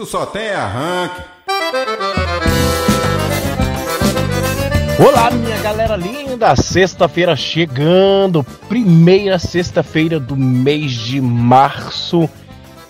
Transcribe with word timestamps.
Tu 0.00 0.06
só 0.06 0.24
tem 0.24 0.48
arranque. 0.48 1.20
Olá, 4.98 5.30
minha 5.30 5.58
galera 5.58 5.94
linda! 5.94 6.56
Sexta-feira 6.56 7.36
chegando, 7.36 8.42
primeira 8.66 9.38
sexta-feira 9.38 10.18
do 10.18 10.34
mês 10.34 10.92
de 10.92 11.20
março. 11.20 12.30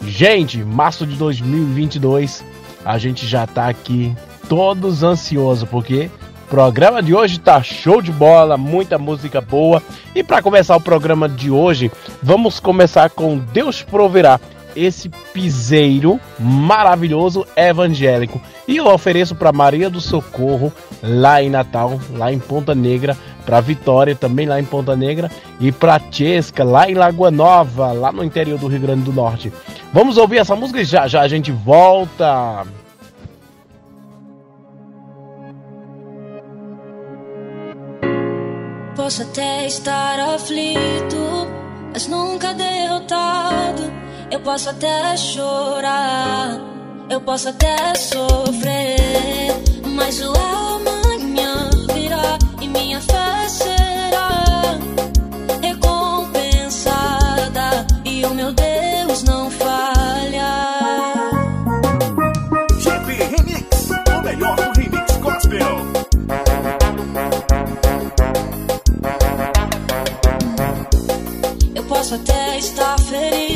Gente, 0.00 0.58
março 0.58 1.04
de 1.04 1.16
2022, 1.16 2.44
a 2.84 2.96
gente 2.96 3.26
já 3.26 3.44
tá 3.44 3.66
aqui 3.66 4.14
todos 4.48 5.02
ansiosos 5.02 5.68
porque 5.68 6.08
o 6.46 6.48
programa 6.48 7.02
de 7.02 7.12
hoje 7.12 7.40
tá 7.40 7.60
show 7.60 8.00
de 8.00 8.12
bola, 8.12 8.56
muita 8.56 8.98
música 8.98 9.40
boa. 9.40 9.82
E 10.14 10.22
para 10.22 10.40
começar 10.40 10.76
o 10.76 10.80
programa 10.80 11.28
de 11.28 11.50
hoje, 11.50 11.90
vamos 12.22 12.60
começar 12.60 13.10
com 13.10 13.36
Deus 13.36 13.82
proverá 13.82 14.38
esse 14.74 15.08
piseiro 15.32 16.20
maravilhoso 16.38 17.46
evangélico. 17.56 18.40
E 18.66 18.76
eu 18.76 18.86
ofereço 18.86 19.34
para 19.34 19.52
Maria 19.52 19.90
do 19.90 20.00
Socorro, 20.00 20.72
lá 21.02 21.42
em 21.42 21.50
Natal, 21.50 22.00
lá 22.12 22.32
em 22.32 22.38
Ponta 22.38 22.74
Negra, 22.74 23.16
para 23.44 23.60
Vitória, 23.60 24.14
também 24.14 24.46
lá 24.46 24.60
em 24.60 24.64
Ponta 24.64 24.94
Negra, 24.94 25.30
e 25.58 25.72
para 25.72 26.00
Chesca, 26.10 26.62
lá 26.62 26.88
em 26.88 26.94
Lagoa 26.94 27.30
Nova, 27.30 27.92
lá 27.92 28.12
no 28.12 28.22
interior 28.22 28.58
do 28.58 28.68
Rio 28.68 28.80
Grande 28.80 29.02
do 29.02 29.12
Norte. 29.12 29.52
Vamos 29.92 30.16
ouvir 30.16 30.38
essa 30.38 30.54
música 30.54 30.80
e 30.80 30.84
já 30.84 31.08
já 31.08 31.20
a 31.20 31.28
gente 31.28 31.50
volta. 31.50 32.64
Posso 38.94 39.22
até 39.22 39.66
estar 39.66 40.20
aflito, 40.20 41.48
mas 41.92 42.06
nunca 42.06 42.52
derrotado. 42.54 43.99
Eu 44.30 44.40
posso 44.40 44.70
até 44.70 45.16
chorar, 45.16 46.60
eu 47.08 47.20
posso 47.20 47.48
até 47.48 47.94
sofrer, 47.94 48.98
mas 49.94 50.20
o 50.20 50.32
amanhã 50.32 51.68
virá 51.92 52.38
e 52.60 52.68
minha 52.68 53.00
fé 53.00 53.48
será 53.48 54.78
recompensada 55.60 57.86
e 58.04 58.24
o 58.24 58.32
meu 58.34 58.52
Deus 58.52 59.24
não 59.24 59.50
falha. 59.50 60.74
JP 62.78 63.12
Remix, 63.12 63.90
o 64.16 64.22
melhor 64.22 64.54
do 64.56 64.80
remix 64.80 65.16
gospel. 65.16 65.80
Eu 71.74 71.82
posso 71.84 72.14
até 72.14 72.58
estar 72.58 72.98
ferido, 73.00 73.49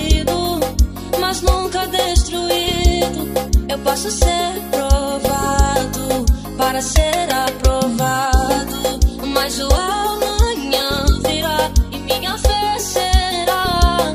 Eu 3.68 3.78
posso 3.78 4.10
ser 4.10 4.60
provado 4.70 6.24
para 6.56 6.80
ser 6.82 7.28
aprovado, 7.32 9.00
mas 9.26 9.58
o 9.58 9.68
amanhã 9.72 11.04
virá 11.26 11.70
e 11.90 11.98
minha 11.98 12.36
fé 12.38 12.78
será 12.78 14.14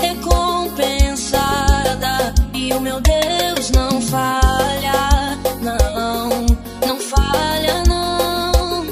recompensada 0.00 2.32
e 2.54 2.72
o 2.72 2.80
meu 2.80 3.00
Deus 3.00 3.70
não 3.72 4.00
falha, 4.00 5.36
não, 5.60 6.46
não 6.86 7.00
falha, 7.00 7.82
não. 7.88 8.86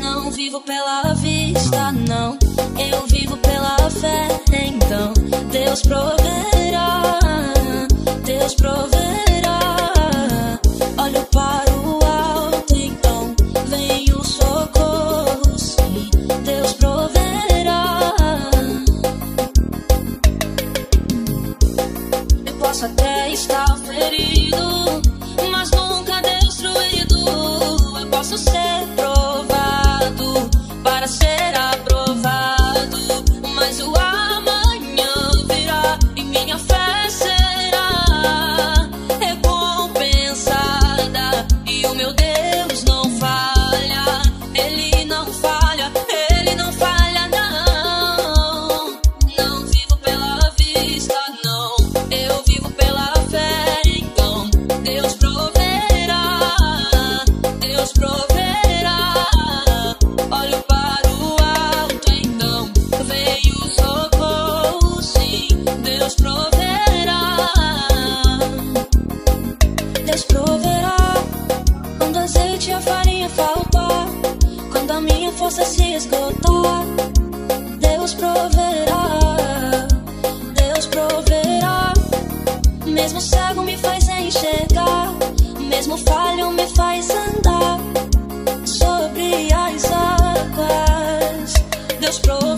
Não 0.00 0.30
vivo 0.30 0.60
pela 0.60 1.12
vista, 1.14 1.90
não. 1.92 2.38
Eu 2.78 3.04
vivo 3.06 3.36
pela 3.38 3.76
fé, 3.90 4.28
então 4.52 5.12
Deus 5.50 5.82
proverá, 5.82 6.21
Deus 8.52 8.54
proverá. 8.54 8.91
Deus 92.12 92.51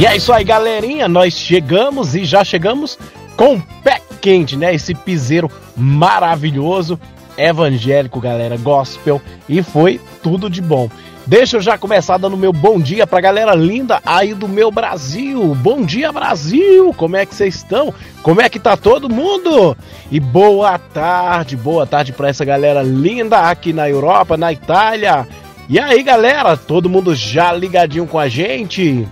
E 0.00 0.06
é 0.06 0.16
isso 0.16 0.32
aí, 0.32 0.42
galerinha. 0.42 1.06
Nós 1.06 1.34
chegamos 1.34 2.14
e 2.14 2.24
já 2.24 2.42
chegamos 2.42 2.98
com 3.36 3.60
pé 3.60 4.00
quente, 4.18 4.56
né? 4.56 4.74
Esse 4.74 4.94
piseiro 4.94 5.50
maravilhoso, 5.76 6.98
evangélico, 7.36 8.18
galera, 8.18 8.56
gospel. 8.56 9.20
E 9.46 9.62
foi 9.62 10.00
tudo 10.22 10.48
de 10.48 10.62
bom. 10.62 10.88
Deixa 11.26 11.58
eu 11.58 11.60
já 11.60 11.76
começar 11.76 12.16
dando 12.16 12.34
meu 12.34 12.50
bom 12.50 12.80
dia 12.80 13.06
pra 13.06 13.20
galera 13.20 13.54
linda 13.54 14.00
aí 14.06 14.32
do 14.32 14.48
meu 14.48 14.70
Brasil. 14.70 15.54
Bom 15.56 15.84
dia, 15.84 16.10
Brasil! 16.10 16.94
Como 16.94 17.18
é 17.18 17.26
que 17.26 17.34
vocês 17.34 17.56
estão? 17.56 17.92
Como 18.22 18.40
é 18.40 18.48
que 18.48 18.58
tá 18.58 18.78
todo 18.78 19.06
mundo? 19.06 19.76
E 20.10 20.18
boa 20.18 20.78
tarde, 20.78 21.58
boa 21.58 21.86
tarde 21.86 22.14
pra 22.14 22.30
essa 22.30 22.42
galera 22.42 22.82
linda 22.82 23.50
aqui 23.50 23.70
na 23.70 23.86
Europa, 23.86 24.38
na 24.38 24.50
Itália. 24.50 25.28
E 25.68 25.78
aí, 25.78 26.02
galera, 26.02 26.56
todo 26.56 26.88
mundo 26.88 27.14
já 27.14 27.52
ligadinho 27.52 28.06
com 28.06 28.18
a 28.18 28.30
gente? 28.30 29.06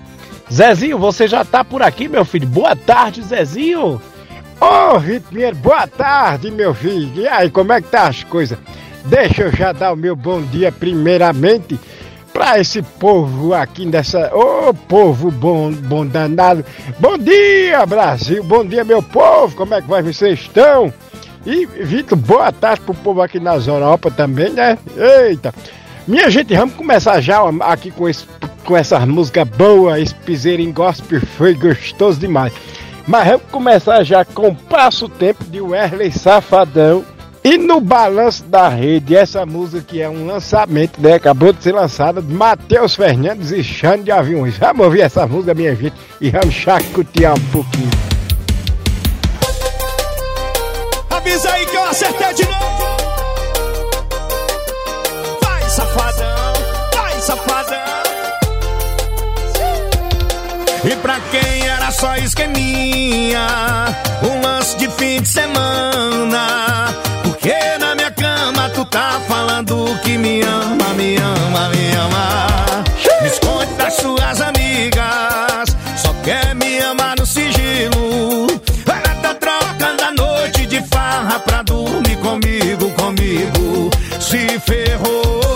Zezinho, 0.52 0.98
você 0.98 1.28
já 1.28 1.44
tá 1.44 1.62
por 1.62 1.82
aqui, 1.82 2.08
meu 2.08 2.24
filho? 2.24 2.48
Boa 2.48 2.74
tarde, 2.74 3.22
Zezinho! 3.22 4.00
Ô, 4.60 4.96
oh, 4.96 5.20
Pinheiro, 5.30 5.54
boa 5.56 5.86
tarde, 5.86 6.50
meu 6.50 6.74
filho. 6.74 7.22
E 7.22 7.28
aí, 7.28 7.50
como 7.50 7.72
é 7.72 7.80
que 7.80 7.88
tá 7.88 8.08
as 8.08 8.24
coisas? 8.24 8.58
Deixa 9.04 9.42
eu 9.42 9.52
já 9.52 9.72
dar 9.72 9.92
o 9.92 9.96
meu 9.96 10.16
bom 10.16 10.42
dia 10.42 10.72
primeiramente 10.72 11.78
para 12.32 12.58
esse 12.58 12.82
povo 12.82 13.54
aqui 13.54 13.86
dessa. 13.86 14.34
Ô, 14.34 14.68
oh, 14.68 14.74
povo 14.74 15.30
bom, 15.30 15.70
bom 15.70 16.04
danado. 16.04 16.64
Bom 16.98 17.16
dia, 17.16 17.86
Brasil. 17.86 18.42
Bom 18.42 18.64
dia, 18.64 18.84
meu 18.84 19.02
povo. 19.02 19.54
Como 19.54 19.74
é 19.74 19.82
que 19.82 19.88
vocês 19.88 20.40
estão? 20.40 20.92
E, 21.46 21.66
Vitor, 21.66 22.18
boa 22.18 22.50
tarde 22.50 22.80
pro 22.82 22.94
povo 22.94 23.22
aqui 23.22 23.38
na 23.38 23.54
Europa 23.54 24.10
também, 24.10 24.50
né? 24.50 24.76
Eita! 24.96 25.54
Minha 26.06 26.30
gente, 26.30 26.54
vamos 26.54 26.74
começar 26.74 27.20
já 27.20 27.40
aqui 27.60 27.90
com, 27.90 28.08
esse, 28.08 28.26
com 28.68 28.76
essas 28.76 29.02
músicas 29.06 29.48
boas, 29.48 29.98
esse 29.98 30.14
piseiro 30.14 30.60
em 30.60 30.70
gospel 30.70 31.22
foi 31.38 31.54
gostoso 31.54 32.20
demais. 32.20 32.52
Mas 33.06 33.26
vamos 33.26 33.42
começar 33.50 34.04
já 34.04 34.26
com 34.26 34.54
Passo 34.54 35.08
Tempo 35.08 35.42
de 35.44 35.58
Wesley 35.58 36.12
Safadão. 36.12 37.02
E 37.42 37.56
no 37.56 37.80
balanço 37.80 38.44
da 38.44 38.68
rede, 38.68 39.16
essa 39.16 39.46
música 39.46 39.82
que 39.82 40.02
é 40.02 40.10
um 40.10 40.26
lançamento, 40.26 41.00
né? 41.00 41.14
Acabou 41.14 41.50
de 41.50 41.62
ser 41.62 41.72
lançada 41.72 42.20
de 42.20 42.30
Matheus 42.30 42.94
Fernandes 42.94 43.52
e 43.52 43.64
Xande 43.64 44.02
de 44.02 44.10
Aviões. 44.10 44.58
Vamos 44.58 44.84
ouvir 44.84 45.00
essa 45.00 45.26
música, 45.26 45.54
minha 45.54 45.74
gente, 45.74 45.94
e 46.20 46.28
vamos 46.28 46.54
chacotear 46.54 47.38
um 47.38 47.44
pouquinho. 47.50 47.90
Avisa 51.08 51.50
aí 51.52 51.64
que 51.64 51.74
eu 51.74 51.84
acertei 51.84 52.34
de 52.34 52.44
novo. 52.44 52.57
Pra 61.02 61.20
quem 61.30 61.66
era 61.66 61.90
só 61.90 62.16
esqueminha, 62.16 63.46
um 64.22 64.40
lance 64.40 64.76
de 64.76 64.88
fim 64.90 65.20
de 65.20 65.28
semana. 65.28 66.94
Porque 67.22 67.54
na 67.78 67.94
minha 67.94 68.10
cama 68.10 68.70
tu 68.70 68.84
tá 68.84 69.20
falando 69.28 69.98
que 70.02 70.18
me 70.18 70.42
ama, 70.42 70.94
me 70.96 71.16
ama, 71.16 71.68
me 71.68 71.92
ama. 71.92 72.84
Me 73.22 73.28
esconde 73.28 73.72
das 73.74 73.94
suas 73.94 74.40
amigas, 74.40 75.76
só 75.96 76.12
quer 76.24 76.54
me 76.54 76.80
amar 76.80 77.16
no 77.18 77.26
sigilo. 77.26 78.46
Ela 78.86 79.14
tá 79.22 79.34
trocando 79.34 80.02
a 80.02 80.12
noite 80.12 80.66
de 80.66 80.80
farra 80.88 81.38
pra 81.40 81.62
dormir 81.62 82.16
comigo, 82.18 82.90
comigo. 82.92 83.90
Se 84.20 84.58
ferrou. 84.60 85.47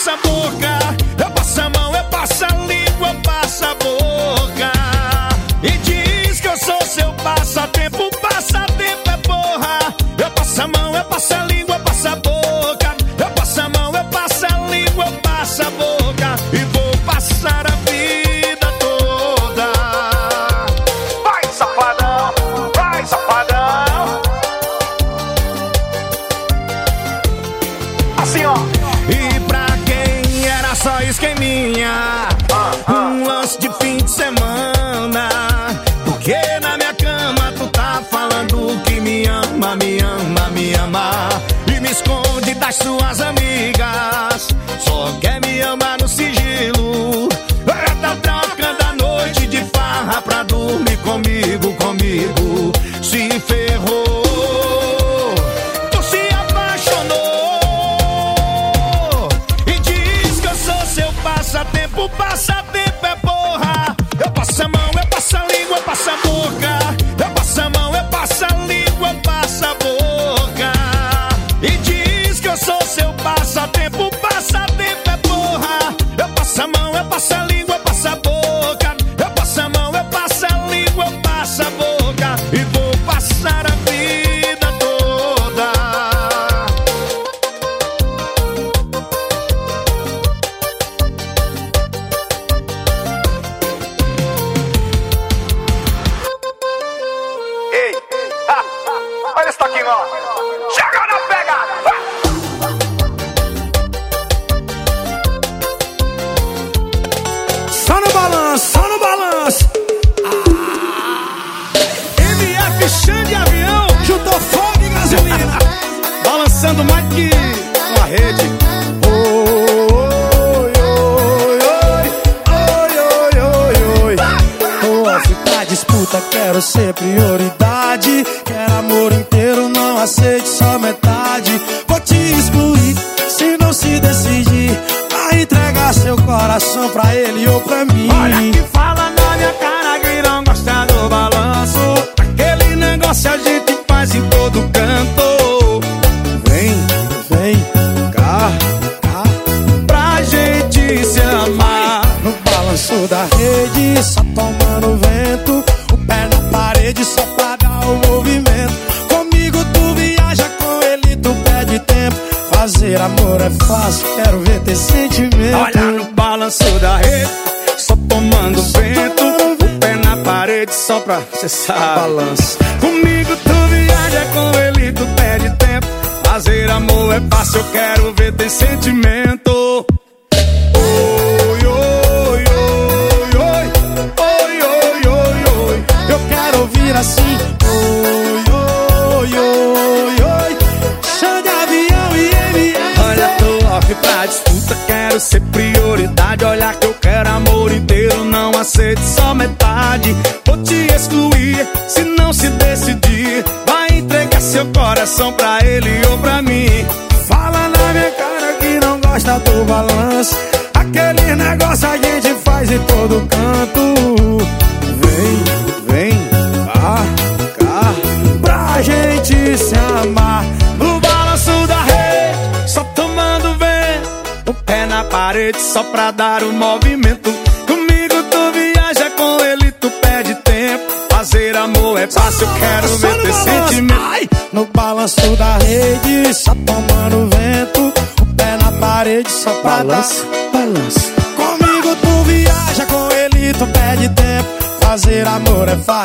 Passa 0.00 0.12
a 0.12 0.16
boca. 0.16 1.22
Eu 1.22 1.30
passo 1.30 1.60
a 1.60 1.68
mão, 1.68 1.94
eu 1.94 2.04
passo 2.04 2.44
a 2.44 2.48
língua, 2.48 3.08
eu 3.08 3.20
passo 3.20 3.64
a 3.64 3.74
boca. 3.74 4.72
E 5.62 5.70
diz 5.78 6.40
que 6.40 6.48
eu 6.48 6.56
sou 6.56 6.80
seu 6.82 7.12
passatempo, 7.14 8.10
passatempo 8.18 9.10
é 9.10 9.16
porra. 9.18 9.94
Eu 10.16 10.30
passo 10.30 10.62
a 10.62 10.68
mão, 10.68 10.96
eu 10.96 11.04
passo 11.04 11.34
a 11.34 11.44
língua, 11.44 11.76
eu 11.76 11.80
passo 11.80 12.08
a 12.08 12.16
boca. 12.16 12.29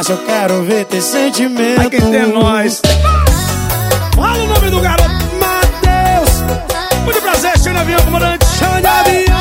Eu 0.10 0.18
quero 0.20 0.62
ver 0.64 0.86
ter 0.86 1.02
sentimento. 1.02 1.82
Ai, 1.82 1.90
quem 1.90 2.00
tem 2.00 2.28
nós. 2.28 2.82
Fala 4.16 4.44
o 4.44 4.48
nome 4.48 4.70
do 4.70 4.80
garoto, 4.80 5.10
Matheus. 5.40 7.04
Muito 7.04 7.22
prazer, 7.22 7.58
de 7.58 7.70
avião, 7.70 8.02
comandante. 8.02 8.46
De 8.46 8.88
avião. 8.88 9.35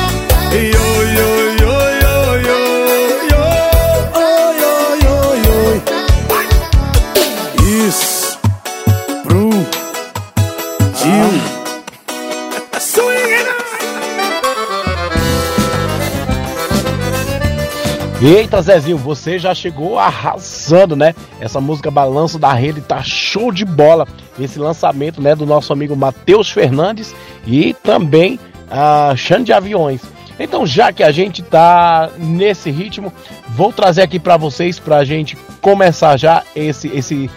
Eita, 18.25 18.59
Zezinho, 18.59 18.97
você 18.97 19.37
já 19.37 19.53
chegou 19.53 19.99
arrasando, 19.99 20.95
né? 20.95 21.13
Essa 21.39 21.61
música 21.61 21.91
Balanço 21.91 22.39
da 22.39 22.51
Rede 22.53 22.81
tá 22.81 23.03
show 23.03 23.51
de 23.51 23.63
bola. 23.63 24.07
Esse 24.39 24.57
lançamento, 24.57 25.21
né, 25.21 25.35
do 25.35 25.45
nosso 25.45 25.71
amigo 25.71 25.95
Matheus 25.95 26.49
Fernandes 26.49 27.15
e 27.45 27.75
também 27.75 28.39
a 28.67 29.13
Xande 29.15 29.43
de 29.45 29.53
Aviões. 29.53 30.01
Então, 30.39 30.65
já 30.65 30.91
que 30.91 31.03
a 31.03 31.11
gente 31.11 31.43
tá 31.43 32.09
nesse 32.17 32.71
ritmo, 32.71 33.13
vou 33.49 33.71
trazer 33.71 34.01
aqui 34.01 34.19
para 34.19 34.37
vocês 34.37 34.79
pra 34.79 35.05
gente 35.05 35.37
começar 35.61 36.17
já 36.17 36.41
esse 36.55 36.87
esse 36.87 37.29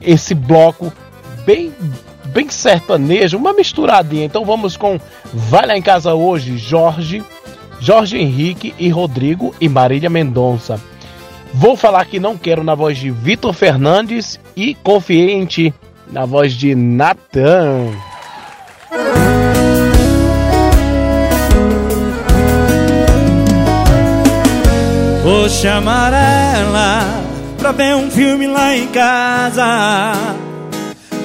esse 0.00 0.32
bloco 0.32 0.92
bem 1.44 1.74
bem 2.26 2.48
sertanejo, 2.48 3.36
uma 3.36 3.52
misturadinha. 3.52 4.26
Então 4.26 4.44
vamos 4.44 4.76
com 4.76 5.00
Vai 5.32 5.66
lá 5.66 5.76
em 5.76 5.82
casa 5.82 6.14
hoje, 6.14 6.58
Jorge, 6.58 7.22
Jorge 7.80 8.18
Henrique 8.18 8.74
e 8.78 8.88
Rodrigo 8.90 9.54
e 9.60 9.68
Marília 9.68 10.10
Mendonça. 10.10 10.80
Vou 11.52 11.76
falar 11.76 12.04
que 12.04 12.20
não 12.20 12.36
quero 12.36 12.62
na 12.62 12.74
voz 12.74 12.98
de 12.98 13.10
Vitor 13.10 13.52
Fernandes 13.52 14.38
e 14.54 14.74
Confiei 14.74 15.32
em 15.32 15.46
Ti 15.46 15.74
na 16.12 16.24
voz 16.24 16.52
de 16.52 16.74
Natan. 16.74 17.90
Vou 25.22 25.48
chamar 25.48 26.12
ela 26.12 27.22
pra 27.58 27.72
ver 27.72 27.94
um 27.94 28.10
filme 28.10 28.46
lá 28.46 28.76
em 28.76 28.86
casa. 28.88 30.12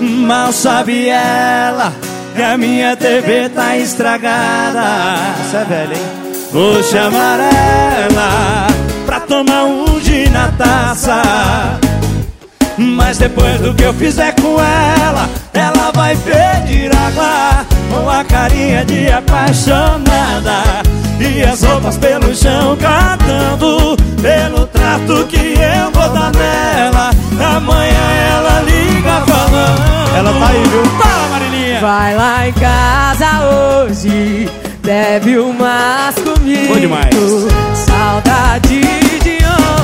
Mal 0.02 0.52
sabe 0.52 1.08
ela 1.08 1.94
que 2.36 2.42
a 2.42 2.58
minha 2.58 2.96
TV 2.98 3.50
tá 3.50 3.78
estragada. 3.78 5.16
Isso 5.42 5.56
é 5.56 5.64
velho, 5.64 5.94
hein? 5.94 6.25
Vou 6.56 6.82
chamar 6.82 7.38
ela 7.38 8.68
pra 9.06 9.20
tomar 9.20 9.66
um 9.66 10.00
gin 10.00 10.30
na 10.30 10.48
taça. 10.54 11.22
Mas 12.78 13.18
depois 13.18 13.60
do 13.60 13.74
que 13.74 13.84
eu 13.84 13.94
fizer 13.94 14.34
com 14.36 14.58
ela, 14.62 15.30
ela 15.54 15.92
vai 15.94 16.16
pedir 16.16 16.96
água 16.96 17.66
com 17.92 18.10
a 18.10 18.24
carinha 18.24 18.86
de 18.86 19.12
apaixonada 19.12 20.82
e 21.20 21.44
as 21.44 21.62
roupas 21.62 21.98
pelo 21.98 22.34
chão 22.34 22.78
catando 22.78 23.98
pelo 24.22 24.66
trato 24.68 25.28
que 25.28 25.56
eu 25.60 25.92
vou 25.92 26.10
dar 26.10 26.32
nela. 26.32 27.10
Amanhã 27.58 28.12
ela 28.32 28.62
liga 28.62 29.26
falando. 29.28 30.16
Ela 30.16 30.32
tá 30.32 30.48
aí, 30.48 30.64
viu? 30.64 30.86
Fala, 30.86 31.28
Marilinha! 31.32 31.82
Vai 31.82 32.16
lá 32.16 32.48
em 32.48 32.54
casa 32.54 33.28
hoje, 33.44 34.50
bebe 34.86 35.38
umas 35.39 36.13
comigo. 36.15 36.74
Bom 36.74 36.80
demais. 36.80 37.15
Saudade 37.74 38.82
de 39.24 39.39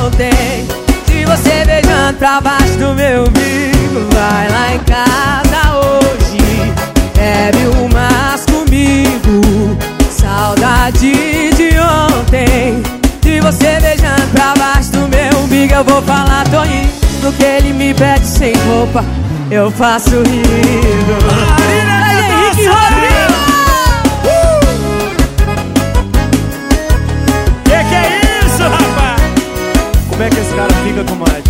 ontem, 0.05 0.67
de 1.07 1.25
você 1.25 1.65
beijando 1.65 2.17
pra 2.19 2.39
baixo 2.39 2.77
do 2.77 2.93
meu 2.93 3.23
umbigo. 3.23 4.07
Vai 4.13 4.49
lá 4.49 4.75
em 4.75 4.79
casa 4.79 5.75
hoje, 5.75 6.73
bebe 7.15 7.67
umas 7.81 8.45
comigo. 8.45 9.77
Saudade 10.11 11.49
de 11.55 11.71
ontem, 11.79 12.83
de 13.21 13.41
você 13.41 13.79
beijando 13.81 14.27
pra 14.31 14.53
baixo 14.55 14.91
do 14.91 15.07
meu 15.07 15.43
umbigo. 15.43 15.73
Eu 15.73 15.83
vou 15.83 16.01
falar, 16.03 16.47
Toninho, 16.49 16.89
do 17.21 17.31
que 17.33 17.43
ele 17.43 17.73
me 17.73 17.93
pede 17.93 18.27
sem 18.27 18.53
roupa. 18.67 19.03
Eu 19.49 19.71
faço 19.71 20.11
rindo. 20.11 21.17
Henrique 22.53 22.67
Rodrigo! 22.67 23.10
Como 30.21 30.29
é 30.29 30.35
que 30.35 30.39
esse 30.39 30.53
cara 30.53 30.73
fica 30.83 31.03
com 31.03 31.15
mais? 31.15 31.43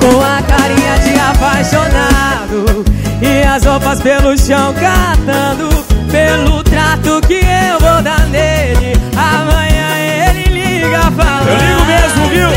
Com 0.00 0.20
a 0.20 0.42
carinha 0.42 0.98
de 1.04 1.20
apaixonado 1.20 2.84
E 3.22 3.46
as 3.46 3.64
roupas 3.64 4.00
pelo 4.00 4.36
chão 4.36 4.74
catando 4.74 5.68
Pelo 6.10 6.64
trato 6.64 7.20
que 7.28 7.34
eu 7.34 7.78
vou 7.78 8.02
dar 8.02 8.26
nele 8.26 8.94
Amanhã 9.16 9.98
ele 10.00 10.80
liga 10.80 10.98
falando 11.12 11.48
Eu 11.48 11.58
ligo 11.58 11.84
mesmo, 11.84 12.28
viu? 12.28 12.48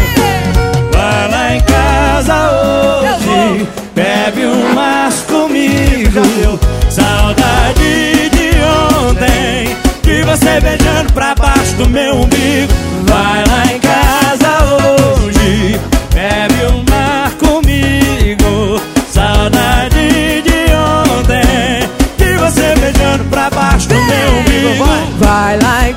Vai 0.93 1.29
lá 1.29 1.55
em 1.55 1.61
casa 1.61 2.51
hoje, 2.51 3.67
bebe 3.93 4.45
umas 4.47 5.13
comigo. 5.27 6.59
Saudade 6.89 8.29
de 8.31 9.09
ontem, 9.11 9.77
de 10.01 10.23
você 10.23 10.59
beijando 10.59 11.13
pra 11.13 11.35
baixo 11.35 11.75
do 11.75 11.87
meu 11.87 12.15
umbigo. 12.15 12.73
Vai 13.05 13.43
lá 13.45 13.73
em 13.75 13.79
casa 13.79 13.88
hoje, 14.37 15.79
bebe 16.13 16.65
uma 16.73 17.31
comigo. 17.39 18.81
Saudade 19.11 20.41
de 20.43 20.73
ontem, 20.73 21.89
de 22.17 22.37
você 22.37 22.75
beijando 22.79 23.23
pra 23.25 23.49
baixo 23.49 23.87
do 23.87 23.95
meu 23.95 24.39
umbigo. 24.39 24.83
Vai, 24.83 25.09
Vai 25.19 25.59
lá 25.59 25.89
e 25.89 25.95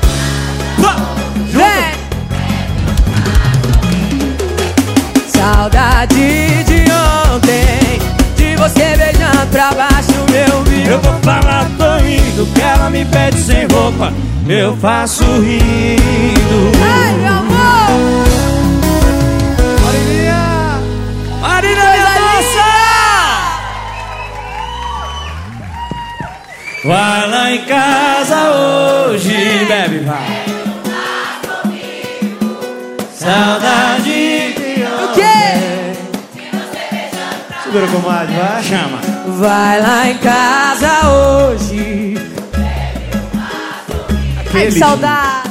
vai. 0.81 0.95
vem 1.51 1.93
Saudade 5.27 6.63
de 6.65 6.85
ontem 7.33 7.99
De 8.35 8.55
você 8.57 8.97
beijando 8.97 9.47
pra 9.51 9.71
baixo 9.73 10.11
do 10.11 10.31
meu 10.31 10.59
umbigo 10.59 10.89
Eu 10.89 10.99
vou 10.99 11.13
falar, 11.21 11.65
tô 11.77 11.97
indo, 12.05 12.45
que 12.53 12.61
ela 12.61 12.89
me 12.89 13.05
pede 13.05 13.39
sem 13.39 13.65
roupa. 13.67 14.11
Eu 14.47 14.75
faço 14.77 15.23
rindo. 15.23 16.71
Ai, 16.83 17.13
meu 17.13 17.33
amor 17.33 17.62
Vai 26.83 27.29
lá 27.29 27.49
em 27.49 27.63
casa 27.63 28.35
hoje, 28.51 29.65
bebe, 29.69 29.99
vai. 29.99 30.43
Tá 33.21 33.25
saudade 33.25 34.53
que 34.53 34.83
O 34.83 35.13
quê? 35.13 35.93
Segura, 37.63 37.87
comadre, 37.87 38.35
vai. 38.35 38.63
Chama. 38.63 38.99
Vai 39.39 39.81
lá 39.81 40.09
em 40.09 40.17
casa 40.17 41.07
hoje. 41.07 42.17
Ai, 44.53 44.65
que 44.65 44.71
saudade. 44.73 45.49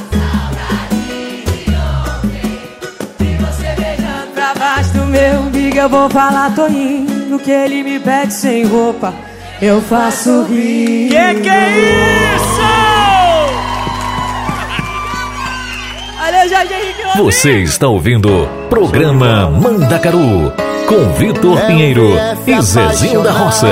Saudade 3.57 4.29
pra 4.35 4.53
baixo 4.53 4.93
do 4.93 5.05
meu 5.05 5.39
amigo, 5.39 5.77
eu 5.77 5.89
vou 5.89 6.07
falar 6.11 6.53
Toninho 6.53 7.39
que 7.39 7.49
ele 7.49 7.81
me 7.81 7.99
pede 7.99 8.31
sem 8.33 8.65
roupa 8.65 9.32
eu 9.61 9.81
faço 9.81 10.43
rir. 10.43 11.09
Que 11.09 11.41
que 11.41 11.49
é 11.49 12.35
isso? 12.35 12.61
Olha, 16.21 16.47
Jorge 16.47 16.73
Henrique. 16.73 17.17
Você 17.17 17.59
está 17.59 17.87
ouvindo 17.87 18.47
Programa 18.69 19.49
Mandacaru 19.49 20.51
com 20.87 21.13
Vitor 21.13 21.59
Pinheiro 21.65 22.13
e 22.47 22.61
Zezinho 22.61 23.21
da 23.23 23.31
Roça. 23.31 23.67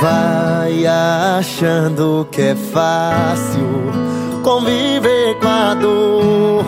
Vai 0.00 0.86
achando 0.86 2.28
que 2.30 2.40
é 2.40 2.54
fácil 2.54 3.90
conviver 4.44 5.34
com 5.40 5.48
a 5.48 5.74
dor, 5.74 6.64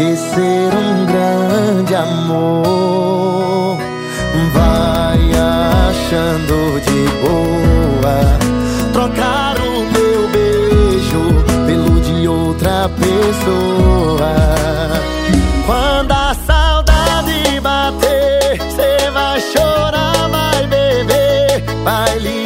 esquecer 0.00 0.70
um 0.74 1.04
grande 1.06 1.94
amor. 1.94 3.78
Vai 4.54 5.20
achando 5.32 6.80
de 6.80 7.00
boa 7.20 8.18
trocar 8.92 9.56
o 9.58 9.84
meu 9.92 10.28
beijo 10.28 11.22
pelo 11.66 12.00
de 12.00 12.26
outra 12.26 12.88
pessoa. 12.88 14.34
Quando 15.66 16.12
a 16.12 16.34
saudade 16.46 17.60
bater, 17.60 18.58
cê 18.74 19.10
vai 19.10 19.40
chorar, 19.40 20.28
vai 20.28 20.66
beber, 20.66 21.64
vai 21.84 22.18
ligar, 22.18 22.39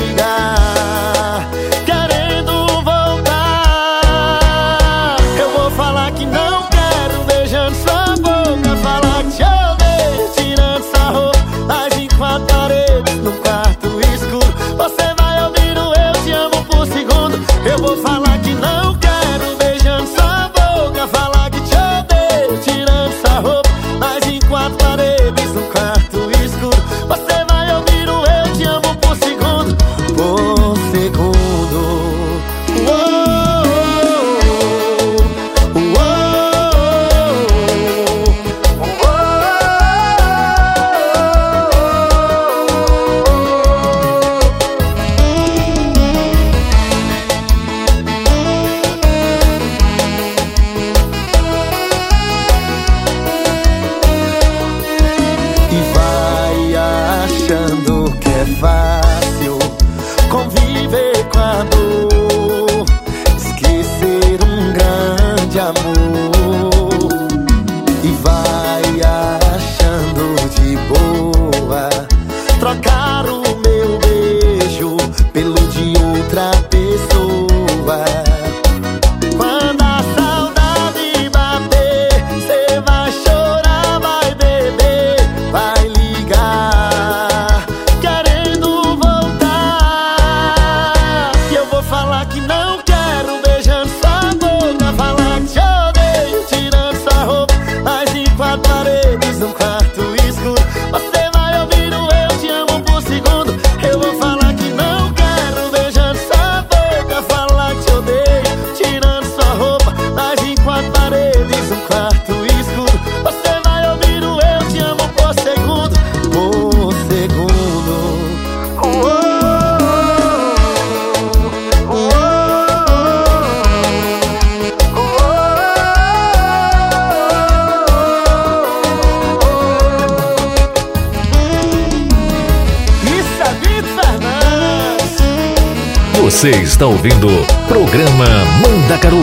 está 136.84 136.86
ouvindo 136.86 137.28
Programa 137.66 138.26
Mandacaru 138.62 139.18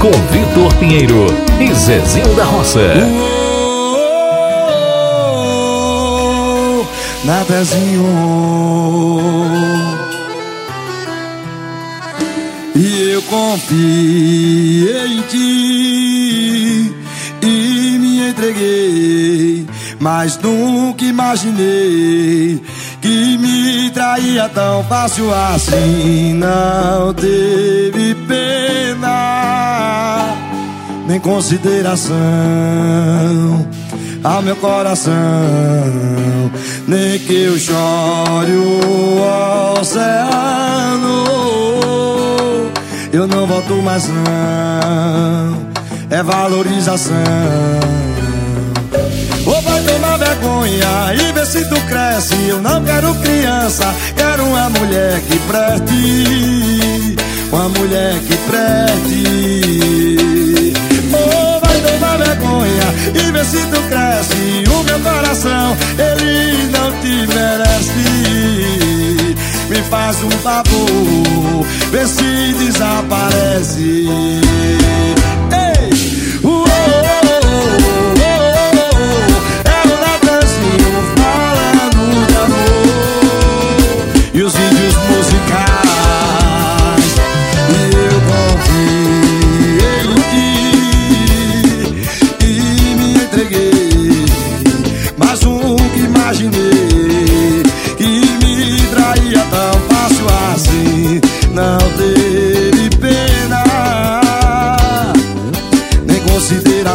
com 0.00 0.10
Vitor 0.32 0.74
Pinheiro 0.80 1.26
e 1.60 1.72
Zezinho 1.72 2.34
da 2.34 2.44
Roça. 2.44 2.80
Nadazinho 7.24 8.04
E 12.74 13.10
eu 13.10 13.22
confiei 13.22 15.18
em 15.18 15.22
ti 15.22 16.94
E 17.42 17.98
me 17.98 18.30
entreguei 18.30 19.66
Mas 20.00 20.38
nunca 20.38 21.04
imaginei 21.04 22.62
Que 23.00 23.38
me 23.38 23.47
traía 24.08 24.48
tão 24.48 24.82
fácil 24.84 25.32
assim 25.34 26.32
Não 26.34 27.12
teve 27.12 28.14
pena 28.26 29.08
Nem 31.06 31.20
consideração 31.20 32.16
ao 34.24 34.42
meu 34.42 34.56
coração. 34.56 35.12
Nem 36.88 37.18
que 37.20 37.44
eu 37.44 37.56
chore 37.58 38.52
o 38.52 39.78
oceano, 39.78 41.24
eu 43.12 43.28
não 43.28 43.46
volto 43.46 43.74
mais 43.80 44.08
não. 44.08 45.68
É 46.10 46.20
valorização. 46.22 47.14
Tomar 49.88 50.18
vergonha 50.18 51.14
e 51.14 51.32
ver 51.32 51.46
se 51.46 51.64
tu 51.68 51.80
cresce. 51.86 52.34
Eu 52.48 52.60
não 52.60 52.84
quero 52.84 53.14
criança, 53.16 53.94
quero 54.16 54.44
uma 54.44 54.68
mulher 54.70 55.20
que 55.22 55.38
preste. 55.40 57.16
Uma 57.50 57.68
mulher 57.70 58.18
que 58.20 58.36
preste. 58.48 59.24
Ou 61.12 61.60
vai 61.60 61.80
tomar 61.80 62.18
vergonha 62.18 62.94
e 63.14 63.32
ver 63.32 63.44
se 63.44 63.58
tu 63.66 63.80
cresce. 63.88 64.64
O 64.70 64.82
meu 64.84 65.00
coração, 65.00 65.76
ele 65.98 66.68
não 66.68 66.92
te 67.00 67.26
merece. 67.34 68.08
Me 69.68 69.82
faz 69.90 70.22
um 70.22 70.30
favor, 70.30 71.66
vê 71.90 72.06
se 72.06 72.54
desaparece. 72.58 74.06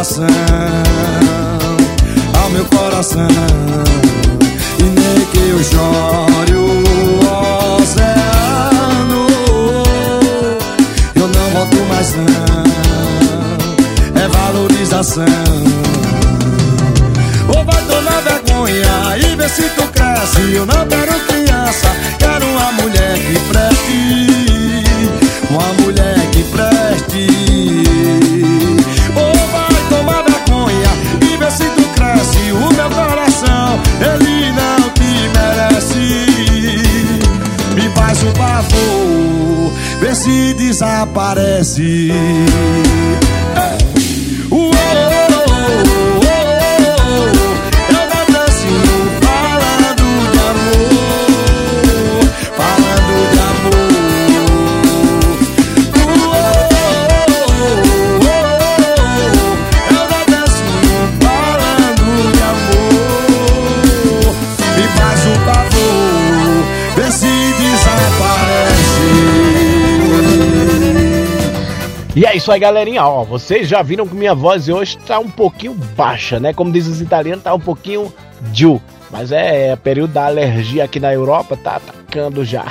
coração, 0.04 0.26
ao 2.42 2.50
meu 2.50 2.64
coração. 2.66 3.26
E 4.78 4.82
nem 4.82 5.26
que 5.26 5.38
eu 5.38 5.64
chore 5.64 6.52
o 6.52 6.82
oceano, 7.78 9.26
eu 11.14 11.26
não 11.26 11.50
volto 11.50 11.76
mais 11.88 12.14
não. 12.16 12.64
É 14.22 14.28
valorização. 14.28 15.24
Ou 17.48 17.64
vai 17.64 17.82
tomar 17.84 18.20
vergonha 18.20 19.16
e 19.16 19.36
vê 19.36 19.48
se 19.48 19.62
tu 19.70 19.88
cresce. 19.88 20.52
Eu 20.52 20.66
não 20.66 20.86
quero 20.86 21.33
se 40.24 40.54
desaparece. 40.54 42.08
E 72.16 72.24
é 72.24 72.36
isso 72.36 72.52
aí, 72.52 72.60
galerinha. 72.60 73.04
Ó, 73.04 73.24
vocês 73.24 73.68
já 73.68 73.82
viram 73.82 74.06
que 74.06 74.14
minha 74.14 74.34
voz 74.34 74.68
hoje 74.68 74.96
tá 74.98 75.18
um 75.18 75.28
pouquinho 75.28 75.74
baixa, 75.96 76.38
né? 76.38 76.52
Como 76.52 76.70
dizem 76.70 76.92
os 76.92 77.00
italianos, 77.00 77.42
tá 77.42 77.52
um 77.52 77.58
pouquinho 77.58 78.12
giù. 78.52 78.80
Mas 79.10 79.32
é, 79.32 79.68
é 79.70 79.76
período 79.76 80.12
da 80.12 80.26
alergia 80.26 80.84
aqui 80.84 81.00
na 81.00 81.12
Europa, 81.12 81.56
tá 81.56 81.76
atacando 81.76 82.44
já. 82.44 82.66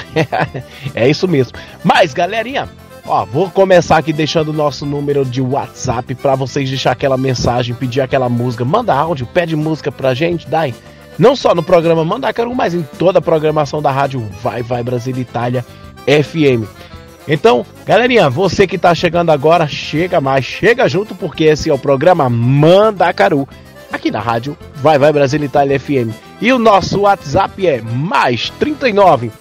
é 0.95 1.09
isso 1.09 1.27
mesmo. 1.27 1.57
Mas, 1.83 2.13
galerinha, 2.13 2.69
ó, 3.05 3.25
vou 3.25 3.49
começar 3.49 3.97
aqui 3.97 4.13
deixando 4.13 4.49
o 4.49 4.53
nosso 4.53 4.85
número 4.85 5.25
de 5.25 5.41
WhatsApp 5.41 6.15
para 6.15 6.35
vocês 6.35 6.69
deixar 6.69 6.91
aquela 6.91 7.17
mensagem, 7.17 7.75
pedir 7.75 7.99
aquela 7.99 8.29
música. 8.29 8.63
Manda 8.63 8.93
áudio, 8.93 9.27
pede 9.27 9.57
música 9.57 9.91
pra 9.91 10.13
gente, 10.13 10.47
dai. 10.47 10.73
Não 11.19 11.35
só 11.35 11.53
no 11.53 11.61
programa 11.61 12.05
Mandacaru, 12.05 12.55
mas 12.55 12.73
em 12.73 12.81
toda 12.97 13.19
a 13.19 13.21
programação 13.21 13.81
da 13.81 13.91
rádio 13.91 14.25
Vai 14.41 14.63
Vai 14.63 14.83
Brasil 14.83 15.15
Itália 15.17 15.65
FM. 16.07 16.65
Então, 17.27 17.65
galerinha, 17.85 18.29
você 18.29 18.67
que 18.67 18.77
tá 18.77 18.93
chegando 18.93 19.31
agora, 19.31 19.67
chega 19.67 20.19
mais, 20.19 20.43
chega 20.43 20.89
junto, 20.89 21.15
porque 21.15 21.45
esse 21.45 21.69
é 21.69 21.73
o 21.73 21.77
programa 21.77 22.29
Mandacaru, 22.29 23.47
aqui 23.91 24.11
na 24.11 24.19
rádio 24.19 24.57
Vai 24.75 24.97
Vai 24.97 25.13
Brasil 25.13 25.41
Itália 25.43 25.79
FM. 25.79 26.11
E 26.41 26.51
o 26.51 26.59
nosso 26.59 27.01
WhatsApp 27.01 27.65
é 27.65 27.79
mais 27.81 28.49
39 28.59 29.31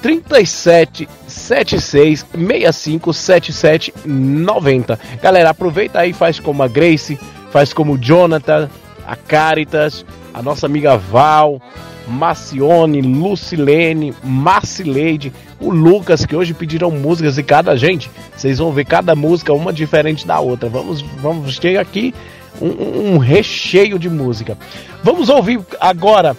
37 0.00 1.08
76 1.26 2.24
65 2.32 3.12
77 3.12 3.94
90. 4.06 4.98
Galera, 5.20 5.50
aproveita 5.50 6.00
aí, 6.00 6.12
faz 6.12 6.40
como 6.40 6.62
a 6.62 6.68
Grace, 6.68 7.18
faz 7.50 7.72
como 7.72 7.94
o 7.94 7.98
Jonathan, 7.98 8.70
a 9.06 9.16
Caritas, 9.16 10.04
a 10.32 10.42
nossa 10.42 10.66
amiga 10.66 10.96
Val, 10.96 11.60
Macione, 12.06 13.00
Lucilene, 13.00 14.14
Marcileide, 14.22 15.32
o 15.60 15.70
Lucas, 15.70 16.24
que 16.24 16.36
hoje 16.36 16.54
pediram 16.54 16.90
músicas 16.90 17.38
e 17.38 17.42
cada 17.42 17.76
gente, 17.76 18.10
vocês 18.36 18.58
vão 18.58 18.72
ver 18.72 18.84
cada 18.84 19.14
música 19.14 19.52
uma 19.52 19.72
diferente 19.72 20.26
da 20.26 20.38
outra. 20.38 20.68
Vamos, 20.68 21.02
vamos 21.20 21.58
ter 21.58 21.78
aqui 21.78 22.14
um, 22.60 23.14
um 23.14 23.18
recheio 23.18 23.98
de 23.98 24.08
música. 24.08 24.56
Vamos 25.02 25.28
ouvir 25.28 25.60
agora 25.80 26.36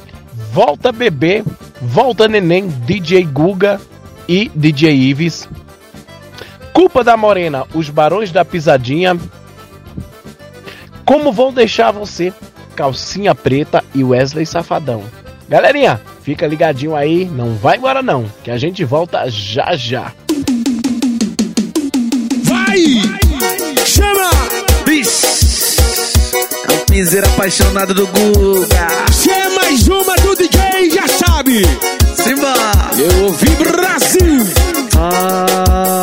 Volta 0.51 0.91
Bebê, 0.91 1.43
Volta 1.81 2.27
Neném, 2.27 2.67
DJ 2.67 3.23
Guga 3.23 3.79
e 4.27 4.49
DJ 4.55 4.91
Ives. 4.93 5.47
Culpa 6.73 7.03
da 7.03 7.17
Morena, 7.17 7.65
Os 7.73 7.89
Barões 7.89 8.31
da 8.31 8.45
Pisadinha. 8.45 9.17
Como 11.03 11.31
vão 11.31 11.51
deixar 11.51 11.91
você? 11.91 12.33
Calcinha 12.75 13.33
Preta 13.33 13.83
e 13.95 14.03
Wesley 14.03 14.45
Safadão. 14.45 15.03
Galerinha, 15.49 16.01
fica 16.23 16.45
ligadinho 16.45 16.93
aí, 16.93 17.23
não 17.23 17.55
vai 17.55 17.77
embora 17.77 18.01
não, 18.01 18.25
que 18.43 18.51
a 18.51 18.57
gente 18.57 18.83
volta 18.83 19.29
já 19.29 19.77
já. 19.77 20.11
Vai! 22.43 22.83
Chama! 23.85 24.29
É 26.67 26.73
o 26.73 26.77
piseiro 26.85 27.27
apaixonado 27.27 27.93
do 27.93 28.05
Guga. 28.07 28.87
Se 29.13 29.31
é 29.31 29.47
mais 29.49 29.87
uma 29.87 30.15
do 30.17 30.35
DJ, 30.35 30.89
já 30.91 31.07
sabe. 31.07 31.61
Simba! 32.15 32.53
Eu 32.97 33.23
ouvi 33.25 33.49
Brasil! 33.51 34.43
Ah, 34.97 36.01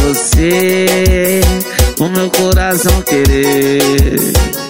você, 0.00 1.40
o 2.00 2.08
meu 2.08 2.28
coração 2.30 3.02
querer. 3.02 4.63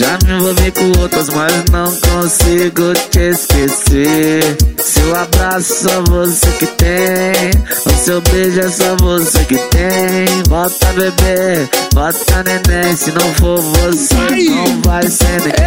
Já 0.00 0.16
me 0.24 0.32
envolvi 0.32 0.70
com 0.70 0.98
outras, 0.98 1.28
mas 1.28 1.52
não 1.70 1.84
consigo 1.84 2.94
te 3.10 3.18
esquecer. 3.18 4.56
Seu 4.82 5.14
abraço 5.14 5.86
só 5.86 6.02
você 6.08 6.50
que 6.52 6.66
tem. 6.68 7.50
O 7.84 8.02
seu 8.02 8.18
beijo 8.22 8.60
é 8.60 8.70
só 8.70 8.96
você 8.96 9.44
que 9.44 9.58
tem. 9.58 10.42
Volta 10.48 10.86
bebê, 10.94 11.68
volta 11.92 12.42
neném. 12.44 12.96
Se 12.96 13.12
não 13.12 13.34
for 13.34 13.60
você, 13.60 14.14
não 14.48 14.80
vai 14.80 15.06
ser 15.06 15.38
ninguém. 15.42 15.60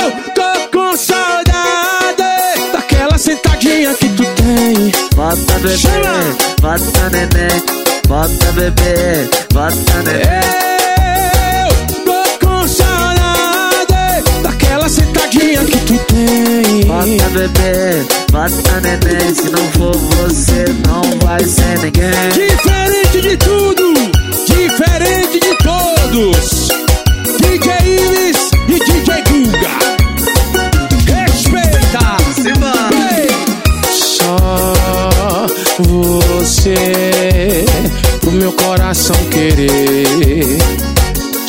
Eu 0.00 0.32
tô 0.32 0.78
com 0.78 0.96
saudade 0.96 2.72
daquela 2.72 3.18
sentadinha 3.18 3.92
que 3.92 4.08
tu 4.08 4.24
tem. 4.24 4.90
Volta 5.14 5.52
bebê, 5.58 5.76
volta 6.62 7.10
neném. 7.10 7.62
Volta 8.08 8.52
bebê, 8.52 9.28
volta 9.52 10.02
neném. 10.02 10.75
Sentadinha 15.26 15.64
que 15.64 15.78
tu 15.80 15.98
tem. 16.06 16.86
Bota 16.86 17.28
bebê, 17.30 18.06
bota 18.30 18.80
neném. 18.80 19.34
Se 19.34 19.50
não 19.50 19.70
for 19.72 19.96
você, 19.96 20.64
não 20.86 21.02
vai 21.24 21.42
ser 21.44 21.78
ninguém. 21.80 22.30
Diferente 22.32 23.20
de 23.20 23.36
tudo, 23.36 23.94
diferente 24.46 25.40
de 25.40 25.54
todos. 25.62 26.68
DJ 27.40 27.72
Ives 27.84 28.50
e 28.68 28.78
DJ 28.78 29.22
Guga. 29.28 29.76
Respeita! 31.12 32.16
Ei! 33.16 33.28
Só 33.92 35.46
você 35.78 37.64
pro 38.20 38.32
meu 38.32 38.52
coração 38.52 39.16
querer. 39.30 40.95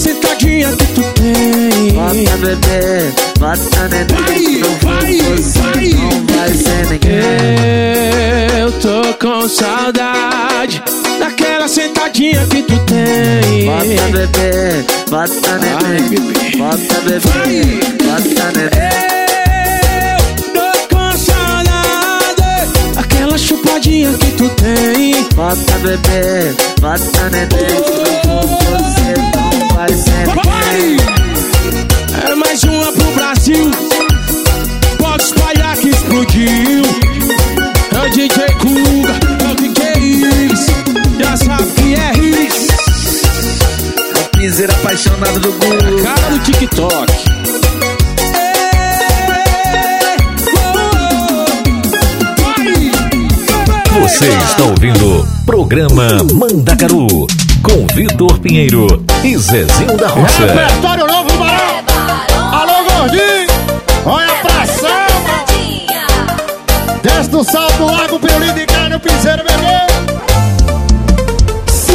Sentadinha 0.00 0.68
que 0.76 0.86
tu 0.94 1.02
tem. 1.12 1.92
Bota 1.92 2.36
bebê, 2.38 3.12
bota 3.38 3.88
neném. 3.88 4.38
Se 4.38 4.58
não 4.58 4.70
for 4.78 5.00
você, 5.36 5.94
não 5.94 6.26
vai 6.26 6.50
ser 6.54 6.86
ninguém. 6.90 8.60
Eu 8.60 8.72
tô 8.80 9.14
com 9.20 9.48
saudade 9.48 10.82
daquela 11.18 11.68
sentadinha 11.68 12.46
que 12.46 12.62
tu 12.62 12.78
tem. 12.86 13.66
Bota 13.66 14.08
bebê, 14.10 14.84
bota 15.10 15.58
neném. 15.58 16.08
Bota 16.56 17.00
bebê, 17.02 17.60
bota 18.02 18.52
neném. 18.56 19.00
Eu 20.16 20.52
tô 20.54 20.94
com 20.96 21.18
saudade 21.18 21.60
Aquela 22.96 23.36
chupadinha 23.36 24.12
que 24.14 24.30
tu 24.32 24.48
tem. 24.50 25.28
Bota 25.34 25.78
bebê, 25.78 26.54
bota 26.80 27.30
neném. 27.30 27.50
Não 27.68 28.22
for 28.22 28.46
você, 28.46 29.49
não 29.88 30.42
vai 30.42 30.96
É 32.22 32.34
mais 32.34 32.62
uma 32.64 32.92
pro 32.92 33.12
Brasil. 33.12 33.70
Pode 34.98 35.22
espalhar 35.22 35.74
que 35.78 35.88
explodiu. 35.88 36.82
É 37.94 38.06
o 38.06 38.10
DJ 38.10 38.46
Kuga, 38.58 39.14
é 39.42 39.50
o 39.50 39.54
DJ 39.56 40.02
Iris. 40.02 40.66
Já 41.18 41.36
sabe 41.36 41.70
que 41.72 41.94
é 41.94 42.12
Riz. 42.12 42.68
É 44.16 44.18
o 44.18 44.38
piseiro 44.38 44.72
apaixonado 44.72 45.40
do 45.40 45.52
Guga. 45.52 46.02
Cara 46.02 46.28
do 46.30 46.38
TikTok. 46.40 47.12
Você 54.02 54.26
está 54.26 54.64
ouvindo 54.64 55.26
Programa 55.46 56.18
Mandacaru 56.34 57.26
com 57.62 57.86
Vitor 57.94 58.38
Pinheiro 58.38 59.04
e 59.22 59.36
Zezinho 59.36 59.96
da 59.96 60.08
Roça. 60.08 60.46
Repertório 60.46 61.06
novo 61.06 61.28
do 61.28 61.38
Barão. 61.38 61.84
Alô, 62.52 62.84
gordinho. 62.84 63.48
Olha 64.04 64.34
pra 64.42 64.66
samba. 64.66 65.44
Desce 67.02 67.30
do 67.30 67.44
salto, 67.44 67.84
lago, 67.84 68.18
pirulito 68.18 68.54
de 68.54 68.66
carne, 68.66 68.96
o 68.96 69.00
piseiro 69.00 69.42
vermelho. 69.42 69.90
Se 71.68 71.92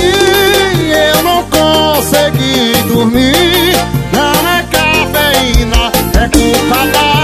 eu 0.91 1.23
não 1.23 1.43
conseguir 1.43 2.84
dormir, 2.88 3.75
não 4.12 4.49
é 4.49 4.63
cafeína, 4.63 5.91
é 6.23 6.30
culpa 6.30 6.88
da 6.88 7.14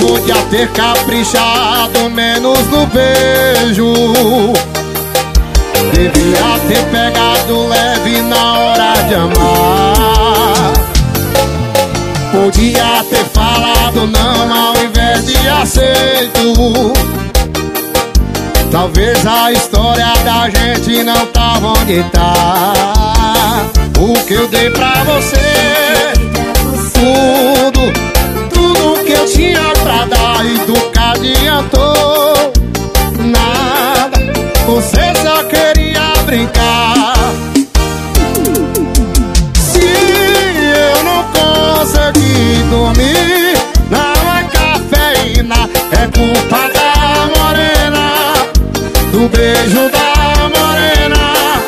podia 0.00 0.34
ter 0.50 0.68
caprichado 0.72 2.10
menos 2.10 2.66
no 2.68 2.86
beijo. 2.86 3.92
Devia 5.92 6.58
ter 6.68 6.84
pegado 6.90 7.68
leve 7.68 8.22
na 8.22 8.58
hora 8.58 8.92
de 9.08 9.14
amar. 9.14 10.72
Podia 12.32 13.04
ter 13.08 13.24
falado 13.32 14.06
não 14.06 14.68
ao 14.68 14.84
invés 14.84 15.26
de 15.26 15.48
aceito. 15.48 16.92
Talvez 18.70 19.26
a 19.26 19.52
história 19.52 20.12
da 20.24 20.50
gente 20.50 21.02
não 21.02 21.26
tava 21.26 21.68
onde 21.68 22.02
tá. 22.10 22.72
O 23.98 24.12
que 24.26 24.34
eu 24.34 24.46
dei 24.48 24.68
pra 24.70 25.02
você, 25.04 26.12
tudo, 26.92 28.15
tinha 29.26 29.72
pra 29.82 30.04
dar 30.06 30.44
e 30.44 30.58
do 30.66 30.74
que 30.90 30.98
adiantou. 30.98 32.52
Nada, 33.18 34.18
você 34.66 35.12
só 35.22 35.42
queria 35.44 36.12
brincar. 36.24 37.14
Se 39.58 39.80
eu 39.80 41.04
não 41.04 41.24
conseguir 41.32 42.62
dormir, 42.70 43.58
não 43.90 44.32
é 44.36 44.44
cafeína, 44.44 45.68
é 45.92 46.06
culpa 46.16 46.68
da 46.72 47.28
morena 47.36 48.06
do 49.10 49.28
beijo 49.28 49.90
da 49.90 50.48
morena. 50.56 51.60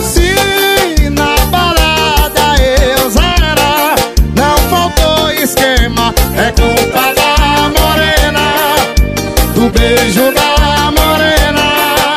Se 0.00 1.10
na 1.10 1.36
balada 1.50 2.62
eu 2.62 3.10
zera, 3.10 3.94
não 4.34 4.56
faltou 4.70 5.30
esquema, 5.32 6.14
é 6.36 6.52
culpa 6.52 6.77
beijo 9.88 10.32
da 10.32 10.90
morena. 10.90 12.16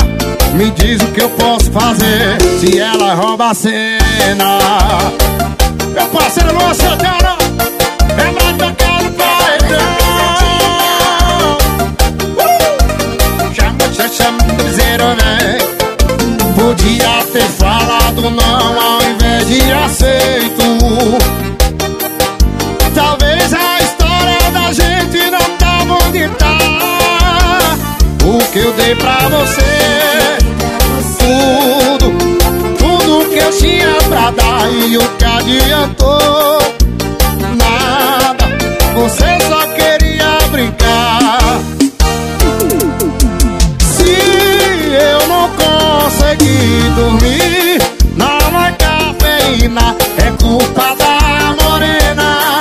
Me 0.53 0.69
diz 0.71 1.01
o 1.01 1.07
que 1.07 1.21
eu 1.21 1.29
posso 1.29 1.71
fazer 1.71 2.37
se 2.59 2.79
ela 2.79 3.13
rouba 3.13 3.51
a 3.51 3.53
cena. 3.53 4.57
Meu 5.93 6.07
parceiro 6.07 6.53
Luan 6.53 6.73
Santana, 6.73 7.37
é 8.17 8.31
pra 8.33 8.53
tocar 8.53 9.03
no 9.03 9.11
paredão. 9.11 9.79
Chama, 13.53 13.93
chama, 13.93 14.13
chama 14.13 14.43
piseiro, 14.55 15.05
vem. 15.17 15.61
Podia 16.55 17.23
ter 17.31 17.47
falado 17.57 18.29
não 18.29 18.81
ao 18.81 19.01
invés 19.01 19.47
de 19.47 19.71
aceito. 19.71 20.61
O 28.33 28.37
que 28.53 28.59
eu 28.59 28.71
dei 28.73 28.95
pra 28.95 29.27
você, 29.27 30.37
tudo, 31.19 32.11
tudo 32.77 33.29
que 33.29 33.37
eu 33.37 33.51
tinha 33.51 33.93
pra 34.07 34.31
dar 34.31 34.71
e 34.71 34.97
o 34.97 35.01
que 35.17 35.25
adiantou. 35.25 36.61
Nada, 37.57 38.45
você 38.93 39.37
só 39.49 39.67
queria 39.73 40.37
brincar. 40.49 41.59
Se 43.97 44.13
eu 44.93 45.27
não 45.27 45.49
conseguir 45.49 46.89
dormir, 46.95 47.81
não 48.15 48.63
é 48.63 48.71
cafeína, 48.71 49.93
é 50.17 50.31
culpa 50.41 50.95
da 50.95 51.53
morena, 51.61 52.59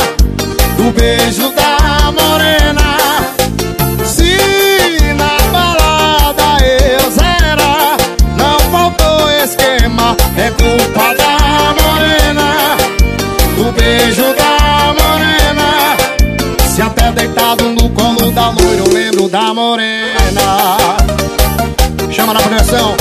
do 0.77 0.91
beijo 0.91 1.49
da 1.53 1.70
lembro 19.21 19.29
da 19.29 19.53
morena. 19.53 20.77
Chama 22.11 22.33
na 22.33 22.41
pressão. 22.41 22.95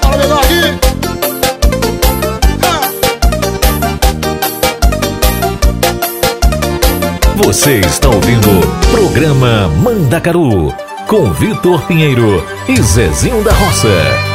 Fala, 0.00 0.16
meu 0.16 0.38
aqui. 0.38 0.78
Você 7.36 7.80
está 7.80 8.08
ouvindo 8.08 8.48
Programa 8.90 9.68
Mandacaru 9.82 10.72
com 11.06 11.32
Vitor 11.32 11.82
Pinheiro 11.82 12.46
e 12.68 12.80
Zezinho 12.80 13.42
da 13.44 13.52
Roça. 13.52 14.33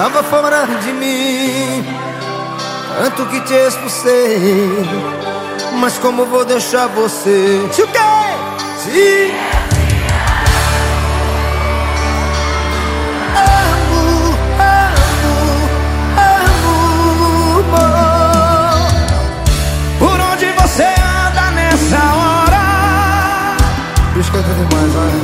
Eu 0.00 0.06
estava 0.06 0.24
fora 0.24 0.64
de 0.64 0.92
mim, 0.94 1.84
tanto 3.02 3.26
que 3.26 3.38
te 3.42 3.52
expulsei. 3.52 4.82
Mas 5.74 5.98
como 5.98 6.24
vou 6.24 6.42
deixar 6.42 6.86
você? 6.86 7.68
Se 7.70 7.82
o 7.82 7.86
quê? 7.88 7.98
Se 8.78 9.30
amo, 13.36 14.34
amo, 14.58 15.58
amo. 16.48 17.62
Por 19.98 20.18
onde 20.18 20.46
você 20.62 20.84
anda 20.84 21.50
nessa 21.50 21.98
hora? 22.16 22.64
Esquenta 24.18 24.48
demais, 24.54 24.92
vai. 24.94 25.20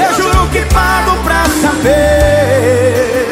Eu 0.00 0.14
juro 0.14 0.48
que 0.52 0.64
pago 0.72 1.16
pra 1.24 1.44
saber. 1.60 3.23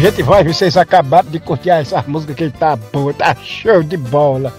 Gente, 0.00 0.22
vai, 0.22 0.42
vocês 0.42 0.78
acabaram 0.78 1.28
de 1.28 1.38
curtir 1.38 1.68
essa 1.68 2.02
música 2.08 2.32
que 2.32 2.48
tá 2.48 2.74
boa, 2.74 3.12
tá 3.12 3.34
show 3.34 3.82
de 3.82 3.98
bola. 3.98 4.52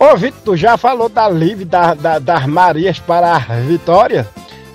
Ô 0.00 0.16
Vitor, 0.16 0.40
tu 0.44 0.56
já 0.56 0.76
falou 0.76 1.08
da 1.08 1.28
live 1.28 1.64
da, 1.64 1.94
da, 1.94 2.18
das 2.18 2.44
Marias 2.46 2.98
para 2.98 3.36
a 3.36 3.38
Vitória? 3.38 4.28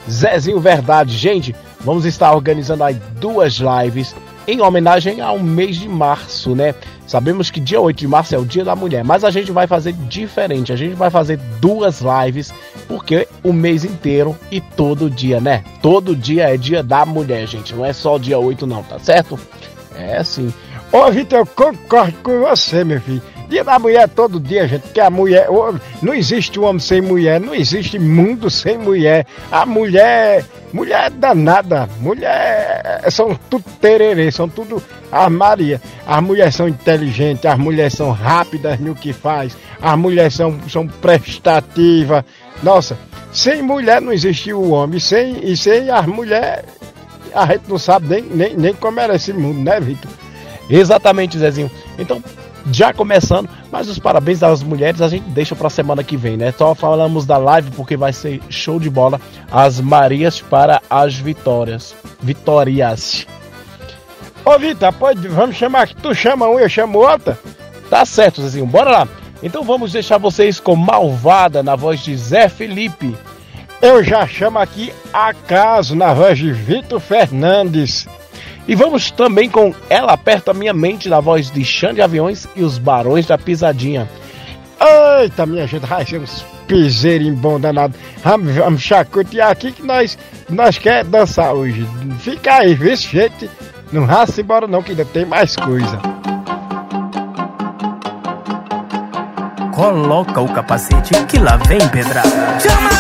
Zezinho 0.10 0.60
Verdade, 0.60 1.18
gente, 1.18 1.54
vamos 1.82 2.06
estar 2.06 2.34
organizando 2.34 2.86
aí 2.86 2.96
duas 3.20 3.56
lives 3.56 4.16
em 4.48 4.62
homenagem 4.62 5.20
ao 5.20 5.38
mês 5.38 5.76
de 5.76 5.90
março, 5.90 6.56
né? 6.56 6.74
Sabemos 7.06 7.52
que 7.52 7.60
dia 7.60 7.82
8 7.82 7.98
de 7.98 8.08
março 8.08 8.34
é 8.34 8.38
o 8.38 8.46
dia 8.46 8.64
da 8.64 8.76
mulher, 8.76 9.04
mas 9.04 9.24
a 9.24 9.32
gente 9.32 9.52
vai 9.52 9.68
fazer 9.68 9.94
diferente. 9.94 10.72
A 10.72 10.76
gente 10.76 10.96
vai 10.96 11.10
fazer 11.10 11.38
duas 11.60 12.02
lives, 12.02 12.54
porque 12.88 13.28
o 13.44 13.52
mês 13.52 13.84
inteiro 13.84 14.38
e 14.50 14.62
todo 14.62 15.10
dia, 15.10 15.42
né? 15.42 15.64
Todo 15.82 16.16
dia 16.16 16.54
é 16.54 16.58
dia 16.58 16.82
da 16.82 17.06
mulher, 17.06 17.48
gente. 17.48 17.76
Não 17.76 17.86
é 17.86 17.94
só 17.94 18.18
dia 18.18 18.40
8, 18.40 18.66
não, 18.66 18.82
tá 18.82 18.98
certo? 19.00 19.40
É 20.00 20.24
sim. 20.24 20.54
Ô, 20.92 21.12
Vitor, 21.12 21.40
eu 21.40 21.46
concordo 21.46 22.18
com 22.24 22.40
você, 22.40 22.84
meu 22.84 23.00
filho. 23.02 23.22
Dia 23.48 23.64
da 23.64 23.80
mulher 23.80 24.04
é 24.04 24.08
todo 24.08 24.40
dia, 24.40 24.68
gente, 24.68 24.84
porque 24.84 25.00
a 25.00 25.10
mulher. 25.10 25.48
Não 26.02 26.14
existe 26.14 26.60
homem 26.60 26.80
sem 26.80 27.02
mulher, 27.02 27.40
não 27.40 27.54
existe 27.54 27.98
mundo 27.98 28.50
sem 28.50 28.78
mulher. 28.78 29.26
A 29.52 29.66
mulher. 29.66 30.46
Mulher 30.72 31.08
é 31.08 31.10
danada. 31.10 31.90
Mulher. 32.00 33.04
São 33.10 33.38
tudo 33.50 33.66
tererê, 33.82 34.32
são 34.32 34.48
tudo 34.48 34.82
armaria. 35.12 35.82
As 36.06 36.22
mulheres 36.22 36.56
são 36.56 36.68
inteligentes, 36.68 37.46
as 37.46 37.58
mulheres 37.58 37.94
são 37.94 38.12
rápidas 38.12 38.80
no 38.80 38.96
que 38.96 39.14
faz, 39.14 39.58
as 39.82 39.98
mulheres 39.98 40.36
são, 40.36 40.60
são 40.70 40.88
prestativas. 40.88 42.24
Nossa, 42.62 42.98
sem 43.32 43.62
mulher 43.62 44.02
não 44.02 44.12
existe 44.12 44.54
o 44.54 44.70
homem, 44.70 45.00
sem, 45.00 45.40
e 45.44 45.58
sem 45.58 45.90
as 45.90 46.06
mulheres. 46.06 46.66
A 47.34 47.46
gente 47.46 47.64
não 47.68 47.78
sabe 47.78 48.08
nem, 48.08 48.24
nem, 48.24 48.58
nem 48.58 48.74
como 48.74 49.00
era 49.00 49.16
esse 49.16 49.34
mundo, 49.34 49.60
né, 49.60 49.80
Vitor? 49.80 50.12
Exatamente, 50.70 51.38
Zezinho. 51.38 51.72
Então, 51.98 52.22
já 52.72 52.94
começando, 52.94 53.50
mas 53.72 53.88
os 53.90 53.98
parabéns 53.98 54.44
às 54.44 54.62
mulheres 54.62 55.02
a 55.02 55.08
gente 55.08 55.30
deixa 55.30 55.56
pra 55.56 55.70
semana 55.70 56.04
que 56.04 56.16
vem, 56.16 56.38
né? 56.38 56.54
Só 56.56 56.76
falamos 56.76 57.26
da 57.26 57.38
live 57.38 57.72
porque 57.72 57.98
vai 57.98 58.14
ser 58.14 58.42
show 58.50 58.80
de 58.80 58.90
bola 58.90 59.20
as 59.52 59.80
Marias 59.80 60.40
para 60.42 60.82
as 60.90 61.16
vitórias. 61.16 61.96
Vitórias. 62.22 63.26
Ô 64.46 64.58
Vitor, 64.60 64.94
pode, 64.94 65.28
vamos 65.28 65.56
chamar 65.56 65.84
aqui. 65.84 65.96
Tu 65.96 66.14
chama 66.14 66.48
um, 66.48 66.60
eu 66.60 66.70
chamo 66.70 67.00
outra. 67.00 67.40
Tá 67.90 68.06
certo, 68.06 68.42
Zezinho, 68.42 68.66
bora 68.66 68.92
lá. 68.92 69.08
Então 69.42 69.64
vamos 69.64 69.94
deixar 69.94 70.18
vocês 70.18 70.60
com 70.60 70.76
Malvada 70.76 71.64
na 71.64 71.76
voz 71.76 72.02
de 72.02 72.16
Zé 72.16 72.50
Felipe. 72.50 73.16
Eu 73.82 74.04
já 74.04 74.28
chamo 74.28 74.60
aqui 74.60 74.94
Acaso 75.14 75.96
na 75.96 76.14
voz 76.14 76.38
de 76.38 76.52
Vitor 76.52 77.00
Fernandes. 77.00 78.08
E 78.68 78.76
vamos 78.76 79.10
também 79.10 79.50
com 79.50 79.74
Ela 79.90 80.14
Aperta 80.14 80.54
Minha 80.54 80.74
Mente 80.74 81.08
na 81.08 81.20
voz 81.20 81.50
de 81.50 81.64
Xande 81.64 82.02
Aviões 82.02 82.48
e 82.56 82.62
os 82.62 82.78
Barões 82.78 83.26
da 83.26 83.38
Pisadinha. 83.38 84.08
Eita, 85.22 85.46
minha 85.46 85.66
gente, 85.66 85.86
vai 85.86 86.06
ser 86.06 86.20
uns 86.20 86.46
piseirinhos 86.68 87.40
bom 87.40 87.60
danado. 87.60 87.96
Vamos, 88.24 88.54
vamos 88.56 88.82
chacotear 88.82 89.50
aqui 89.50 89.72
que 89.72 89.82
nós, 89.82 90.18
nós 90.50 90.78
quer 90.78 91.04
dançar 91.04 91.54
hoje. 91.54 91.88
Fica 92.20 92.56
aí, 92.56 92.78
se 92.96 93.08
gente. 93.08 93.50
Não 93.92 94.06
raça 94.06 94.40
embora 94.42 94.68
não, 94.68 94.84
que 94.84 94.92
ainda 94.92 95.06
tem 95.06 95.26
mais 95.26 95.56
coisa. 95.56 96.00
Coloca 99.74 100.42
o 100.42 100.50
capacete 100.50 101.14
que 101.26 101.40
lá 101.40 101.56
vem 101.56 101.80
pedrada. 101.88 102.30
Bora, 102.30 102.99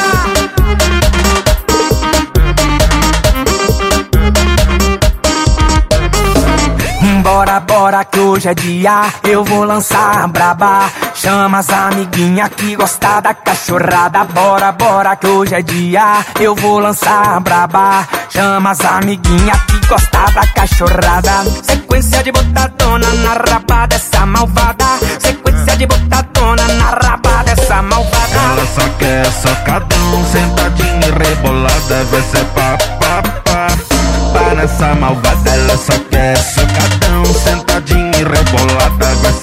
bora 7.90 8.06
que 8.06 8.20
hoje 8.20 8.48
é 8.48 8.54
dia, 8.54 9.02
eu 9.24 9.44
vou 9.44 9.64
lançar 9.64 10.28
braba. 10.28 10.92
Chama 11.16 11.58
as 11.58 11.70
amiguinha 11.72 12.48
que 12.50 12.76
gosta 12.76 13.20
da 13.20 13.34
cachorrada. 13.34 14.26
Bora, 14.26 14.72
bora 14.74 15.16
que 15.16 15.26
hoje 15.26 15.56
é 15.56 15.62
dia, 15.64 16.24
eu 16.40 16.54
vou 16.56 16.78
lançar 16.80 17.40
braba. 17.40 18.08
Chama 18.30 18.70
as 18.70 18.82
amiguinha 18.82 19.54
que 19.68 19.88
gosta 19.88 20.26
da 20.36 20.46
cachorrada. 20.54 21.46
Sequência 21.64 22.22
de 22.22 22.32
botadona 22.32 23.08
na 23.24 23.34
raba 23.34 23.88
dessa 23.88 24.24
malvada. 24.24 24.86
Sequência 25.20 25.76
de 25.76 25.88
botadona 25.88 26.68
na 26.68 26.90
raba 26.92 27.44
dessa 27.44 27.82
malvada. 27.82 28.40
Ela 28.52 28.68
só 28.68 28.88
quer 29.00 29.26
socadão, 29.32 30.26
sentadinha 30.32 31.08
e 31.08 31.28
rebolada, 31.28 32.04
vai 32.12 32.22
ser 32.22 32.46
pá, 32.54 32.78
pá, 33.00 33.24
pá. 33.46 33.68
Pá 34.32 34.54
nessa 34.54 34.94
malvada, 34.94 35.50
ela 35.50 35.76
só 35.76 35.98
quer 36.12 36.38
socadão, 36.38 37.26
sentadinha 37.26 37.69
e 38.36 39.39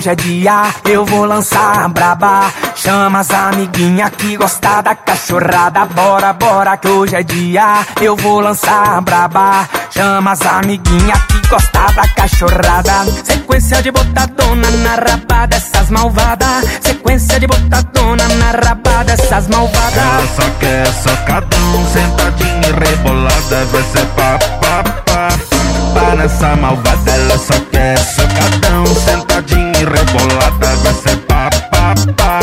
hoje 0.00 0.08
é 0.08 0.14
dia, 0.14 0.74
eu 0.86 1.04
vou 1.04 1.26
lançar 1.26 1.86
braba. 1.90 2.50
Chama 2.74 3.20
as 3.20 3.30
amiguinha 3.30 4.08
que 4.08 4.34
gosta 4.34 4.80
da 4.80 4.94
cachorrada. 4.94 5.84
Bora, 5.84 6.32
bora 6.32 6.76
que 6.78 6.88
hoje 6.88 7.16
é 7.16 7.22
dia, 7.22 7.86
eu 8.00 8.16
vou 8.16 8.40
lançar 8.40 8.98
braba. 9.02 9.68
Chama 9.90 10.32
as 10.32 10.40
amiguinha 10.40 11.12
que 11.28 11.48
gosta 11.48 11.92
da 11.92 12.08
cachorrada. 12.16 13.04
Sequência 13.24 13.82
de 13.82 13.90
botadona 13.90 14.70
na 14.70 14.94
raba 14.94 15.46
dessas 15.46 15.90
malvadas. 15.90 16.64
Sequência 16.80 17.38
de 17.38 17.46
botadona 17.46 18.26
na 18.38 18.52
raba 18.52 19.04
dessas 19.04 19.48
malvadas. 19.48 19.96
Ela 19.96 20.26
só 20.34 20.50
quer 20.60 20.86
socadão, 20.94 21.86
sentadinha 21.92 22.68
e 22.68 22.88
rebolada, 22.88 23.66
vai 23.66 23.82
ser 23.82 24.06
pá, 24.16 24.38
pá, 24.62 24.82
pá. 25.04 25.28
Pá 25.92 26.14
nessa 26.16 26.56
malvada, 26.56 27.10
ela 27.10 27.36
só 27.36 27.60
quer 27.70 27.98
socadão, 27.98 28.86
sentadinha 28.86 29.69
e 29.80 29.84
rebolada, 29.84 30.76
vai 30.76 30.92
ser 30.94 31.16
pá, 31.20 31.48
pá, 31.70 31.94
pá. 32.16 32.40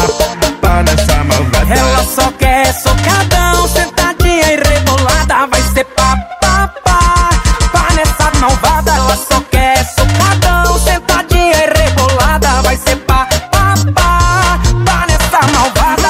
Pá 0.59 0.83
nessa 0.83 1.23
malvada. 1.23 1.73
Ela 1.73 2.03
só 2.03 2.31
quer 2.31 2.73
socadão, 2.73 3.67
sentadinha 3.67 4.53
e 4.53 4.55
rebolada. 4.55 5.45
Vai 5.51 5.61
ser 5.61 5.85
pá, 5.85 6.17
pá, 6.41 6.67
pá. 6.83 7.29
Pá 7.71 7.93
nessa 7.93 8.31
malvada. 8.39 8.91
Ela 8.91 9.15
só 9.17 9.39
quer 9.51 9.85
socadão, 9.85 10.79
sentadinha 10.79 11.53
e 11.53 11.79
rebolada. 11.79 12.61
Vai 12.63 12.75
ser 12.77 12.95
pá, 12.97 13.27
pá, 13.51 13.75
pá. 13.93 14.59
Pá 14.85 15.05
nessa 15.07 15.41
malvada. 15.53 16.07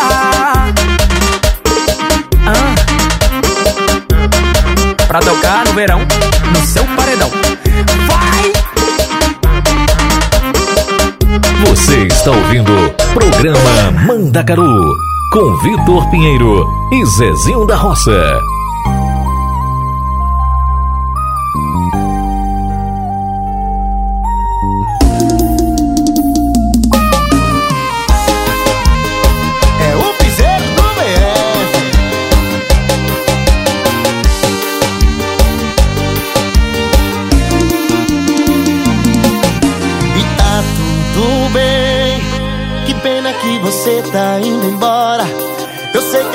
Ah. 2.47 2.75
Pra 5.07 5.19
tocar 5.19 5.65
no 5.65 5.73
verão, 5.73 6.06
ouvindo 12.47 12.71
Programa 13.13 13.91
Mandacaru 14.07 14.95
com 15.33 15.57
Vitor 15.57 16.09
Pinheiro 16.09 16.65
e 16.93 17.05
Zezinho 17.05 17.65
da 17.67 17.75
Roça. 17.75 18.39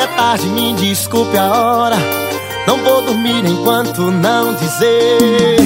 É 0.02 0.06
tarde, 0.16 0.46
me 0.48 0.72
desculpe 0.74 1.36
a 1.36 1.50
hora. 1.50 1.96
Não 2.66 2.78
vou 2.78 3.02
dormir 3.02 3.44
enquanto 3.44 4.10
não 4.10 4.54
dizer 4.54 5.56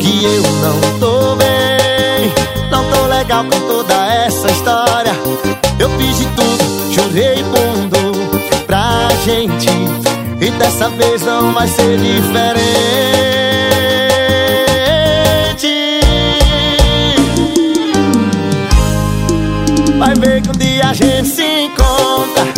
que 0.00 0.24
eu 0.24 0.42
não 0.42 0.98
tô 0.98 1.36
bem. 1.36 2.32
Não 2.70 2.84
tô 2.90 3.06
legal 3.06 3.44
com 3.44 3.60
toda 3.68 3.94
essa 4.14 4.50
história. 4.50 5.12
Eu 5.78 5.90
fiz 5.98 6.18
de 6.18 6.26
tudo, 6.26 6.94
chorei 6.94 7.36
fundo. 7.44 7.72
dessa 10.62 10.88
vez 10.90 11.22
não 11.22 11.52
vai 11.52 11.68
ser 11.68 11.98
diferente. 11.98 12.62
Vai 19.98 20.14
ver 20.14 20.42
que 20.42 20.48
um 20.48 20.52
dia 20.52 20.88
a 20.88 20.92
gente 20.92 21.28
se 21.28 21.44
encontra. 21.44 22.51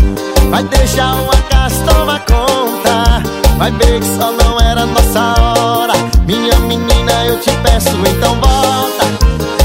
Vai 0.54 0.62
deixar 0.62 1.16
uma 1.16 1.36
casa 1.50 1.84
tomar 1.84 2.20
conta. 2.20 3.20
Vai 3.58 3.72
ver 3.72 3.98
que 3.98 4.06
só 4.06 4.30
não 4.30 4.60
era 4.60 4.86
nossa 4.86 5.34
hora. 5.42 5.94
Minha 6.28 6.56
menina, 6.60 7.26
eu 7.26 7.40
te 7.40 7.50
peço, 7.64 7.90
então 8.08 8.34
volta. 8.36 9.04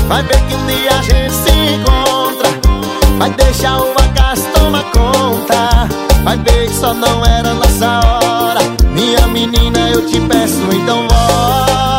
Vai 0.08 0.24
ver 0.24 0.42
que 0.48 0.56
um 0.56 0.66
dia 0.66 0.90
a 0.90 1.02
gente 1.04 1.32
se 1.32 1.52
encontra. 1.76 2.50
Vai 3.20 3.30
deixar 3.30 3.78
uma 3.78 4.14
casa 4.16 4.50
tomar 4.50 4.84
conta. 4.86 5.88
Vai 6.24 6.38
ver 6.40 6.68
que 6.70 6.74
só 6.74 6.92
não 6.92 7.24
era 7.24 7.54
nossa 7.54 8.00
hora. 8.08 8.62
Minha 8.92 9.28
menina, 9.28 9.92
eu 9.92 10.04
te 10.08 10.20
peço, 10.22 10.60
então 10.74 11.08
volta. 11.08 11.99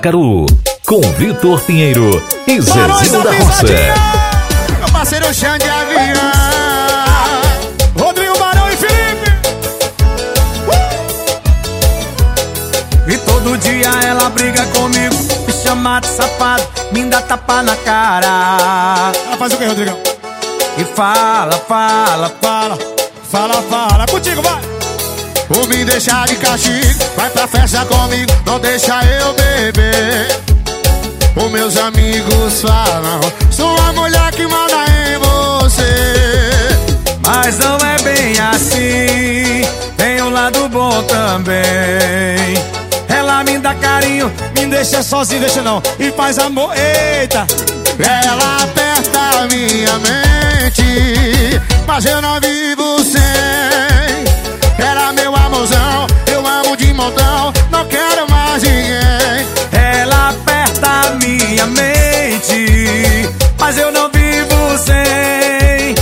Mandacaru 0.00 0.46
com 0.86 1.00
Vitor 1.18 1.60
Pinheiro 1.60 2.10
e 2.46 2.58
Zezinho 2.58 3.22
da 3.22 3.32
Roça. 3.32 3.66
Meu 4.78 4.88
parceiro 4.90 5.26
Xande 5.34 5.68
Avião 5.68 6.32
Rodrigo 7.98 8.38
Barão 8.38 8.66
e 8.70 8.76
Felipe. 8.76 9.30
E 13.08 13.18
todo 13.18 13.58
dia 13.58 13.90
ela 14.06 14.30
briga 14.30 14.64
comigo, 14.68 15.16
me 15.46 15.52
chama 15.52 16.00
de 16.00 16.06
safado, 16.06 16.66
me 16.92 17.04
dá 17.04 17.20
tapa 17.20 17.62
na 17.62 17.76
cara. 17.76 19.12
Ela 19.26 19.36
faz 19.36 19.52
o 19.52 19.58
que, 19.58 19.66
Rodrigão? 19.66 19.98
E 20.78 20.84
fala, 20.84 21.58
fala, 21.68 22.32
fala, 22.40 22.78
Fala, 23.30 23.62
fala, 23.62 24.06
contigo, 24.06 24.40
vai 24.40 24.79
ou 25.50 25.66
me 25.66 25.84
deixar 25.84 26.26
de 26.26 26.36
castigo, 26.36 27.04
vai 27.16 27.28
pra 27.30 27.46
festa 27.46 27.84
comigo, 27.84 28.32
não 28.46 28.58
deixa 28.60 29.00
eu 29.04 29.32
beber. 29.34 30.40
Os 31.36 31.50
meus 31.50 31.76
amigos 31.76 32.62
falam, 32.62 33.20
sou 33.50 33.76
a 33.78 33.92
mulher 33.92 34.32
que 34.32 34.46
manda 34.46 34.84
em 34.86 35.18
você. 35.18 35.90
Mas 37.22 37.58
não 37.58 37.76
é 37.76 37.96
bem 38.02 38.38
assim, 38.40 39.68
tem 39.96 40.22
um 40.22 40.30
lado 40.30 40.68
bom 40.68 41.02
também. 41.04 42.54
Ela 43.08 43.42
me 43.44 43.58
dá 43.58 43.74
carinho, 43.74 44.32
me 44.54 44.66
deixa 44.66 45.02
sozinho, 45.02 45.40
deixa 45.40 45.62
não, 45.62 45.82
e 45.98 46.10
faz 46.12 46.38
amor, 46.38 46.72
eita. 46.76 47.46
Ela 47.98 48.62
aperta 48.62 49.40
a 49.40 49.46
minha 49.46 49.98
mente, 49.98 51.60
mas 51.86 52.04
eu 52.06 52.22
não 52.22 52.40
vivo. 52.40 52.79
Amorzão, 55.60 56.06
eu 56.32 56.46
amo 56.46 56.74
de 56.74 56.90
montão, 56.94 57.52
não 57.70 57.84
quero 57.84 58.30
mais 58.30 58.62
ninguém. 58.62 59.46
Ela 59.70 60.30
aperta 60.30 60.88
a 60.88 61.10
minha 61.16 61.66
mente, 61.66 63.28
mas 63.58 63.76
eu 63.76 63.92
não 63.92 64.10
vivo 64.10 64.78
sem. 64.78 65.94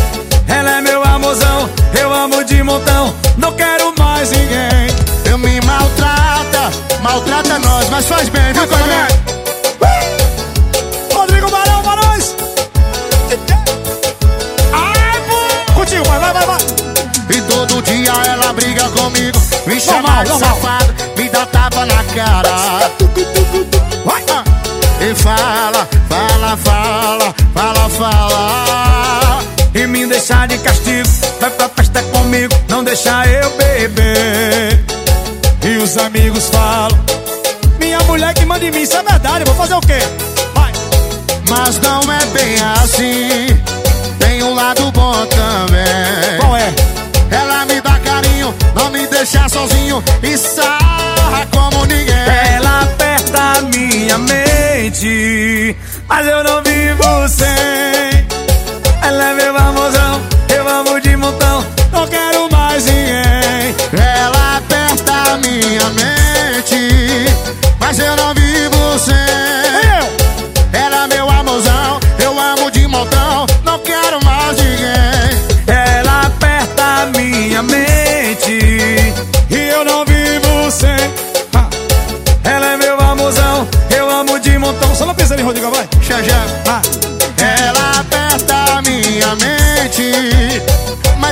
Ela 0.47 0.79
é 0.79 0.81
meu 0.81 1.03
amorzão, 1.03 1.69
eu 2.01 2.15
amo 2.15 2.45
de 2.45 2.63
montão, 2.63 3.13
não 3.37 3.51
quero 3.51 3.93
mais 3.99 4.31
ninguém. 4.31 4.95
Eu 5.25 5.37
me 5.37 5.61
maltrata, 5.63 6.71
maltrata 7.03 7.59
nós, 7.59 7.91
mas 7.91 8.07
faz 8.07 8.29
bem, 8.29 8.53
viu, 8.53 8.65
colega? 8.69 9.28
Comigo, 19.93 20.03
me 20.03 20.07
chama 20.07 20.25
de 20.25 20.39
safado, 20.39 20.95
me 21.17 21.29
dá 21.29 21.47
tapa 21.47 21.87
na 21.87 22.05
cara. 22.05 22.59
E 25.01 25.15
fala, 25.15 25.89
fala, 26.09 26.57
fala, 26.57 27.35
fala, 27.55 27.89
fala. 27.89 29.39
E 29.75 29.87
me 29.87 30.07
deixa 30.07 30.45
de 30.47 30.59
castigo, 30.59 31.09
vai 31.41 31.51
pra 31.51 31.69
festa 31.69 32.03
comigo, 32.03 32.53
não 32.69 32.83
deixa 32.83 33.25
eu 33.27 33.49
beber. 33.51 34.85
E 35.65 35.77
os 35.79 35.97
amigos 35.99 36.49
falam 36.49 36.99
Minha 37.79 37.99
mulher 38.01 38.33
que 38.35 38.45
manda 38.45 38.65
em 38.65 38.71
mim, 38.71 38.83
isso 38.83 38.97
é 38.97 39.03
verdade, 39.03 39.41
eu 39.41 39.47
vou 39.47 39.55
fazer 39.55 39.75
o 39.75 39.81
quê? 39.81 39.99
Vai 40.55 40.73
Mas 41.49 41.79
não 41.81 42.01
é 42.13 42.25
bem 42.27 42.57
assim, 42.83 43.58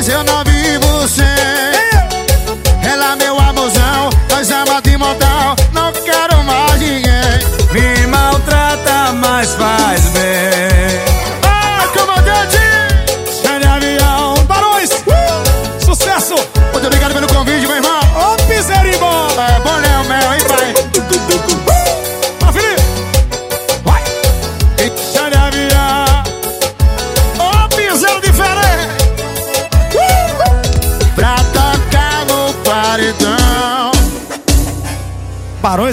eu 0.09 0.23
não 0.23 0.46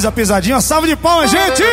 A 0.06 0.12
pisadinha, 0.12 0.60
salve 0.60 0.90
de 0.90 0.98
palmas, 0.98 1.32
gente! 1.32 1.64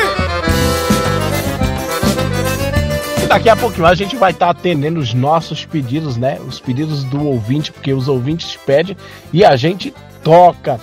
Daqui 3.27 3.49
a 3.49 3.57
pouquinho 3.57 3.87
a 3.87 3.95
gente 3.95 4.15
vai 4.15 4.31
estar 4.31 4.51
atendendo 4.51 5.01
os 5.01 5.13
nossos 5.13 5.65
pedidos, 5.65 6.17
né? 6.17 6.39
Os 6.47 6.61
pedidos 6.61 7.03
do 7.03 7.27
ouvinte, 7.27 7.73
porque 7.73 7.93
os 7.93 8.07
ouvintes 8.07 8.57
pedem 8.65 8.97
e 9.33 9.45
a 9.45 9.57
gente 9.57 9.93
toca. 10.23 10.79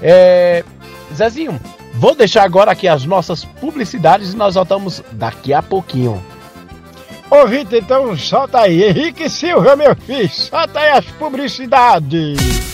É... 0.00 0.64
Zezinho, 1.12 1.58
vou 1.94 2.14
deixar 2.14 2.44
agora 2.44 2.70
aqui 2.70 2.86
as 2.86 3.04
nossas 3.04 3.44
publicidades 3.44 4.32
e 4.32 4.36
nós 4.36 4.54
voltamos 4.54 5.02
daqui 5.10 5.52
a 5.52 5.60
pouquinho. 5.60 6.22
Ô, 7.28 7.44
Vitor, 7.46 7.78
então 7.78 8.16
solta 8.16 8.60
aí. 8.60 8.84
Henrique 8.84 9.28
Silva, 9.28 9.74
meu 9.74 9.96
filho, 9.96 10.28
solta 10.30 10.78
aí 10.78 10.90
as 10.90 11.04
publicidades. 11.06 12.57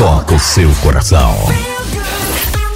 toca 0.00 0.34
o 0.34 0.38
seu 0.38 0.70
coração. 0.82 1.34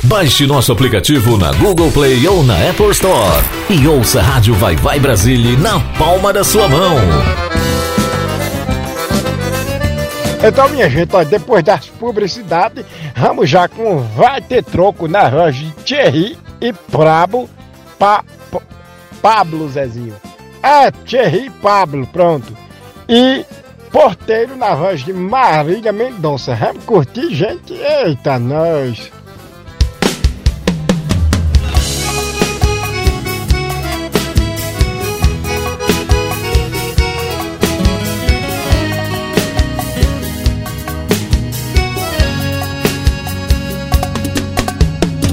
Baixe 0.02 0.46
nosso 0.46 0.70
aplicativo 0.70 1.38
na 1.38 1.52
Google 1.54 1.90
Play 1.90 2.28
ou 2.28 2.42
na 2.42 2.68
Apple 2.68 2.90
Store 2.90 3.42
e 3.70 3.88
ouça 3.88 4.20
a 4.20 4.22
Rádio 4.22 4.54
Vai 4.56 4.76
Vai 4.76 5.00
Brasília 5.00 5.56
na 5.56 5.80
palma 5.96 6.34
da 6.34 6.44
sua 6.44 6.68
mão. 6.68 6.98
Então, 10.46 10.68
minha 10.68 10.90
gente, 10.90 11.24
depois 11.24 11.64
das 11.64 11.86
publicidades, 11.86 12.84
vamos 13.16 13.48
já 13.48 13.68
com 13.68 14.00
Vai 14.00 14.42
Ter 14.42 14.62
Troco 14.62 15.08
na 15.08 15.50
de 15.50 15.70
Thierry 15.82 16.36
e 16.60 16.74
Prabo, 16.74 17.48
pa, 17.98 18.22
pa, 18.50 18.60
Pablo 19.22 19.66
Zezinho. 19.70 20.14
É, 20.62 20.90
Thierry 20.90 21.48
Pablo, 21.62 22.06
pronto. 22.06 22.54
E 23.08 23.46
Porteiro 23.94 24.56
na 24.56 24.74
voz 24.74 25.04
de 25.04 25.12
Marília 25.12 25.92
Mendonça. 25.92 26.52
Vamos 26.56 26.82
curtir, 26.82 27.32
gente? 27.32 27.72
Eita, 27.74 28.40
nós! 28.40 29.08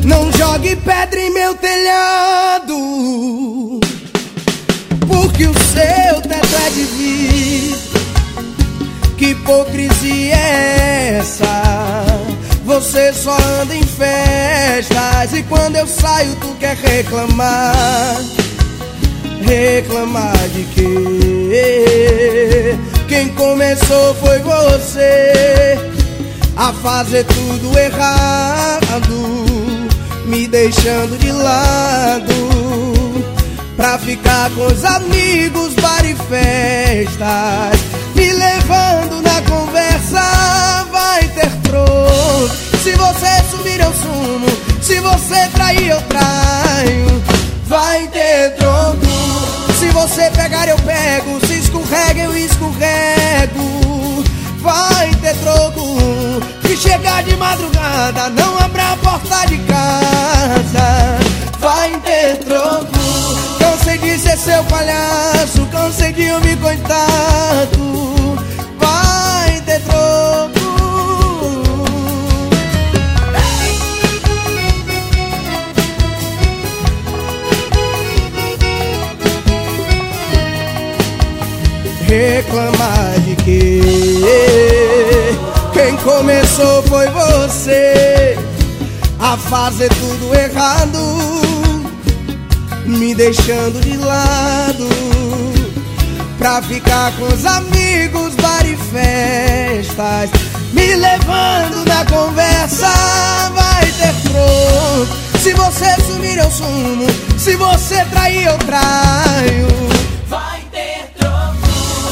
Não 0.05 0.31
jogue 0.33 0.75
pedra 0.75 1.19
em 1.19 1.33
meu 1.33 1.55
telhado, 1.55 2.75
porque 5.07 5.47
o 5.47 5.53
seu 5.55 6.21
teto 6.21 6.55
é 6.63 6.69
de 6.69 6.83
vidro. 6.83 7.90
Que 9.21 9.33
hipocrisia 9.33 10.35
é 10.35 11.17
essa? 11.19 11.45
Você 12.65 13.13
só 13.13 13.37
anda 13.61 13.75
em 13.75 13.83
festas 13.83 15.37
e 15.37 15.43
quando 15.43 15.75
eu 15.75 15.85
saio 15.85 16.35
tu 16.37 16.55
quer 16.59 16.75
reclamar. 16.75 18.17
Reclamar 19.43 20.35
de 20.55 20.63
quê? 20.73 22.75
Quem 23.07 23.29
começou 23.35 24.15
foi 24.15 24.39
você 24.39 25.77
a 26.57 26.73
fazer 26.73 27.23
tudo 27.25 27.77
errado, 27.77 29.45
me 30.25 30.47
deixando 30.47 31.15
de 31.19 31.31
lado 31.31 33.00
pra 33.81 33.97
ficar 33.97 34.51
com 34.51 34.67
os 34.67 34.85
amigos, 34.85 35.73
bar 35.73 36.05
e 36.05 36.13
festas, 36.13 37.79
me 38.13 38.31
levando 38.31 39.23
na 39.23 39.41
conversa. 39.41 40.85
Vai 40.91 41.27
ter 41.29 41.49
troco. 41.63 42.47
Se 42.83 42.91
você 42.91 43.43
sumir, 43.49 43.79
eu 43.79 43.91
sumo. 43.91 44.45
Se 44.83 44.99
você 44.99 45.47
trair, 45.55 45.89
eu 45.89 46.01
traio. 46.03 47.23
Vai 47.65 48.07
ter 48.09 48.51
troco. 48.57 48.99
Se 49.79 49.87
você 49.87 50.29
pegar, 50.29 50.67
eu 50.67 50.77
pego. 50.77 51.43
Se 51.47 51.53
escorrega, 51.53 52.21
eu 52.21 52.37
escorrego. 52.37 54.23
Vai 54.59 55.09
ter 55.15 55.35
troco. 55.37 55.97
Se 56.67 56.77
chegar 56.77 57.23
de 57.23 57.35
madrugada, 57.35 58.29
não 58.29 58.59
abra 58.59 58.91
a 58.91 58.97
porta 58.97 59.47
de 59.47 59.57
casa. 59.57 61.17
Vai 61.59 61.89
ter 62.01 62.37
troco. 62.45 63.00
Cansei 63.91 64.17
ser 64.17 64.37
seu 64.37 64.63
palhaço, 64.65 65.65
cansei 65.69 66.13
de 66.13 66.31
ouvir 66.31 66.57
coitado. 66.59 68.37
Vai 68.79 69.61
ter 69.65 69.81
troco. 69.81 70.61
Reclamar 82.07 83.19
de 83.25 83.35
quê? 83.43 83.81
Quem 85.73 85.97
começou 85.97 86.81
foi 86.83 87.07
você 87.09 88.37
a 89.19 89.35
fazer 89.35 89.89
tudo 89.89 90.33
errado 90.33 91.50
me 92.97 93.15
deixando 93.15 93.79
de 93.81 93.97
lado 93.97 94.87
pra 96.37 96.61
ficar 96.61 97.11
com 97.13 97.25
os 97.25 97.45
amigos, 97.45 98.35
bar 98.35 98.65
e 98.65 98.75
festas, 98.75 100.29
me 100.73 100.95
levando 100.95 101.85
na 101.85 102.05
conversa. 102.05 102.87
Vai 103.53 103.85
ter 103.85 104.13
troco. 104.29 105.21
Se 105.39 105.53
você 105.53 106.01
sumir, 106.01 106.37
eu 106.37 106.51
sumo. 106.51 107.07
Se 107.37 107.55
você 107.55 108.03
trair, 108.05 108.45
eu 108.45 108.57
traio. 108.59 109.67
Vai 110.27 110.61
ter 110.71 111.11
troco. 111.17 111.57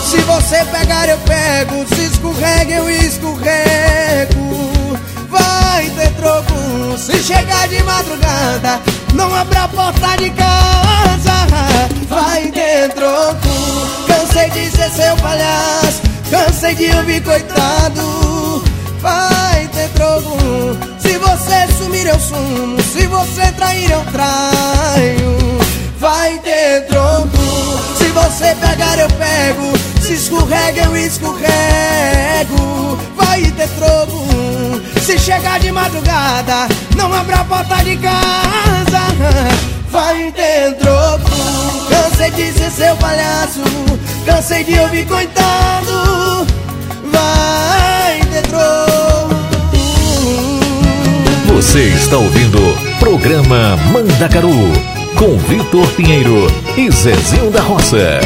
Se 0.10 0.18
você 0.18 0.66
pegar, 0.66 1.10
eu 1.10 1.18
pego. 1.20 1.86
Se 1.96 2.06
escorrega, 2.06 2.76
eu 2.76 2.90
escorrego. 2.90 4.79
Vai 5.80 5.90
ter 5.92 6.12
troco. 6.16 6.98
Se 6.98 7.24
chegar 7.24 7.66
de 7.70 7.82
madrugada, 7.84 8.82
não 9.14 9.34
abra 9.34 9.64
a 9.64 9.68
porta 9.70 10.18
de 10.18 10.30
casa. 10.32 11.48
Vai 12.10 12.52
ter 12.52 12.90
troco. 12.90 13.48
Cansei 14.06 14.50
de 14.50 14.70
ser 14.72 14.90
seu 14.90 15.16
palhaço. 15.16 16.02
Cansei 16.30 16.76
de 16.76 16.92
ouvir 16.98 17.24
coitado. 17.24 18.62
Vai 19.00 19.70
ter 19.70 19.88
troco. 19.92 20.38
Se 21.00 21.18
você 21.18 21.74
sumir, 21.78 22.08
eu 22.08 22.20
sumo. 22.20 22.84
Se 22.84 23.08
você 23.08 23.50
trair, 23.54 23.90
eu 23.90 24.04
traio. 24.12 25.38
Vai 25.98 26.40
ter 26.40 26.88
troco. 26.88 27.38
Se 27.98 28.10
você 28.10 28.54
pegar, 28.56 29.00
eu 29.00 29.08
pego. 29.12 29.72
Se 30.02 30.16
escorrega 30.16 30.86
eu 30.86 30.98
escorrego 30.98 32.98
Vai 33.16 33.44
ter 33.44 33.70
troco 33.78 34.20
Se 35.10 35.18
chegar 35.18 35.60
de 35.60 35.72
madrugada 35.72 36.68
Não 36.96 37.12
abra 37.12 37.38
a 37.38 37.44
porta 37.44 37.84
de 37.84 37.98
casa. 37.98 39.02
Vai 39.90 40.32
ter 40.34 40.76
troco 40.76 41.32
Cansei 41.90 42.30
de 42.30 42.52
ser 42.54 42.70
seu 42.70 42.96
palhaço 42.98 43.60
Cansei 44.24 44.64
de 44.64 44.80
ouvir 44.80 45.08
coitado. 45.08 46.46
Vai 47.12 48.20
ter 48.32 48.44
troco 48.50 49.36
Você 51.56 51.86
está 51.86 52.18
ouvindo 52.18 52.60
Programa 53.00 53.78
Mandacaru 53.92 54.72
com 55.18 55.40
Vitor 55.40 55.88
Pinheiro 55.94 56.46
e 56.78 56.92
Zezinho 56.92 57.50
da 57.50 57.62
Roça. 57.62 58.20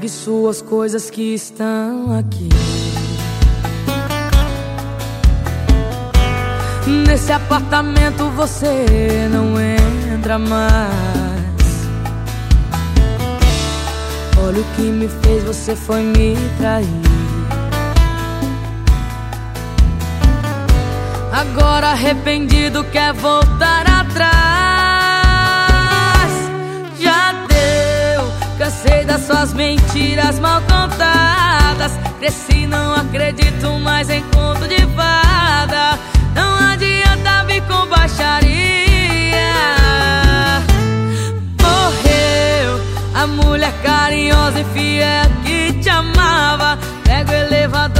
Pegue 0.00 0.08
suas 0.08 0.62
coisas 0.62 1.10
que 1.10 1.34
estão 1.34 2.18
aqui. 2.18 2.48
Nesse 7.06 7.30
apartamento 7.30 8.30
você 8.30 9.28
não 9.30 9.60
entra 9.60 10.38
mais. 10.38 10.70
Olha 14.42 14.62
o 14.62 14.64
que 14.74 14.82
me 14.84 15.06
fez, 15.06 15.44
você 15.44 15.76
foi 15.76 16.00
me 16.00 16.34
trair. 16.56 16.86
Agora 21.30 21.88
arrependido 21.88 22.84
quer 22.84 23.12
voltar 23.12 23.86
atrás. 23.86 24.79
Cansei 28.70 29.04
das 29.04 29.22
suas 29.22 29.52
mentiras 29.52 30.38
mal 30.38 30.60
contadas. 30.62 31.98
Cresci, 32.20 32.66
não 32.66 32.94
acredito 32.94 33.68
mais 33.80 34.08
em 34.08 34.22
conto 34.22 34.68
de 34.68 34.86
fada. 34.94 35.98
Não 36.34 36.70
adianta 36.70 37.44
vir 37.46 37.62
com 37.62 37.86
baixaria. 37.88 39.40
Morreu 41.60 42.80
a 43.14 43.26
mulher 43.26 43.72
carinhosa 43.82 44.60
e 44.60 44.64
fiel 44.72 45.26
que 45.44 45.72
te 45.82 45.90
amava. 45.90 46.78
Pega 47.04 47.32
o 47.32 47.34
elevador, 47.34 47.99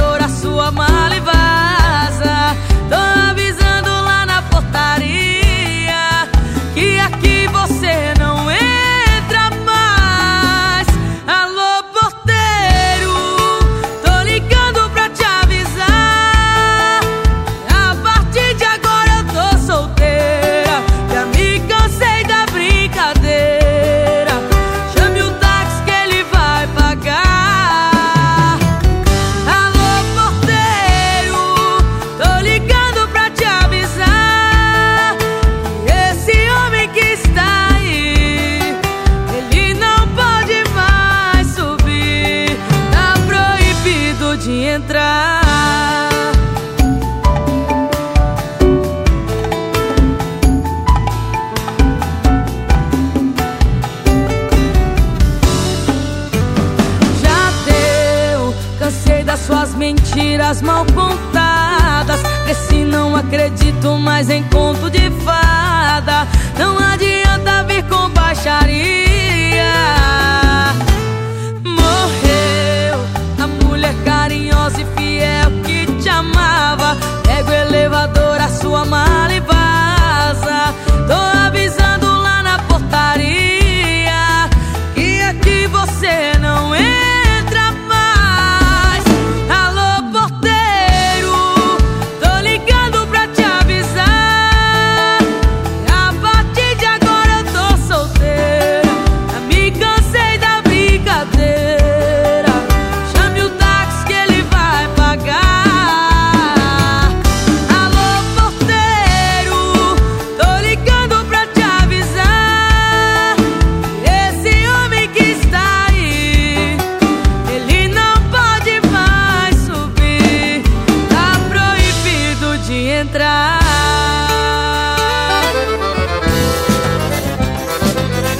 mentiras 59.81 60.61
mal 60.61 60.85
contadas. 60.93 62.21
Cresci, 62.43 62.85
não 62.85 63.15
acredito 63.15 63.97
mais 63.97 64.29
em 64.29 64.43
conto 64.43 64.91
de 64.91 65.09
fada. 65.25 66.27
Não 66.59 66.77
adianta 66.77 67.63
vir 67.63 67.83
com 67.85 68.07
baixaria. 68.11 69.73
Morreu 71.65 72.99
a 73.39 73.47
mulher 73.65 73.95
carinhosa 74.05 74.81
e 74.81 74.85
fiel 74.95 75.49
que 75.65 75.87
te 75.99 76.09
amava. 76.09 76.95
Pega 77.23 77.49
o 77.49 77.53
elevador, 77.53 78.39
a 78.39 78.49
sua 78.49 78.85
mala 78.85 79.33
e 79.33 79.39
vaza. 79.39 80.75
Tô 81.07 81.47
avisando 81.47 82.05
lá 82.21 82.43
na 82.43 82.59
portaria 82.59 84.47
que 84.93 85.21
aqui 85.23 85.65
você 85.65 86.37
não 86.39 86.75
entra 86.75 87.20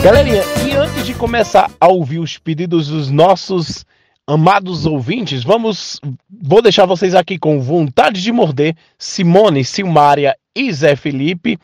Galerinha, 0.04 0.42
e 0.68 0.76
antes 0.76 1.06
de 1.06 1.14
começar 1.14 1.70
a 1.80 1.88
ouvir 1.88 2.18
os 2.18 2.36
pedidos 2.36 2.88
dos 2.88 3.12
nossos 3.12 3.86
amados 4.26 4.88
ouvintes, 4.88 5.44
vamos. 5.44 6.02
Vou 6.28 6.60
deixar 6.60 6.88
vocês 6.88 7.14
aqui 7.14 7.38
com 7.38 7.62
vontade 7.62 8.20
de 8.20 8.32
morder 8.32 8.76
Simone, 8.98 9.64
Silmária 9.64 10.36
e 10.56 10.74
Zé 10.74 10.96
Felipe. 10.96 11.60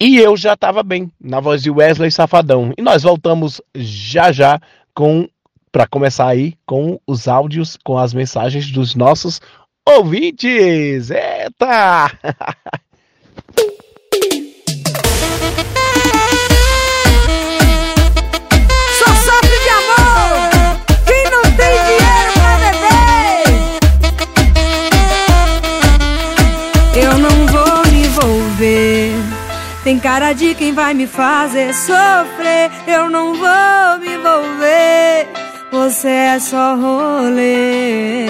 E 0.00 0.16
eu 0.16 0.34
já 0.34 0.56
tava 0.56 0.82
bem, 0.82 1.12
na 1.20 1.38
voz 1.38 1.62
de 1.62 1.70
Wesley 1.70 2.10
Safadão. 2.10 2.72
E 2.76 2.80
nós 2.80 3.02
voltamos 3.02 3.60
já 3.74 4.32
já 4.32 4.58
com. 4.94 5.28
Para 5.70 5.86
começar 5.86 6.28
aí 6.28 6.54
com 6.64 6.98
os 7.06 7.28
áudios, 7.28 7.76
com 7.84 7.98
as 7.98 8.14
mensagens 8.14 8.70
dos 8.70 8.94
nossos 8.94 9.42
ouvintes. 9.86 11.10
Eita! 11.10 12.18
Tem 29.86 30.00
cara 30.00 30.32
de 30.32 30.52
quem 30.56 30.74
vai 30.74 30.92
me 30.94 31.06
fazer 31.06 31.72
sofrer. 31.72 32.72
Eu 32.88 33.08
não 33.08 33.34
vou 33.34 33.98
me 34.00 34.16
envolver. 34.16 35.28
Você 35.70 36.08
é 36.08 36.40
só 36.40 36.74
rolê. 36.74 38.26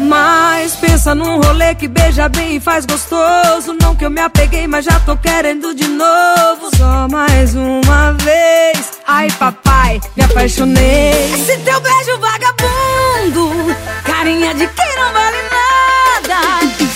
Mas 0.00 0.74
pensa 0.74 1.14
num 1.14 1.40
rolê 1.40 1.76
que 1.76 1.86
beija 1.86 2.28
bem 2.28 2.56
e 2.56 2.60
faz 2.60 2.84
gostoso. 2.84 3.76
Não 3.80 3.94
que 3.94 4.04
eu 4.04 4.10
me 4.10 4.20
apeguei, 4.20 4.66
mas 4.66 4.84
já 4.84 4.98
tô 4.98 5.16
querendo 5.16 5.72
de 5.72 5.86
novo. 5.86 6.76
Só 6.76 7.06
mais 7.08 7.54
uma 7.54 8.14
vez. 8.14 8.98
Ai, 9.06 9.30
papai, 9.38 10.00
me 10.16 10.24
apaixonei. 10.24 11.32
Esse 11.32 11.58
teu 11.58 11.80
beijo 11.80 12.18
vagabundo, 12.18 12.91
carinha 14.04 14.54
de 14.54 14.66
quem 14.66 14.96
não 14.96 15.12
vale 15.12 15.42
nada. 15.50 16.40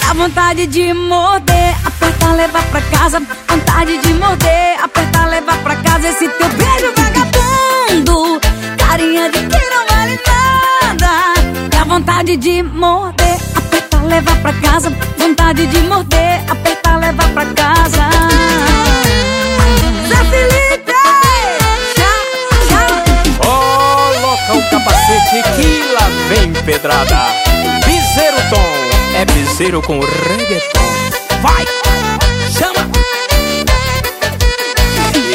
Dá 0.00 0.12
vontade 0.14 0.66
de 0.66 0.94
morder, 0.94 1.74
apertar, 1.84 2.34
levar 2.34 2.62
pra 2.70 2.80
casa. 2.82 3.20
Vontade 3.48 3.98
de 3.98 4.14
morder, 4.14 4.78
apertar, 4.82 5.28
levar 5.28 5.58
pra 5.58 5.76
casa. 5.76 6.08
Esse 6.08 6.28
teu 6.28 6.48
beijo 6.48 6.92
vagabundo, 6.96 8.40
carinha 8.78 9.30
de 9.30 9.38
quem 9.38 9.70
não 9.70 9.86
vale 9.88 10.20
nada. 10.26 11.84
vontade 11.84 12.36
de 12.36 12.62
morder, 12.62 13.36
apertar, 13.54 14.04
levar 14.04 14.36
pra 14.40 14.52
casa. 14.52 14.90
Vontade 15.18 15.66
de 15.66 15.80
morder, 15.82 16.44
apertar, 16.48 16.98
levar 16.98 17.28
pra 17.30 17.46
casa. 17.46 18.08
Zé 20.08 20.24
Felipe! 20.30 20.92
Já, 21.96 22.14
já. 22.70 22.86
Coloca 23.38 24.54
o 24.54 24.70
capacete 24.70 25.42
que 25.56 25.92
lá 25.92 26.05
vem 26.28 26.52
pedrada. 26.64 27.18
Piseiro 27.84 28.36
Tom, 28.50 29.16
é 29.16 29.24
piseiro 29.26 29.82
com 29.82 30.00
reggaeton. 30.00 31.40
Vai, 31.40 31.64
chama! 32.50 32.90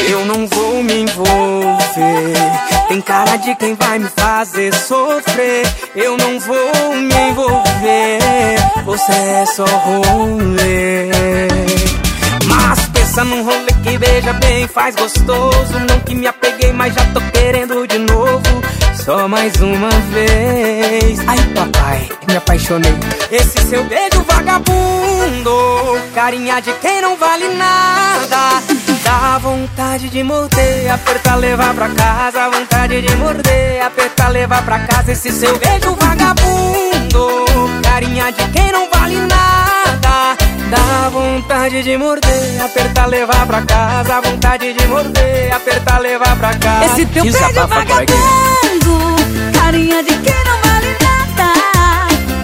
Eu 0.09 0.25
não 0.25 0.47
vou 0.47 0.83
me 0.83 1.01
envolver. 1.01 2.33
Tem 2.89 3.01
cara 3.01 3.37
de 3.37 3.55
quem 3.55 3.75
vai 3.75 3.99
me 3.99 4.09
fazer 4.17 4.73
sofrer. 4.73 5.65
Eu 5.95 6.17
não 6.17 6.39
vou 6.39 6.95
me 6.95 7.15
envolver. 7.29 8.57
Você 8.83 9.11
é 9.11 9.45
só 9.45 9.65
rolê. 9.65 11.09
Mas 12.47 12.85
pensa 12.87 13.23
num 13.23 13.43
rolê 13.43 13.71
que 13.83 13.97
beija 13.97 14.33
bem, 14.33 14.67
faz 14.67 14.95
gostoso. 14.95 15.79
Não 15.87 15.99
que 16.01 16.13
me 16.13 16.27
apeguei, 16.27 16.73
mas 16.73 16.93
já 16.93 17.05
tô 17.13 17.21
querendo 17.31 17.87
de. 17.87 18.00
Só 19.03 19.27
mais 19.27 19.55
uma 19.55 19.89
vez. 20.11 21.19
Ai, 21.27 21.37
papai, 21.55 22.09
me 22.27 22.35
apaixonei. 22.37 22.93
Esse 23.31 23.59
seu 23.67 23.83
beijo 23.85 24.23
vagabundo. 24.27 25.99
Carinha 26.13 26.61
de 26.61 26.71
quem 26.73 27.01
não 27.01 27.17
vale 27.17 27.47
nada. 27.55 28.61
Dá 29.03 29.39
vontade 29.39 30.07
de 30.07 30.23
morder, 30.23 30.91
apertar, 30.91 31.35
levar 31.35 31.73
pra 31.73 31.89
casa. 31.89 32.49
Vontade 32.51 33.01
de 33.01 33.15
morder, 33.15 33.83
apertar, 33.83 34.29
levar 34.29 34.63
pra 34.63 34.79
casa. 34.81 35.11
Esse 35.13 35.31
seu 35.31 35.57
beijo 35.57 35.95
vagabundo. 35.99 37.81
Carinha 37.81 38.31
de 38.31 38.47
quem 38.49 38.71
não 38.71 38.87
vale 38.87 39.17
nada. 39.17 40.37
Dá 40.69 41.09
vontade 41.09 41.81
de 41.81 41.97
morder, 41.97 42.61
apertar, 42.63 43.07
levar 43.07 43.47
pra 43.47 43.63
casa. 43.63 44.21
Vontade 44.21 44.73
de 44.73 44.87
morder, 44.87 45.55
apertar, 45.55 45.99
levar 45.99 46.35
pra 46.35 46.53
casa. 46.53 46.85
Esse 46.85 47.05
teu 47.07 47.23
beijo 47.23 47.37
Desabafa 47.39 47.79
aqui. 47.79 48.70
Carinha 49.53 50.03
de 50.03 50.15
quem 50.17 50.43
não 50.45 50.57
vale 50.61 50.97
nada. 51.01 51.47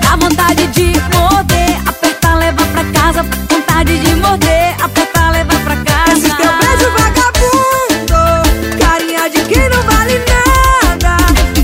Dá 0.01 0.15
vontade 0.15 0.67
de 0.67 0.93
morder, 1.13 1.81
apertar, 1.85 2.37
levar 2.37 2.67
pra 2.67 2.83
casa. 2.85 3.23
Vontade 3.49 3.99
de 3.99 4.15
morder, 4.15 4.75
apertar, 4.83 5.31
levar 5.31 5.59
pra 5.61 5.75
casa. 5.77 6.11
Esse 6.11 6.35
teu 6.35 6.51
beijo 6.57 6.91
vagabundo, 6.97 8.19
carinha 8.79 9.29
de 9.29 9.41
quem 9.43 9.69
não 9.69 9.81
vale 9.83 10.19
nada. 10.19 11.17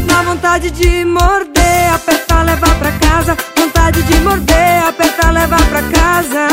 Dá 0.05 0.21
vontade 0.23 0.71
de 0.71 1.05
morder, 1.05 1.93
apertar, 1.93 2.43
levar 2.43 2.75
pra 2.75 2.91
casa. 2.91 3.37
Vontade 3.57 4.01
de 4.03 4.19
morder, 4.19 4.83
apertar, 4.87 5.31
levar 5.31 5.65
pra 5.67 5.81
casa. 5.81 6.47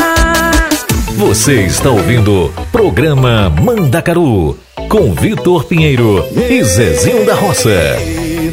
Você 1.17 1.61
está 1.65 1.89
ouvindo 1.89 2.51
programa 2.71 3.49
Mandacaru 3.49 4.57
com 4.91 5.13
Vitor 5.13 5.63
Pinheiro 5.63 6.21
e 6.35 6.61
Zezinho 6.65 7.25
da 7.25 7.33
Roça. 7.33 7.69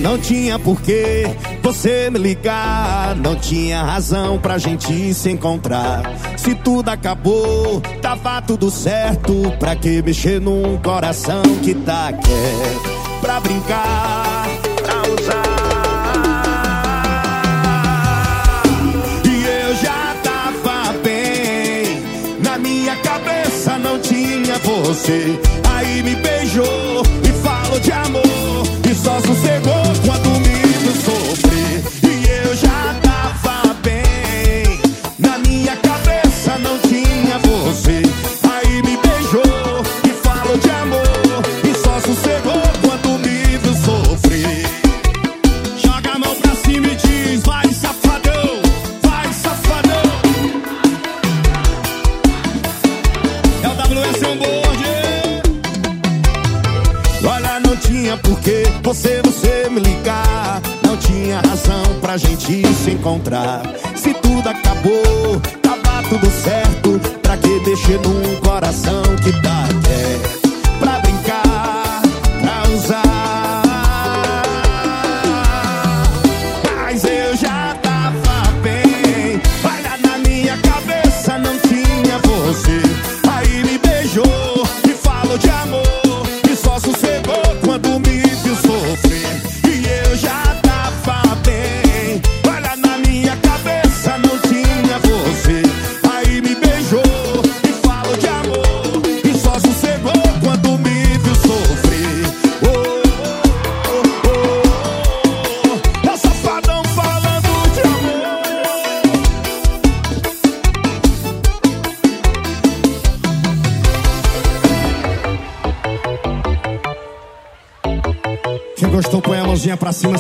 Não 0.01 0.17
tinha 0.17 0.57
porquê 0.57 1.27
você 1.61 2.09
me 2.11 2.19
ligar, 2.21 3.17
não 3.17 3.35
tinha 3.35 3.83
razão 3.83 4.39
pra 4.39 4.57
gente 4.57 5.13
se 5.13 5.31
encontrar. 5.33 6.03
Se 6.37 6.55
tudo 6.55 6.91
acabou, 6.91 7.81
tava 8.01 8.41
tudo 8.41 8.71
certo. 8.71 9.53
Pra 9.59 9.75
que 9.75 10.01
mexer 10.01 10.41
num 10.41 10.79
coração 10.79 11.43
que 11.65 11.75
tá 11.75 12.13
quieto? 12.13 13.21
Pra 13.21 13.41
brincar, 13.41 14.47
você. 24.83 25.39
Aí 25.71 26.03
me 26.03 26.15
beijou 26.17 27.03
e 27.25 27.33
falou 27.43 27.81
de 27.81 27.93
amor. 27.93 28.28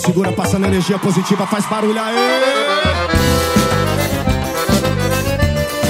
Segura, 0.09 0.33
passando 0.33 0.67
energia 0.67 0.99
positiva, 0.99 1.47
faz 1.47 1.67
barulho 1.67 2.01
aí. 2.01 2.17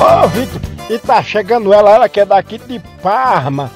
Ô, 0.00 0.28
Vitor, 0.28 0.60
e 0.90 0.98
tá 0.98 1.22
chegando 1.22 1.72
ela, 1.72 1.90
ela 1.90 2.08
que 2.08 2.18
é 2.18 2.24
daqui 2.24 2.58
de 2.58 2.80
Parma. 3.00 3.70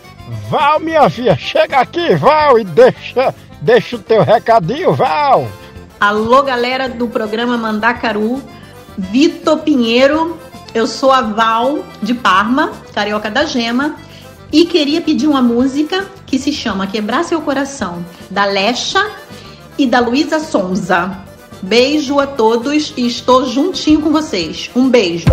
Val, 0.51 0.81
minha 0.81 1.09
filha, 1.09 1.37
chega 1.37 1.79
aqui, 1.79 2.17
Val, 2.17 2.59
e 2.59 2.65
deixa, 2.65 3.33
deixa 3.61 3.95
o 3.95 4.01
teu 4.01 4.25
recadinho, 4.25 4.93
Val. 4.93 5.47
Alô, 6.01 6.43
galera 6.43 6.89
do 6.89 7.07
programa 7.07 7.57
Mandacaru, 7.57 8.43
Vitor 8.99 9.59
Pinheiro, 9.59 10.37
eu 10.75 10.89
sou 10.89 11.13
a 11.13 11.21
Val 11.21 11.85
de 12.03 12.15
Parma, 12.15 12.73
carioca 12.93 13.31
da 13.31 13.45
Gema, 13.45 13.95
e 14.53 14.67
queria 14.67 15.01
pedir 15.01 15.29
uma 15.29 15.41
música 15.41 16.05
que 16.27 16.37
se 16.37 16.53
chama 16.53 16.89
Quebrar 16.89 17.25
Seu 17.25 17.41
Coração, 17.43 18.05
da 18.29 18.45
Lecha 18.45 19.22
e 19.79 19.87
da 19.87 20.01
Luísa 20.01 20.41
Sonza. 20.41 21.19
Beijo 21.63 22.19
a 22.19 22.27
todos 22.27 22.93
e 22.97 23.07
estou 23.07 23.47
juntinho 23.47 24.01
com 24.01 24.11
vocês. 24.11 24.71
Um 24.75 24.89
beijo. 24.89 25.27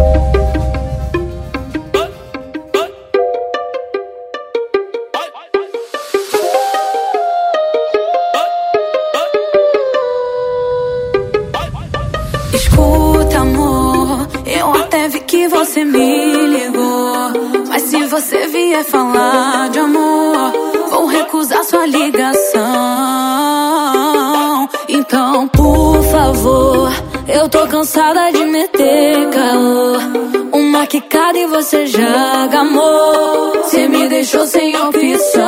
você 31.61 31.87
joga, 31.87 32.61
amor. 32.61 33.51
Você 33.63 33.85
me 33.89 34.07
deixou 34.07 34.47
sem 34.47 34.77
opção. 34.77 35.43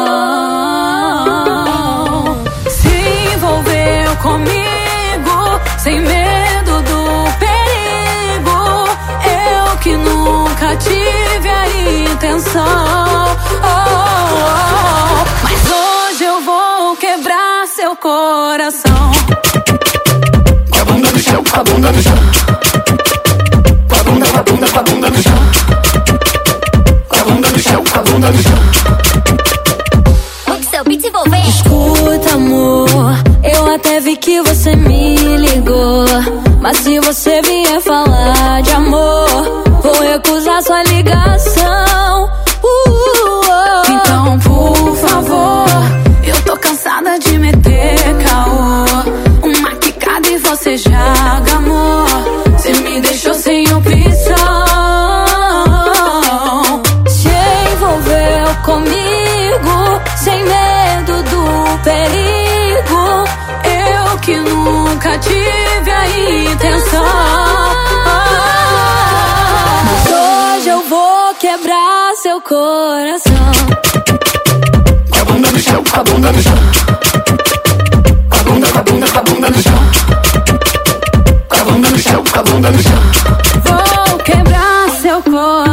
Se 2.69 3.33
envolveu 3.33 4.17
comigo, 4.21 5.59
sem 5.77 6.01
medo 6.01 6.81
do 6.81 7.31
perigo. 7.39 8.59
Eu 9.23 9.77
que 9.77 9.95
nunca 9.95 10.75
tive 10.75 11.49
a 11.49 12.11
intenção. 12.11 12.65
Oh, 13.63 13.67
oh, 13.67 14.35
oh. 14.41 15.25
Mas 15.43 15.61
hoje 15.71 16.25
eu 16.25 16.41
vou 16.41 16.97
quebrar 16.97 17.65
seu 17.73 17.95
coração. 17.95 19.11
Com 20.69 20.77
a 20.77 20.83
bunda 20.83 21.09
no 21.09 21.19
chão, 21.19 21.41
com 21.41 21.57
a 21.57 21.63
bunda 21.63 21.89
no 21.89 22.01
chão. 22.01 22.80
Bunda 28.21 28.31
no 28.31 28.37
chão. 28.43 28.53
seu 30.69 30.83
beat 30.83 31.03
envolver. 31.03 31.41
Escuta, 31.47 32.35
amor, 32.35 32.87
eu 33.43 33.73
até 33.73 33.99
vi 33.99 34.15
que 34.15 34.41
você 34.41 34.75
me 34.75 35.17
ligou. 35.17 36.05
Mas 36.61 36.77
se 36.77 36.99
você 36.99 37.41
vier 37.41 37.81
falar 37.81 38.61
de 38.61 38.71
amor, 38.71 39.63
vou 39.81 40.01
recusar 40.01 40.61
sua 40.61 40.83
ligação. 40.83 41.60
Coração. 72.51 73.51
Com 75.09 75.19
a 75.19 75.23
bunda 75.23 75.51
no 75.51 75.59
chão, 75.59 75.83
com 75.85 75.99
a 75.99 76.03
bunda 76.03 76.31
no 76.33 76.41
chão. 76.41 76.57
Com 78.29 78.35
a 78.35 78.43
bunda, 78.43 78.67
com 78.67 78.79
a 78.79 78.83
bunda, 78.83 79.07
com 79.07 79.19
a 79.19 79.21
bunda 79.21 79.49
no 79.49 79.61
chão. 79.61 79.79
Com 81.47 81.55
a 81.55 81.63
bunda 81.63 81.89
no 81.91 81.99
chão, 81.99 82.23
com 82.25 82.39
a 82.39 82.43
bunda 82.43 82.71
no 82.71 82.83
chão. 82.83 83.01
Vou 83.63 84.17
quebrar 84.19 84.89
seu 85.01 85.21
coração. 85.23 85.70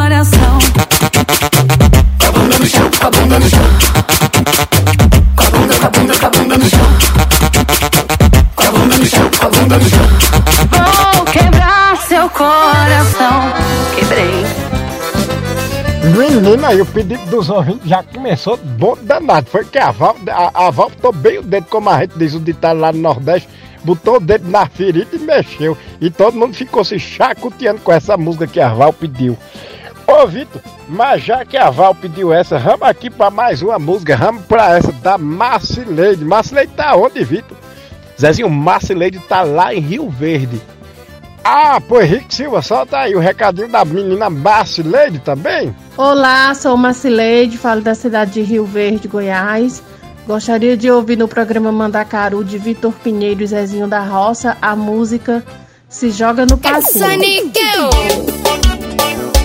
Menino, 16.48 16.66
aí 16.66 16.80
o 16.80 16.86
pedido 16.86 17.26
dos 17.26 17.50
ouvintes 17.50 17.86
já 17.86 18.02
começou 18.02 18.56
bom 18.56 18.96
danado. 19.02 19.50
Foi 19.50 19.66
que 19.66 19.76
a 19.76 19.90
Val, 19.90 20.16
a, 20.30 20.66
a 20.66 20.70
Val 20.70 20.88
botou 20.88 21.12
bem 21.12 21.40
o 21.40 21.42
dedo, 21.42 21.66
como 21.66 21.90
a 21.90 22.00
gente 22.00 22.18
diz 22.18 22.32
o 22.32 22.40
ditado 22.40 22.80
lá 22.80 22.90
no 22.90 23.00
Nordeste, 23.00 23.46
botou 23.84 24.16
o 24.16 24.20
dedo 24.20 24.48
na 24.48 24.64
ferida 24.64 25.14
e 25.14 25.18
mexeu. 25.18 25.76
E 26.00 26.08
todo 26.08 26.38
mundo 26.38 26.54
ficou 26.54 26.82
se 26.82 26.98
chacoteando 26.98 27.82
com 27.82 27.92
essa 27.92 28.16
música 28.16 28.46
que 28.46 28.62
a 28.62 28.72
Val 28.72 28.94
pediu. 28.94 29.36
Ô 30.06 30.26
Vitor, 30.26 30.62
mas 30.88 31.22
já 31.22 31.44
que 31.44 31.58
a 31.58 31.68
Val 31.68 31.94
pediu 31.94 32.32
essa, 32.32 32.58
vamos 32.58 32.88
aqui 32.88 33.10
pra 33.10 33.28
mais 33.28 33.60
uma 33.60 33.78
música, 33.78 34.16
vamos 34.16 34.46
pra 34.46 34.78
essa 34.78 34.90
da 34.90 35.18
Marcileide. 35.18 36.24
Marcileide 36.24 36.72
tá 36.72 36.96
onde, 36.96 37.22
Vitor? 37.24 37.58
Zezinho, 38.18 38.48
Marcileide 38.48 39.18
tá 39.18 39.42
lá 39.42 39.74
em 39.74 39.80
Rio 39.80 40.08
Verde. 40.08 40.62
Ah, 41.50 41.80
pois 41.80 42.10
Rick 42.10 42.34
Silva, 42.34 42.60
solta 42.60 42.98
aí 42.98 43.14
o 43.14 43.18
recadinho 43.18 43.68
da 43.68 43.82
menina 43.82 44.28
Marcileide 44.28 45.18
também. 45.18 45.74
Olá, 45.96 46.54
sou 46.54 46.76
Marcileide, 46.76 47.56
falo 47.56 47.80
da 47.80 47.94
cidade 47.94 48.32
de 48.32 48.42
Rio 48.42 48.66
Verde, 48.66 49.08
Goiás. 49.08 49.82
Gostaria 50.26 50.76
de 50.76 50.90
ouvir 50.90 51.16
no 51.16 51.26
programa 51.26 51.72
Mandacaru 51.72 52.44
de 52.44 52.58
Vitor 52.58 52.92
Pinheiro 53.02 53.42
e 53.42 53.46
Zezinho 53.46 53.88
da 53.88 54.00
Roça 54.00 54.58
a 54.60 54.76
música 54.76 55.42
Se 55.88 56.10
Joga 56.10 56.44
no 56.44 56.58
Passinho. 56.58 57.06
Soniqueu! 57.06 57.88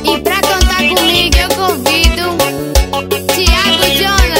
E 0.04 0.20
pra 0.20 0.42
cantar 0.42 0.84
comigo 0.90 1.38
eu 1.38 1.50
convido 1.56 2.24
Tiago 3.34 3.86
Jonathan. 3.98 4.33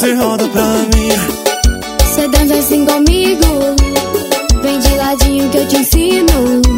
Você 0.00 0.14
roda 0.14 0.48
pra 0.48 0.62
mim. 0.62 1.10
Cê 2.14 2.26
dança 2.28 2.54
assim 2.54 2.86
comigo. 2.86 3.44
Vem 4.62 4.78
de 4.78 4.96
ladinho 4.96 5.50
que 5.50 5.58
eu 5.58 5.68
te 5.68 5.76
ensino 5.76 6.69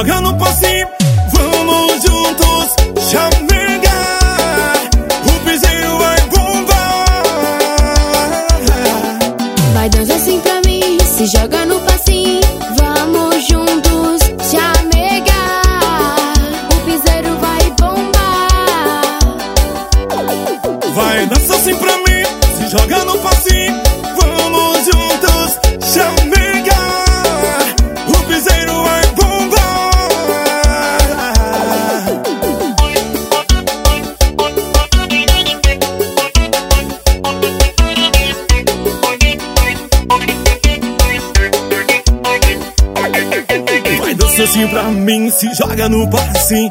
se 0.00 0.06
joga 0.06 0.20
no 0.20 0.38
se 45.40 45.54
joga 45.54 45.88
no 45.88 46.06
passinho 46.06 46.68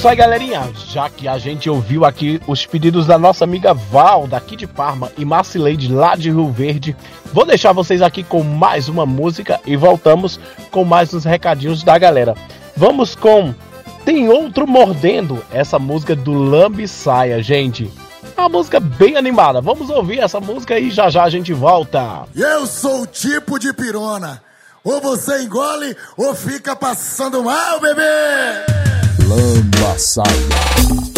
isso 0.00 0.08
aí, 0.08 0.16
galerinha. 0.16 0.66
Já 0.86 1.10
que 1.10 1.28
a 1.28 1.36
gente 1.36 1.68
ouviu 1.68 2.06
aqui 2.06 2.40
os 2.46 2.64
pedidos 2.64 3.06
da 3.06 3.18
nossa 3.18 3.44
amiga 3.44 3.74
Val, 3.74 4.26
daqui 4.26 4.56
de 4.56 4.66
Parma, 4.66 5.12
e 5.18 5.26
Marcileide, 5.26 5.92
lá 5.92 6.16
de 6.16 6.30
Rio 6.30 6.50
Verde, 6.50 6.96
vou 7.34 7.44
deixar 7.44 7.74
vocês 7.74 8.00
aqui 8.00 8.24
com 8.24 8.42
mais 8.42 8.88
uma 8.88 9.04
música 9.04 9.60
e 9.66 9.76
voltamos 9.76 10.40
com 10.70 10.86
mais 10.86 11.12
uns 11.12 11.26
recadinhos 11.26 11.82
da 11.82 11.98
galera. 11.98 12.34
Vamos 12.74 13.14
com 13.14 13.54
Tem 14.02 14.30
Outro 14.30 14.66
Mordendo, 14.66 15.44
essa 15.52 15.78
música 15.78 16.16
do 16.16 16.32
Lambi 16.32 16.88
Saia, 16.88 17.42
gente. 17.42 17.92
Uma 18.38 18.48
música 18.48 18.80
bem 18.80 19.18
animada. 19.18 19.60
Vamos 19.60 19.90
ouvir 19.90 20.20
essa 20.20 20.40
música 20.40 20.78
e 20.78 20.90
já 20.90 21.10
já 21.10 21.24
a 21.24 21.30
gente 21.30 21.52
volta. 21.52 22.22
Eu 22.34 22.66
sou 22.66 23.02
o 23.02 23.06
tipo 23.06 23.58
de 23.58 23.70
pirona. 23.74 24.42
Ou 24.82 24.98
você 24.98 25.42
engole 25.42 25.94
ou 26.16 26.34
fica 26.34 26.74
passando 26.74 27.44
mal, 27.44 27.78
bebê. 27.80 28.89
Lamba 29.30 29.96
saia. 29.96 31.09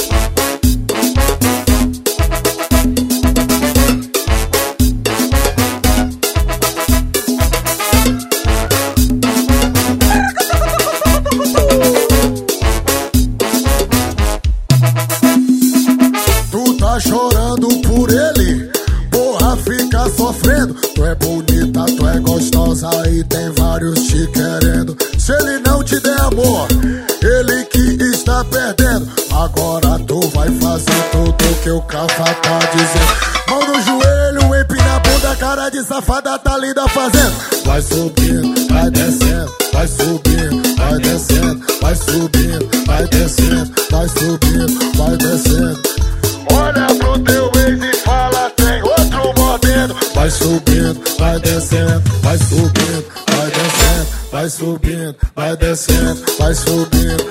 Descendo, 55.72 56.22
vai 56.38 56.54
subindo, 56.54 57.21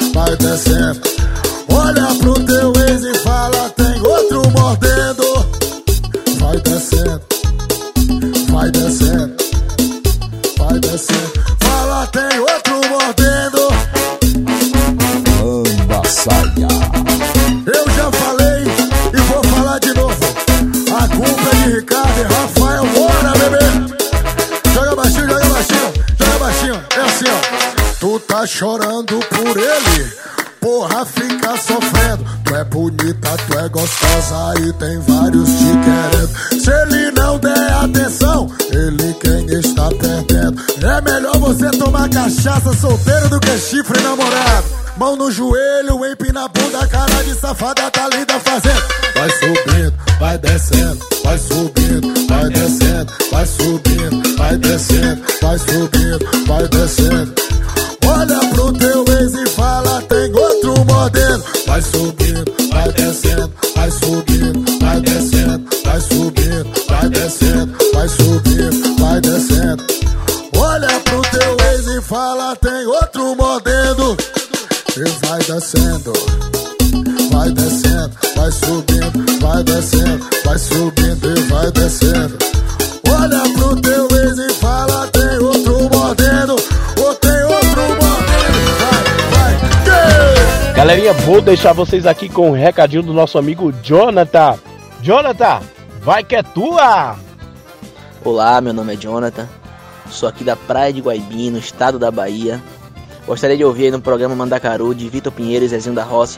Pro 58.62 58.72
teu 58.74 59.04
ex 59.18 59.34
e 59.34 59.50
fala, 59.50 60.04
tem 60.04 60.32
outro 60.36 60.86
mordendo. 60.86 61.44
Vai 61.66 61.82
subindo, 61.82 62.46
vai 62.70 62.92
descendo, 62.92 63.52
vai 63.76 63.90
subindo, 63.90 64.80
vai 64.80 65.02
descendo, 65.02 65.70
vai 65.84 66.00
subindo, 66.00 66.86
vai 66.88 67.10
descendo, 67.10 67.78
vai 67.92 68.08
subindo, 68.08 68.96
vai 69.00 69.20
descendo. 69.20 69.84
Olha 70.56 70.88
pro 71.00 71.22
teu 71.24 71.58
ex 71.72 71.88
e 71.88 72.02
fala, 72.04 72.56
tem 72.58 72.86
outro 72.86 73.36
mordendo. 73.36 74.16
E 74.96 75.26
vai 75.26 75.40
descendo, 75.40 76.11
vou 91.32 91.40
deixar 91.40 91.72
vocês 91.72 92.06
aqui 92.06 92.28
com 92.28 92.52
o 92.52 92.54
recadinho 92.54 93.02
do 93.02 93.14
nosso 93.14 93.38
amigo 93.38 93.72
Jonathan. 93.82 94.60
Jonathan, 95.02 95.62
vai 96.02 96.26
que 96.26 96.36
é 96.36 96.44
tua! 96.44 97.16
Olá, 98.22 98.60
meu 98.60 98.74
nome 98.74 98.96
é 98.96 98.98
Jonathan, 98.98 99.48
sou 100.10 100.28
aqui 100.28 100.44
da 100.44 100.58
Praia 100.58 100.92
de 100.92 101.00
Guaibim, 101.00 101.50
no 101.50 101.58
estado 101.58 101.98
da 101.98 102.12
Bahia. 102.12 102.62
Gostaria 103.26 103.56
de 103.56 103.64
ouvir 103.64 103.86
aí 103.86 103.92
no 103.92 104.02
programa 104.02 104.36
Mandacaru 104.36 104.94
de 104.94 105.08
Vitor 105.08 105.32
Pinheiro 105.32 105.64
e 105.64 105.70
Zezinho 105.70 105.96
da 105.96 106.04
Roça 106.04 106.38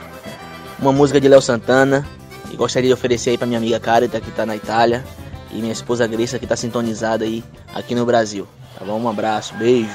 uma 0.78 0.92
música 0.92 1.20
de 1.20 1.28
Léo 1.28 1.42
Santana 1.42 2.08
e 2.52 2.56
gostaria 2.56 2.90
de 2.90 2.94
oferecer 2.94 3.32
aí 3.32 3.38
para 3.38 3.48
minha 3.48 3.58
amiga 3.58 3.80
Carita 3.80 4.22
que 4.22 4.30
tá 4.30 4.46
na 4.46 4.56
Itália 4.56 5.04
e 5.52 5.56
minha 5.56 5.74
esposa 5.74 6.06
Grissa 6.06 6.38
que 6.38 6.46
tá 6.46 6.56
sintonizada 6.56 7.26
aí 7.26 7.44
aqui 7.74 7.96
no 7.96 8.06
Brasil. 8.06 8.48
Tá 8.78 8.86
bom? 8.86 9.00
Um 9.00 9.10
abraço, 9.10 9.56
beijo. 9.56 9.90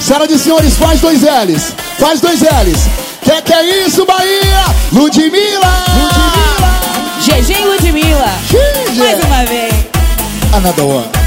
Senhoras 0.00 0.32
e 0.32 0.38
senhores, 0.40 0.76
faz 0.76 1.00
dois 1.00 1.22
L's. 1.22 1.70
Faz 2.00 2.20
dois 2.20 2.40
L's. 2.40 3.11
Que 3.22 3.42
que 3.42 3.52
é 3.52 3.86
isso, 3.86 4.04
Bahia? 4.04 4.64
Ludmilla! 4.92 5.84
GG 7.20 7.52
e 7.52 7.64
Ludmilla. 7.64 8.32
Mais 8.96 9.24
uma 9.24 9.44
vez. 9.44 9.72
Another 10.52 10.84
one. 10.84 11.22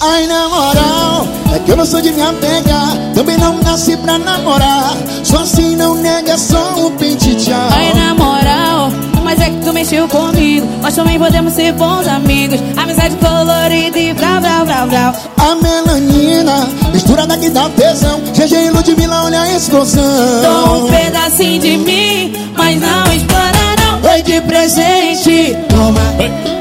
Ai, 0.00 0.26
na 0.28 0.48
moral, 0.48 1.26
é 1.54 1.58
que 1.58 1.72
eu 1.72 1.76
não 1.76 1.84
sou 1.84 2.00
de 2.00 2.12
me 2.12 2.22
apegar. 2.22 2.96
Também 3.14 3.36
não 3.36 3.58
nasci 3.62 3.96
pra 3.96 4.16
namorar. 4.18 4.96
Só 5.24 5.38
assim 5.38 5.74
não 5.74 5.94
nega, 5.96 6.38
só 6.38 6.74
um 6.76 6.90
pente 6.96 7.34
tchau. 7.34 7.68
Ai, 7.70 7.92
na 7.94 8.14
moral, 8.14 8.90
mas 9.28 9.42
é 9.42 9.50
que 9.50 9.58
tu 9.62 9.74
mexeu 9.74 10.08
comigo. 10.08 10.66
Nós 10.80 10.94
também 10.94 11.18
podemos 11.18 11.52
ser 11.52 11.72
bons 11.72 12.08
amigos. 12.08 12.58
Amizade 12.78 13.14
colorida 13.16 13.98
e 13.98 14.14
brau, 14.14 14.40
brau, 14.40 14.64
brau, 14.64 14.86
brau. 14.86 15.14
A 15.36 15.54
melanina, 15.56 16.66
misturada 16.94 17.36
que 17.36 17.50
dá 17.50 17.68
tesão. 17.68 18.22
GG 18.32 18.54
e 18.54 18.70
Ludmilla, 18.70 19.24
olha 19.24 19.42
a 19.42 19.52
explosão. 19.54 20.02
Dou 20.42 20.86
um 20.86 20.90
pedacinho 20.90 21.60
de 21.60 21.76
mim, 21.76 22.32
mas 22.56 22.80
não 22.80 23.04
explora 23.12 23.76
não. 23.82 24.00
Foi 24.00 24.22
de 24.22 24.40
presente. 24.40 25.54
Toma, 25.68 26.00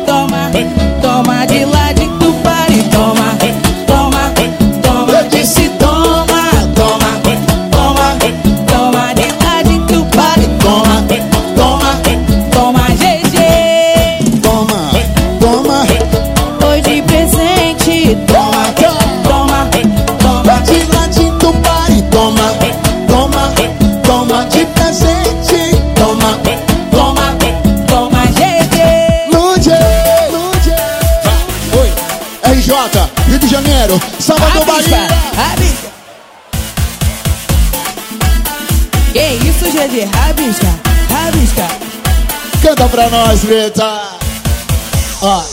toma, 0.05 0.51
toma 1.01 1.45
de 1.45 1.63
lá 1.63 1.97
Janeiro, 33.98 34.22
Salvador, 34.22 34.65
Bahia. 34.65 35.07
Rabisca. 35.36 35.88
Que 39.14 39.48
isso, 39.48 39.65
GG? 39.65 40.10
Rabisca, 40.15 40.68
rabisca. 41.10 41.68
Canta 42.61 42.88
pra 42.90 43.10
nós, 43.10 43.44
Greta. 43.44 44.02
Ó. 45.22 45.44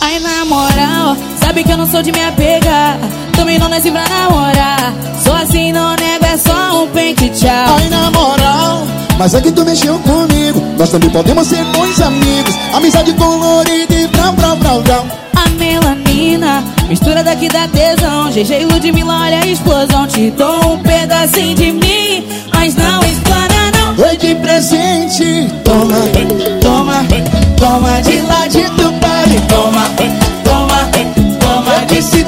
Ai, 0.00 0.18
na 0.20 0.44
moral, 0.44 1.16
Sabe 1.40 1.64
que 1.64 1.72
eu 1.72 1.76
não 1.76 1.90
sou 1.90 2.02
de 2.02 2.12
me 2.12 2.22
apegar. 2.22 2.98
Também 3.32 3.58
não 3.58 3.68
nasci 3.68 3.90
pra 3.90 4.06
namorar. 4.08 4.92
Sou 5.22 5.34
assim, 5.34 5.72
não 5.72 5.96
nego, 5.96 6.24
é 6.24 6.36
só 6.36 6.82
um 6.82 6.88
pente 6.88 7.28
tchau. 7.30 7.76
Ai, 7.78 7.88
na 7.88 8.10
moral, 8.10 8.86
mas 9.18 9.34
é 9.34 9.40
que 9.40 9.50
tu 9.50 9.64
mexeu 9.64 9.98
comigo. 10.00 10.60
Nós 10.78 10.90
também 10.90 11.10
podemos 11.10 11.48
ser 11.48 11.64
bons 11.66 12.00
amigos. 12.00 12.54
Amizade 12.74 13.12
colorida 13.14 13.94
e 13.94 14.06
brau, 14.08 14.32
brau, 14.32 14.56
brau, 14.56 14.82
brau. 14.82 15.06
Melanina, 15.68 16.64
mistura 16.88 17.22
daqui 17.22 17.46
da 17.50 17.68
tesão. 17.68 18.30
GG 18.30 18.64
Ludmilla, 18.72 19.20
olha 19.20 19.40
a 19.40 19.46
explosão. 19.46 20.06
Te 20.06 20.30
dou 20.30 20.72
um 20.72 20.78
pedacinho 20.78 21.54
de 21.54 21.72
mim, 21.72 22.26
mas 22.54 22.74
não 22.74 23.00
explana 23.00 23.70
não. 23.76 24.06
Oi 24.06 24.16
de 24.16 24.34
presente, 24.36 25.46
toma, 25.64 25.96
toma, 26.62 27.04
toma 27.58 28.00
de 28.00 28.18
lá 28.22 28.46
de 28.46 28.62
Dubai, 28.62 29.26
toma, 29.48 29.90
toma, 30.42 30.88
toma 31.38 31.84
de 31.84 32.02
se 32.02 32.24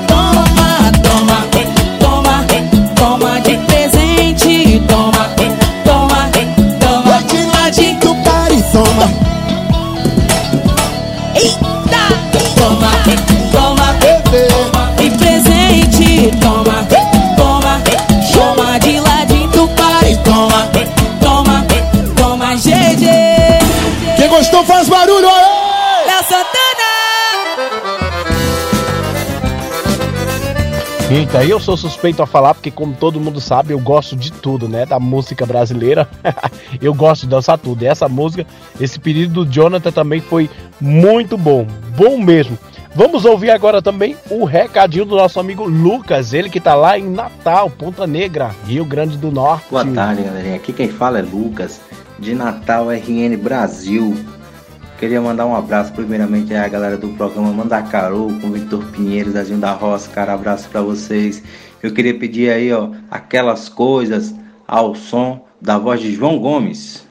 Eita, 31.10 31.44
eu 31.44 31.58
sou 31.58 31.76
suspeito 31.76 32.22
a 32.22 32.26
falar 32.26 32.54
porque, 32.54 32.70
como 32.70 32.94
todo 32.94 33.18
mundo 33.18 33.40
sabe, 33.40 33.72
eu 33.72 33.80
gosto 33.80 34.14
de 34.14 34.30
tudo, 34.30 34.68
né? 34.68 34.86
Da 34.86 35.00
música 35.00 35.44
brasileira. 35.44 36.08
eu 36.80 36.94
gosto 36.94 37.22
de 37.22 37.30
dançar 37.30 37.58
tudo. 37.58 37.82
E 37.82 37.86
essa 37.88 38.08
música, 38.08 38.46
esse 38.80 38.96
pedido 39.00 39.44
do 39.44 39.50
Jonathan 39.50 39.90
também 39.90 40.20
foi 40.20 40.48
muito 40.80 41.36
bom. 41.36 41.66
Bom 41.96 42.16
mesmo. 42.16 42.56
Vamos 42.94 43.24
ouvir 43.24 43.50
agora 43.50 43.82
também 43.82 44.16
o 44.30 44.44
recadinho 44.44 45.04
do 45.04 45.16
nosso 45.16 45.40
amigo 45.40 45.64
Lucas, 45.64 46.32
ele 46.32 46.48
que 46.48 46.60
tá 46.60 46.76
lá 46.76 46.96
em 46.96 47.10
Natal, 47.10 47.68
Ponta 47.68 48.06
Negra, 48.06 48.54
Rio 48.64 48.84
Grande 48.84 49.18
do 49.18 49.32
Norte. 49.32 49.66
Boa 49.68 49.84
tarde, 49.84 50.22
galerinha. 50.22 50.54
Aqui 50.54 50.72
quem 50.72 50.88
fala 50.88 51.18
é 51.18 51.22
Lucas, 51.22 51.80
de 52.20 52.36
Natal 52.36 52.88
RN 52.88 53.36
Brasil. 53.36 54.16
Queria 55.00 55.18
mandar 55.18 55.46
um 55.46 55.56
abraço 55.56 55.94
primeiramente 55.94 56.54
à 56.54 56.68
galera 56.68 56.98
do 56.98 57.08
programa 57.08 57.50
Mandacaru, 57.50 58.38
com 58.38 58.50
Vitor 58.50 58.84
Pinheiro, 58.92 59.30
Zezinho 59.30 59.58
da 59.58 59.72
Roça, 59.72 60.10
cara, 60.10 60.34
abraço 60.34 60.68
pra 60.68 60.82
vocês. 60.82 61.42
Eu 61.82 61.94
queria 61.94 62.18
pedir 62.18 62.50
aí, 62.50 62.70
ó, 62.70 62.90
aquelas 63.10 63.66
coisas 63.70 64.34
ao 64.68 64.94
som 64.94 65.42
da 65.58 65.78
voz 65.78 66.02
de 66.02 66.12
João 66.12 66.38
Gomes. 66.38 67.02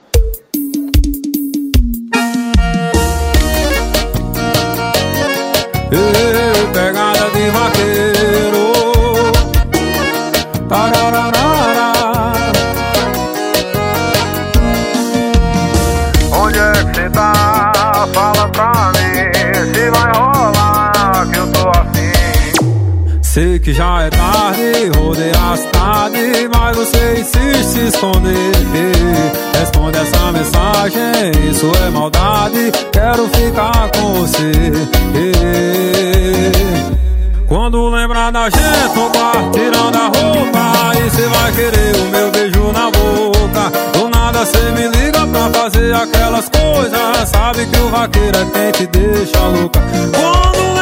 Ei, 5.92 6.68
pegada 6.72 7.28
de 7.32 7.50
vaqueiro 7.50 8.72
Tarararara. 10.70 11.29
Que 23.70 23.74
já 23.74 24.04
é 24.04 24.10
tarde, 24.10 24.98
rodei 24.98 25.32
a 25.32 25.56
cidade 25.56 26.50
Mas 26.54 26.78
você 26.78 27.20
insiste 27.20 27.64
se 27.64 27.88
esconder. 27.88 28.52
Responde 29.54 29.98
essa 29.98 30.32
mensagem, 30.32 31.50
isso 31.50 31.72
é 31.86 31.90
maldade 31.90 32.72
Quero 32.92 33.28
ficar 33.30 33.90
com 33.92 34.14
você. 34.14 34.52
Quando 37.48 37.90
lembrar 37.90 38.32
da 38.32 38.50
gente 38.50 38.96
no 38.96 39.10
quarto 39.10 39.52
tirando 39.52 39.96
a 39.96 40.06
roupa 40.06 40.90
Aí 40.90 41.10
cê 41.10 41.28
vai 41.28 41.52
querer 41.52 41.96
o 41.96 42.06
meu 42.06 42.32
beijo 42.32 42.72
na 42.72 42.90
boca. 42.90 43.72
Do 43.94 44.10
nada 44.10 44.46
cê 44.46 44.72
me 44.72 44.88
liga 44.88 45.28
pra 45.28 45.50
fazer 45.52 45.94
aquelas 45.94 46.50
coisas 46.50 47.30
Sabe 47.30 47.66
que 47.68 47.80
o 47.80 47.90
vaqueiro 47.90 48.38
é 48.38 48.46
quem 48.46 48.72
te 48.72 48.88
deixa 48.88 49.40
louca. 49.40 49.80
Quando 50.14 50.79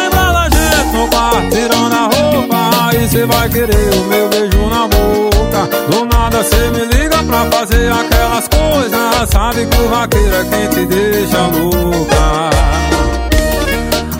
no 0.94 1.08
quarto 1.08 1.50
tirando 1.50 1.94
a 1.94 2.04
roupa 2.04 2.88
Aí 2.88 3.08
cê 3.10 3.26
vai 3.26 3.50
querer 3.50 3.94
o 3.94 4.06
meu 4.06 4.30
beijo 4.30 4.70
na 4.70 4.88
boca. 4.88 5.70
Do 5.90 6.06
nada 6.06 6.44
cê 6.44 6.70
me 6.72 6.86
liga 6.86 7.24
pra 7.24 7.46
fazer 7.46 7.92
aquelas 7.92 8.48
coisas 8.48 9.30
Sabe 9.30 9.66
que 9.66 9.82
o 9.82 9.90
vaqueiro 9.90 10.36
é 10.36 10.46
quem 10.46 10.68
te 10.70 10.86
deixa 10.86 11.48
louca. 11.48 12.50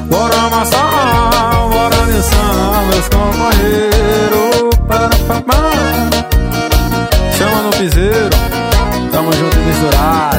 Bora 0.10 0.36
amassar, 0.36 1.68
bora 1.70 1.96
dançar, 1.96 2.84
meus 2.90 3.08
companheiros. 3.10 3.98
Chama 7.38 7.62
no 7.62 7.70
piseiro, 7.72 8.30
tamo 9.12 9.32
junto 9.34 9.58
e 9.58 9.62
misturado 9.62 10.38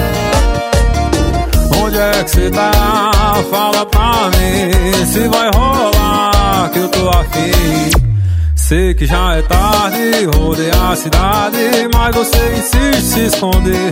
é 1.99 2.25
que 2.25 2.31
cê 2.31 2.51
tá? 2.51 3.35
Fala 3.51 3.87
pra 3.87 4.31
mim 4.31 5.07
Se 5.07 5.29
vai 5.29 5.51
rolar 5.55 6.71
que 6.73 6.79
eu 6.79 6.89
tô 6.89 7.09
afim 7.09 7.91
Sei 8.55 8.95
que 8.95 9.07
já 9.07 9.37
é 9.37 9.43
tarde, 9.43 10.27
rodei 10.37 10.71
a 10.71 10.95
cidade 10.95 11.59
Mas 11.95 12.15
você 12.15 12.55
insiste 12.59 12.89
se 13.09 13.21
esconder. 13.27 13.91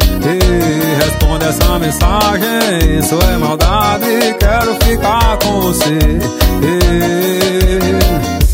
Responde 1.02 1.46
essa 1.46 1.78
mensagem, 1.78 2.98
isso 2.98 3.18
é 3.32 3.36
maldade 3.38 4.36
Quero 4.38 4.74
ficar 4.84 5.38
com 5.38 5.60
você. 5.62 5.98
Ei, 6.62 8.45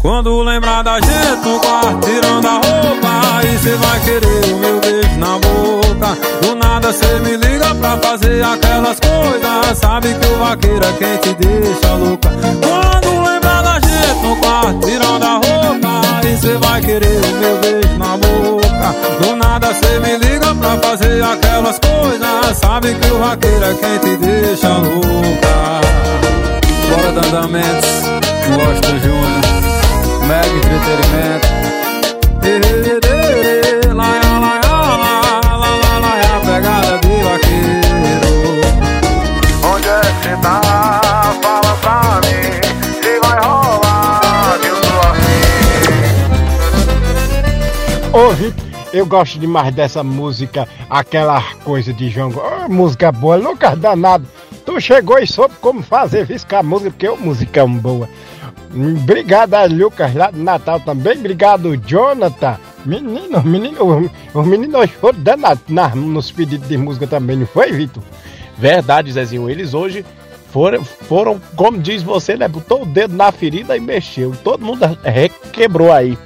Quando 0.00 0.42
lembrar 0.42 0.82
da 0.82 1.00
gente 1.00 1.48
no 1.48 1.58
quarto 1.58 2.06
tirando 2.06 2.46
a 2.46 2.52
roupa 2.52 3.36
Aí 3.36 3.58
cê 3.58 3.74
vai 3.74 4.00
querer 4.00 4.52
o 4.52 4.56
meu 4.58 4.80
beijo 4.80 5.18
na 5.18 5.38
boca. 5.38 6.18
Do 6.40 6.54
nada 6.54 6.92
cê 6.92 7.18
me 7.18 7.36
liga 7.36 7.74
pra 7.74 7.96
fazer 7.98 8.44
aquelas 8.44 8.98
coisas 9.00 9.78
Sabe 9.78 10.14
que 10.14 10.26
o 10.26 10.38
vaqueiro 10.38 10.84
é 10.84 10.92
quem 10.92 11.16
te 11.16 11.34
deixa 11.34 11.94
louca. 11.94 12.28
Quando 12.30 13.28
lembrar 13.28 13.62
da 13.62 13.80
gente 13.80 14.22
no 14.22 14.36
quarto 14.36 14.86
tirando 14.86 15.22
a 15.24 15.32
roupa 15.34 16.22
Aí 16.22 16.36
cê 16.36 16.54
vai 16.58 16.80
querer 16.80 17.20
o 17.24 17.40
meu 17.40 17.58
beijo 17.58 17.98
na 17.98 18.16
boca. 18.16 18.94
Do 19.20 19.36
nada 19.36 19.74
cê 19.74 19.98
me 19.98 20.16
liga 20.16 20.54
pra 20.54 20.78
fazer 20.78 21.24
aquelas 21.24 21.78
coisas 21.80 22.56
Sabe 22.56 22.94
que 22.94 23.10
o 23.10 23.18
vaqueiro 23.18 23.64
é 23.64 23.74
quem 23.74 23.98
te 23.98 24.16
deixa 24.16 24.68
louca. 24.68 25.80
Bora 26.88 27.12
Dandamentos, 27.20 27.88
Washington 28.48 28.98
Júnior 29.00 29.47
Mega 30.28 30.46
Entretenimento 30.46 31.48
Pegada 36.44 36.98
de 36.98 37.08
vaqueiro 37.22 38.32
Onde 39.64 39.88
é 39.88 40.00
que 40.00 40.06
cê 40.22 40.36
tá? 40.42 40.60
Fala 41.42 41.72
pra 41.80 42.20
mim 42.28 42.60
Se 43.02 43.12
vai 43.20 43.38
rolar 43.40 44.58
Ô, 48.12 48.30
Vitor, 48.32 48.64
eu 48.92 49.06
gosto 49.06 49.38
demais 49.38 49.74
dessa 49.74 50.02
música, 50.02 50.68
aquela 50.90 51.42
coisa 51.64 51.92
de 51.92 52.10
João. 52.10 52.30
Gomes. 52.30 52.64
Ô, 52.64 52.68
música 52.68 53.12
boa, 53.12 53.36
Lucas 53.36 53.78
danado. 53.78 54.26
Tu 54.66 54.80
chegou 54.80 55.18
e 55.18 55.26
soube 55.26 55.54
como 55.60 55.82
fazer 55.82 56.26
viscar 56.26 56.60
a 56.60 56.62
música, 56.62 56.90
porque 56.90 57.06
é 57.06 57.10
uma 57.10 57.24
música 57.24 57.66
boa. 57.66 58.08
Obrigado 58.78 59.54
a 59.54 59.64
Lucas 59.64 60.14
lá 60.14 60.30
de 60.30 60.38
Natal 60.38 60.78
também. 60.80 61.18
Obrigado, 61.18 61.76
Jonathan. 61.76 62.56
Menino, 62.84 63.42
menino, 63.42 64.10
os 64.32 64.46
meninos 64.46 64.90
foram 64.92 65.20
danados 65.20 65.62
na, 65.68 65.88
nos 65.94 66.30
pedidos 66.30 66.68
de 66.68 66.76
música 66.76 67.06
também, 67.06 67.36
não 67.36 67.46
foi, 67.46 67.72
Vitor? 67.72 68.02
Verdade, 68.56 69.12
Zezinho. 69.12 69.50
Eles 69.50 69.74
hoje 69.74 70.04
foram, 70.52 70.84
foram, 70.84 71.40
como 71.56 71.78
diz 71.78 72.02
você, 72.02 72.36
né? 72.36 72.48
Botou 72.48 72.82
o 72.82 72.86
dedo 72.86 73.14
na 73.14 73.32
ferida 73.32 73.76
e 73.76 73.80
mexeu. 73.80 74.34
Todo 74.42 74.64
mundo 74.64 74.86
requebrou 75.02 75.92
aí. 75.92 76.16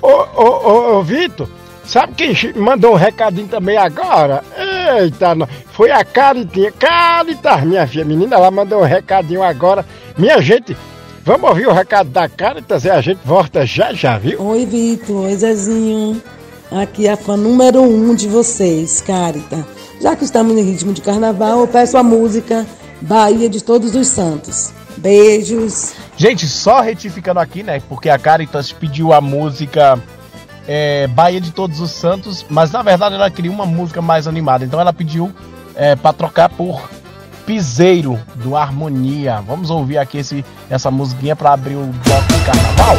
Ô, 0.00 0.08
ô, 0.08 0.44
ô, 0.44 0.98
ô 0.98 1.02
Vitor, 1.02 1.48
sabe 1.84 2.14
quem 2.14 2.34
mandou 2.54 2.92
um 2.92 2.96
recadinho 2.96 3.48
também 3.48 3.76
agora? 3.76 4.44
Eita, 4.56 5.34
não. 5.34 5.48
foi 5.72 5.90
a 5.90 6.04
Caritinha. 6.04 6.72
Caritas, 6.72 7.64
minha 7.64 7.86
filha, 7.86 8.04
menina, 8.04 8.36
ela 8.36 8.50
mandou 8.50 8.80
um 8.80 8.84
recadinho 8.84 9.42
agora. 9.42 9.84
Minha 10.16 10.40
gente, 10.40 10.76
vamos 11.28 11.50
ouvir 11.50 11.68
o 11.68 11.74
recado 11.74 12.08
da 12.08 12.26
Caritas 12.26 12.86
e 12.86 12.90
a 12.90 13.02
gente 13.02 13.20
volta 13.22 13.66
já 13.66 13.92
já, 13.92 14.16
viu? 14.16 14.42
Oi, 14.42 14.64
Vitor. 14.64 15.26
Oi, 15.26 15.36
Zezinho. 15.36 16.22
Aqui 16.70 17.06
é 17.06 17.12
a 17.12 17.18
fã 17.18 17.36
número 17.36 17.82
um 17.82 18.14
de 18.14 18.26
vocês, 18.26 19.02
Carita. 19.02 19.66
Já 20.00 20.16
que 20.16 20.24
estamos 20.24 20.56
em 20.56 20.62
ritmo 20.62 20.94
de 20.94 21.02
carnaval, 21.02 21.60
eu 21.60 21.68
peço 21.68 21.98
a 21.98 22.02
música 22.02 22.66
Bahia 23.02 23.46
de 23.46 23.62
Todos 23.62 23.94
os 23.94 24.06
Santos. 24.06 24.72
Beijos. 24.96 25.92
Gente, 26.16 26.48
só 26.48 26.80
retificando 26.80 27.40
aqui, 27.40 27.62
né? 27.62 27.82
Porque 27.86 28.08
a 28.08 28.18
Caritas 28.18 28.72
pediu 28.72 29.12
a 29.12 29.20
música 29.20 30.02
é, 30.66 31.08
Bahia 31.08 31.42
de 31.42 31.50
Todos 31.50 31.78
os 31.78 31.90
Santos, 31.90 32.46
mas 32.48 32.72
na 32.72 32.82
verdade 32.82 33.16
ela 33.16 33.30
queria 33.30 33.52
uma 33.52 33.66
música 33.66 34.00
mais 34.00 34.26
animada. 34.26 34.64
Então 34.64 34.80
ela 34.80 34.94
pediu 34.94 35.30
é, 35.74 35.94
para 35.94 36.14
trocar 36.14 36.48
por 36.48 36.88
Piseiro 37.48 38.20
do 38.34 38.54
Harmonia. 38.54 39.40
Vamos 39.40 39.70
ouvir 39.70 39.96
aqui 39.96 40.18
esse, 40.18 40.44
essa 40.68 40.90
musiquinha 40.90 41.34
para 41.34 41.54
abrir 41.54 41.76
o 41.76 41.86
bloco 41.86 42.26
de 42.34 42.44
carnaval. 42.44 42.96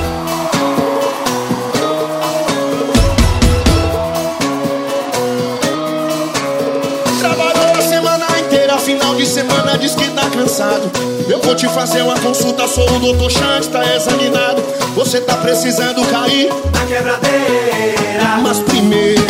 Trabalhou 7.20 7.78
a 7.78 7.82
semana 7.84 8.26
inteira, 8.40 8.80
final 8.80 9.14
de 9.14 9.28
semana 9.28 9.78
diz 9.78 9.94
que 9.94 10.10
tá 10.10 10.28
cansado. 10.32 10.90
Eu 11.30 11.40
vou 11.44 11.54
te 11.54 11.68
fazer 11.68 12.02
uma 12.02 12.20
consulta, 12.20 12.68
sou 12.68 12.92
o 12.92 13.00
doutor 13.00 13.30
Chante, 13.30 13.70
tá 13.70 13.86
examinado. 13.96 14.64
Você 14.96 15.22
tá 15.22 15.36
precisando 15.36 16.04
cair 16.10 16.50
na 16.74 16.86
quebradeira. 16.88 18.38
Mas 18.42 18.58
primeiro, 18.62 19.22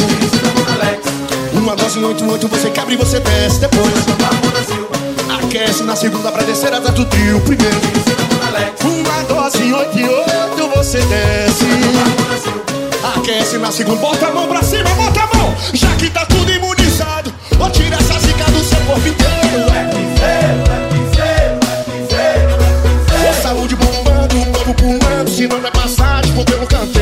uma 1.51 1.75
dose 1.75 1.99
88 1.99 2.47
você 2.47 2.69
quebra 2.69 2.93
e 2.93 2.95
você 2.95 3.19
desce 3.19 3.59
depois. 3.59 5.08
Aquece 5.49 5.81
na 5.83 5.95
segunda 5.95 6.31
pra 6.31 6.43
descer 6.43 6.71
até 6.71 6.91
do 6.91 7.03
trio 7.05 7.41
primeiro. 7.41 7.81
Uma 8.83 9.23
dose 9.23 9.73
88 9.73 10.67
você 10.75 10.99
desce. 10.99 11.65
Aquece 13.17 13.57
na 13.57 13.71
segunda, 13.71 13.99
bota 13.99 14.27
a 14.27 14.31
mão 14.31 14.47
pra 14.47 14.61
cima, 14.61 14.87
bota 14.91 15.21
a 15.21 15.37
mão. 15.37 15.55
Já 15.73 15.87
que 15.95 16.07
tá 16.11 16.23
tudo 16.27 16.51
imunizado, 16.51 17.33
vou 17.57 17.67
tirar 17.71 17.99
essa 17.99 18.19
zica 18.19 18.43
do 18.51 18.63
seu 18.63 18.79
corpo 18.81 19.07
inteiro. 19.07 19.73
É 19.73 19.85
piseiro, 19.89 20.63
é 20.69 20.87
piseiro, 20.93 21.59
é 21.65 21.83
piseiro, 21.97 23.27
é 23.27 23.33
Saúde 23.41 23.75
bombando, 23.75 24.39
o 24.39 24.45
corpo 24.51 24.73
pulando, 24.75 25.29
se 25.31 25.47
não 25.47 25.57
é 25.57 25.71
passagem, 25.71 26.31
vou 26.33 26.45
pelo 26.45 26.67
canteiro. 26.67 26.98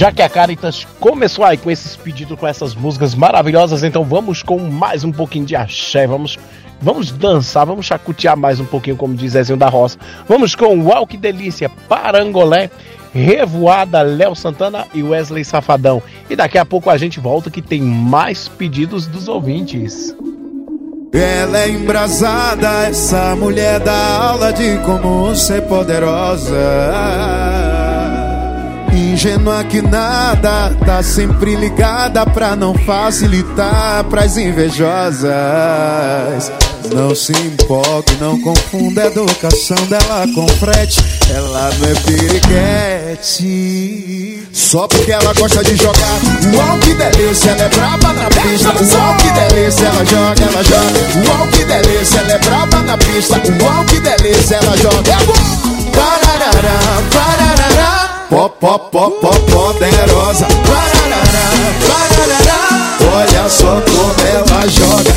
Já 0.00 0.10
que 0.10 0.22
a 0.22 0.30
Caritas 0.30 0.86
começou 0.98 1.44
aí 1.44 1.58
com 1.58 1.70
esses 1.70 1.94
pedidos, 1.94 2.38
com 2.38 2.46
essas 2.46 2.74
músicas 2.74 3.14
maravilhosas, 3.14 3.84
então 3.84 4.02
vamos 4.02 4.42
com 4.42 4.58
mais 4.58 5.04
um 5.04 5.12
pouquinho 5.12 5.44
de 5.44 5.54
axé, 5.54 6.06
vamos, 6.06 6.38
vamos 6.80 7.12
dançar, 7.12 7.66
vamos 7.66 7.84
chacotear 7.84 8.34
mais 8.34 8.58
um 8.58 8.64
pouquinho, 8.64 8.96
como 8.96 9.14
diz 9.14 9.32
Zezinho 9.32 9.58
da 9.58 9.68
Roça. 9.68 9.98
Vamos 10.26 10.54
com 10.54 10.84
Walk 10.84 11.18
Delícia, 11.18 11.70
Parangolé, 11.86 12.70
Revoada, 13.12 14.00
Léo 14.00 14.34
Santana 14.34 14.86
e 14.94 15.02
Wesley 15.02 15.44
Safadão. 15.44 16.02
E 16.30 16.34
daqui 16.34 16.56
a 16.56 16.64
pouco 16.64 16.88
a 16.88 16.96
gente 16.96 17.20
volta 17.20 17.50
que 17.50 17.60
tem 17.60 17.82
mais 17.82 18.48
pedidos 18.48 19.06
dos 19.06 19.28
ouvintes. 19.28 20.16
Ela 21.12 21.64
é 21.64 21.68
embrasada, 21.68 22.86
essa 22.86 23.36
mulher 23.36 23.80
dá 23.80 24.30
aula 24.30 24.50
de 24.50 24.78
como 24.78 25.36
ser 25.36 25.60
poderosa. 25.68 26.56
Ingênua 29.00 29.64
que 29.64 29.80
nada, 29.80 30.76
tá 30.84 31.02
sempre 31.02 31.56
ligada 31.56 32.26
pra 32.26 32.54
não 32.54 32.74
facilitar 32.74 34.04
pras 34.04 34.36
invejosas. 34.36 35.32
Não 36.94 37.14
se 37.14 37.32
empolgue, 37.32 38.16
não 38.20 38.38
confunda 38.40 39.02
a 39.02 39.06
educação 39.06 39.76
dela 39.86 40.26
com 40.34 40.46
frete. 40.48 41.02
Ela 41.34 41.70
não 41.78 41.88
é 41.88 41.94
periquete. 43.16 44.46
Só 44.52 44.86
porque 44.86 45.12
ela 45.12 45.32
gosta 45.34 45.64
de 45.64 45.76
jogar. 45.76 46.20
Uau, 46.54 46.78
que 46.80 46.92
delícia, 46.94 47.50
ela 47.52 47.62
é 47.62 47.68
braba 47.68 48.12
na 48.12 48.28
pista. 48.28 48.68
Uau, 48.68 49.16
que 49.16 49.30
delícia, 49.30 49.86
ela 49.86 50.04
joga, 50.04 50.42
ela 50.42 50.62
joga. 50.62 51.00
Uau, 51.26 51.46
que 51.48 51.64
delícia, 51.64 52.18
ela 52.18 52.32
é 52.32 52.38
braba 52.38 52.82
na 52.82 52.98
pista. 52.98 53.40
Uau, 53.62 53.84
que 53.86 53.98
delícia, 54.00 54.56
ela 54.56 54.76
joga. 54.76 55.12
É. 55.12 55.16
Pararará, 55.96 56.78
pararará. 57.12 58.19
Pó, 58.30 58.48
pó, 58.48 58.78
pó, 58.78 59.10
pó, 59.10 59.30
poderosa. 59.50 60.46
Olha 63.12 63.48
só 63.48 63.82
como 63.82 64.14
ela 64.24 64.68
joga. 64.68 65.12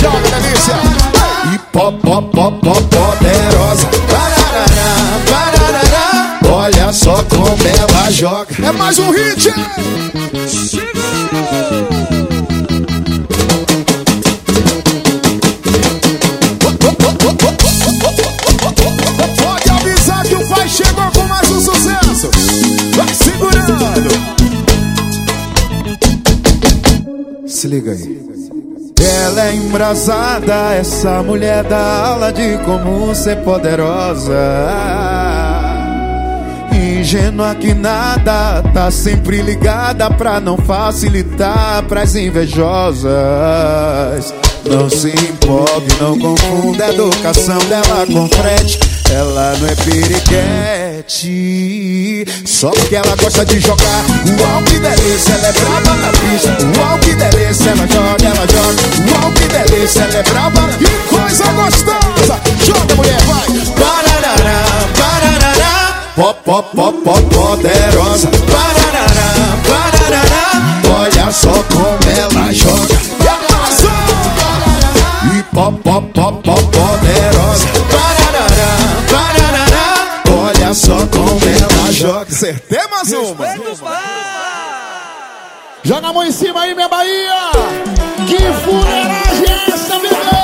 Joga, 0.00 0.40
delícia. 0.40 0.76
E 1.54 1.58
pó, 1.70 1.92
pó, 1.92 2.22
pó, 2.22 2.50
pó, 2.52 2.72
poderosa. 2.72 3.86
Olha 6.50 6.90
só 6.90 7.22
como 7.24 7.58
ela 7.68 8.10
joga. 8.10 8.66
É 8.66 8.72
mais 8.72 8.98
um 8.98 9.10
hit. 9.10 9.52
Chegou 10.48 11.02
Se 27.62 27.68
liga 27.68 27.92
aí. 27.92 28.20
Ela 28.98 29.46
é 29.46 29.54
embrasada, 29.54 30.74
essa 30.74 31.22
mulher 31.22 31.62
da 31.62 32.08
aula 32.08 32.32
de 32.32 32.58
como 32.64 33.14
ser 33.14 33.36
poderosa. 33.44 34.34
Ingênua 36.72 37.54
que 37.54 37.72
nada, 37.72 38.64
tá 38.74 38.90
sempre 38.90 39.42
ligada 39.42 40.10
pra 40.10 40.40
não 40.40 40.56
facilitar 40.56 41.84
pras 41.84 42.16
invejosas. 42.16 43.14
Não 44.64 44.88
se 44.88 45.08
empolgue, 45.08 45.92
não 46.00 46.18
confunda 46.18 46.84
a 46.84 46.90
educação 46.90 47.58
dela 47.68 48.06
com 48.06 48.28
frete. 48.28 48.78
Ela 49.10 49.56
não 49.58 49.68
é 49.68 49.74
periquete. 49.74 51.22
Só 52.46 52.70
porque 52.70 52.96
ela 52.96 53.14
gosta 53.16 53.44
de 53.44 53.58
jogar. 53.60 54.04
Uau, 54.40 54.62
que 54.62 54.78
delícia, 54.78 55.34
ela 55.34 55.48
é 55.48 55.52
brava 55.52 55.94
na 55.96 56.12
pista. 56.12 56.56
Uau, 56.78 56.98
que 56.98 57.14
delícia, 57.14 57.70
ela 57.70 57.86
joga, 57.88 58.24
ela 58.24 58.46
joga. 58.46 58.82
Uau, 59.10 59.32
que 59.32 59.48
delícia, 59.48 60.02
ela 60.02 60.18
é 60.18 60.22
brava. 60.22 60.68
Que 60.78 60.90
coisa 61.14 61.44
gostosa. 61.52 62.40
Joga, 62.64 62.94
mulher, 62.94 63.20
vai. 63.22 63.48
Pararará, 63.78 64.64
pararará. 64.96 65.74
Pop, 66.14 66.40
pop, 66.44 66.68
pop, 66.74 66.98
pop, 67.02 67.22
poderosa. 67.34 68.28
Pararará, 68.50 69.58
pararará. 69.68 70.46
Olha 71.00 71.30
só 71.32 71.52
como 71.64 71.98
ela 72.16 72.52
joga. 72.52 72.91
Pop, 75.54 75.78
pop, 75.82 76.12
pop, 76.14 76.42
pop, 76.42 76.62
poderosa. 76.62 77.68
Pararará, 77.90 78.72
pararará. 79.10 80.22
Olha 80.46 80.72
só 80.72 81.06
como 81.08 81.38
ela 81.44 81.92
joga. 81.92 82.22
Acertei 82.22 82.80
mais 82.90 83.12
uma. 83.12 83.36
Joga 85.84 86.08
a 86.08 86.12
mão 86.12 86.24
em 86.24 86.32
cima 86.32 86.62
aí, 86.62 86.74
minha 86.74 86.88
Bahia! 86.88 87.50
Que 88.26 88.38
fuleiragem 88.64 89.46
é 89.46 89.70
essa, 89.74 89.98
bebê? 89.98 90.14
Eu 90.14 90.41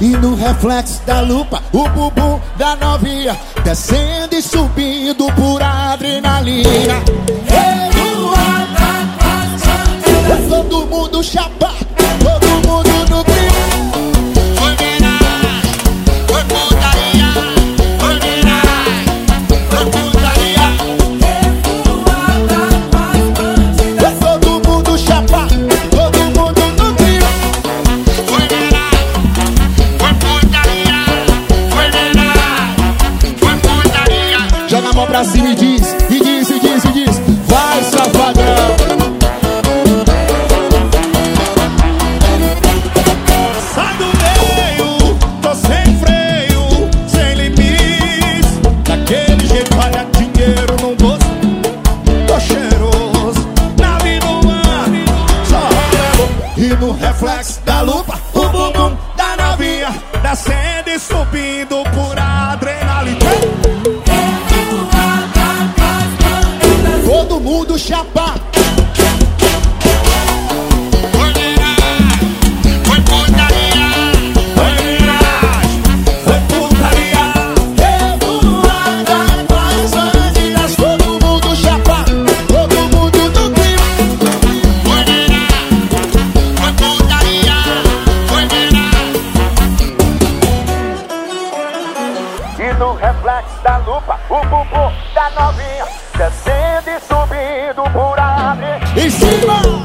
E 0.00 0.16
no 0.16 0.34
reflexo 0.36 1.02
da 1.04 1.20
lupa 1.20 1.60
O 1.72 1.88
bumbum 1.88 2.40
da 2.56 2.76
novinha 2.76 3.36
Descendo 3.64 4.34
e 4.34 4.42
subindo 4.42 5.26
por 5.32 5.62
adrenalina. 5.62 7.02
Todo 10.48 10.86
mundo 10.86 11.22
chapa 11.22 11.72
Joga 35.34 35.50
a 35.50 35.57
bumbum 94.48 94.92
da 95.14 95.30
novinha, 95.30 95.84
descendo 96.16 96.90
e 96.90 97.00
subindo 97.00 97.90
por 97.92 98.18
ali. 98.18 99.00
Em 99.00 99.10
cima! 99.10 99.77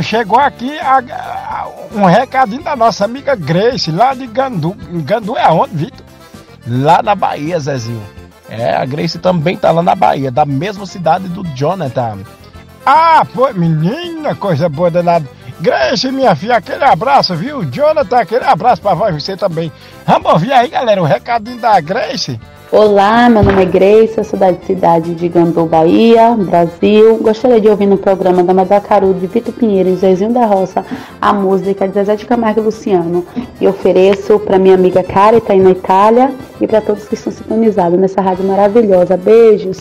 Vitor, 0.00 0.02
chegou 0.02 0.38
aqui 0.38 0.78
a- 0.78 0.98
a- 0.98 1.68
um 1.94 2.04
recadinho 2.04 2.62
da 2.62 2.74
nossa 2.74 3.04
amiga 3.04 3.34
Grace, 3.34 3.90
lá 3.90 4.14
de 4.14 4.26
Gandu. 4.26 4.74
Gandu 5.04 5.36
é 5.36 5.44
aonde, 5.44 5.76
Vitor? 5.76 6.04
Lá 6.66 7.02
na 7.02 7.14
Bahia, 7.14 7.58
Zezinho. 7.58 8.02
É, 8.48 8.74
a 8.76 8.84
Grace 8.84 9.18
também 9.18 9.56
tá 9.56 9.70
lá 9.70 9.82
na 9.82 9.94
Bahia, 9.94 10.30
da 10.30 10.44
mesma 10.44 10.84
cidade 10.86 11.28
do 11.28 11.44
Jonathan. 11.54 12.18
Ah, 12.84 13.24
pô, 13.34 13.48
menina, 13.52 14.34
coisa 14.34 14.68
boa 14.68 14.90
danada. 14.90 15.28
Grace, 15.60 16.10
minha 16.10 16.34
filha, 16.34 16.56
aquele 16.56 16.82
abraço, 16.84 17.34
viu? 17.36 17.64
Jonathan, 17.64 18.18
aquele 18.18 18.44
abraço 18.44 18.80
pra 18.80 18.94
você 18.94 19.36
também. 19.36 19.70
Vamos 20.06 20.32
ouvir 20.32 20.52
aí, 20.52 20.68
galera, 20.68 21.02
o 21.02 21.04
recadinho 21.06 21.60
da 21.60 21.78
Grace. 21.80 22.40
Olá, 22.72 23.28
meu 23.28 23.42
nome 23.42 23.62
é 23.62 23.64
Grace, 23.64 24.16
eu 24.16 24.22
sou 24.22 24.38
da 24.38 24.54
cidade 24.54 25.12
de 25.16 25.28
Gandu, 25.28 25.66
Bahia, 25.66 26.36
Brasil. 26.36 27.16
Gostaria 27.16 27.60
de 27.60 27.66
ouvir 27.66 27.86
no 27.86 27.98
programa 27.98 28.44
da 28.44 28.54
Madacaru 28.54 29.12
de 29.12 29.26
Vitor 29.26 29.52
Pinheiro 29.52 29.88
e 29.88 29.96
Zezinho 29.96 30.32
da 30.32 30.46
Roça 30.46 30.86
a 31.20 31.32
música 31.32 31.88
de 31.88 31.94
Zezé 31.94 32.14
de 32.14 32.26
Camargo 32.26 32.60
e 32.60 32.62
Luciano. 32.62 33.26
E 33.60 33.66
ofereço 33.66 34.38
para 34.38 34.56
minha 34.56 34.76
amiga 34.76 35.02
Kari, 35.02 35.40
tá 35.40 35.52
aí 35.52 35.58
na 35.58 35.72
Itália, 35.72 36.32
e 36.60 36.66
para 36.68 36.80
todos 36.80 37.08
que 37.08 37.14
estão 37.14 37.32
sintonizados 37.32 37.98
nessa 37.98 38.20
rádio 38.20 38.44
maravilhosa. 38.44 39.16
Beijos! 39.16 39.80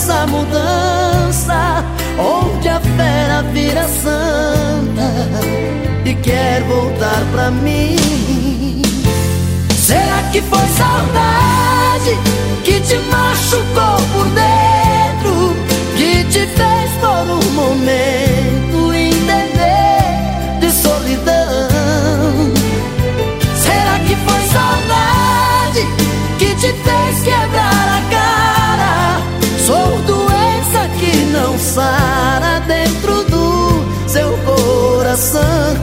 Nessa 0.00 0.26
mudança 0.26 1.84
Onde 2.18 2.68
a 2.68 2.80
fera 2.80 3.42
vira 3.52 3.86
santa 3.88 5.12
E 6.04 6.14
quer 6.14 6.62
voltar 6.62 7.22
pra 7.32 7.50
mim 7.50 8.82
Será 9.76 10.22
que 10.32 10.40
foi 10.40 10.66
saudade 10.76 12.16
que 12.64 12.80
te 12.80 12.96
machucou 13.10 13.96
por 14.12 14.26
dentro? 14.30 15.56
Que 15.96 16.24
te 16.24 16.46
fez 16.46 16.90
por 17.00 17.30
um 17.30 17.52
momento 17.52 18.19
coração. 35.20 35.76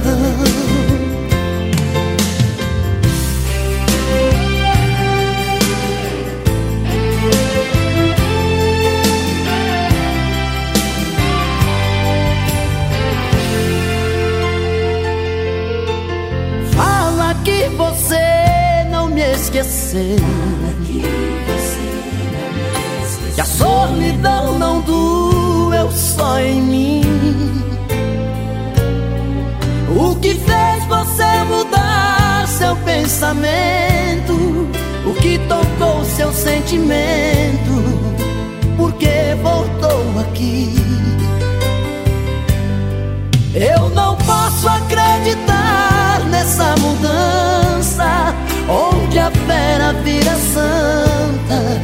Fala 16.72 17.36
que 17.44 17.70
você 17.70 18.86
não 18.90 19.08
me 19.08 19.22
esqueceu. 19.22 20.18
Que 23.36 23.42
a 23.42 23.46
solidão 23.46 24.58
não 24.58 24.82
doeu 24.82 25.92
só 25.92 26.40
em 26.40 26.67
pensamento? 33.18 34.34
O 35.04 35.14
que 35.16 35.40
tocou 35.50 36.06
seu 36.06 36.32
sentimento? 36.32 37.74
Por 38.78 38.94
que 38.94 39.36
voltou 39.42 40.20
aqui? 40.20 40.76
Eu 43.56 43.90
não 43.90 44.16
posso 44.18 44.70
acreditar 44.70 46.22
nessa 46.30 46.76
mudança 46.78 48.36
Onde 48.70 49.18
a 49.18 49.32
fera 49.32 49.94
vira 50.04 50.36
santa 50.54 51.82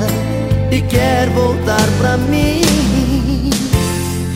E 0.70 0.82
quer 0.84 1.30
voltar 1.30 1.88
pra 1.98 2.16
mim 2.18 3.50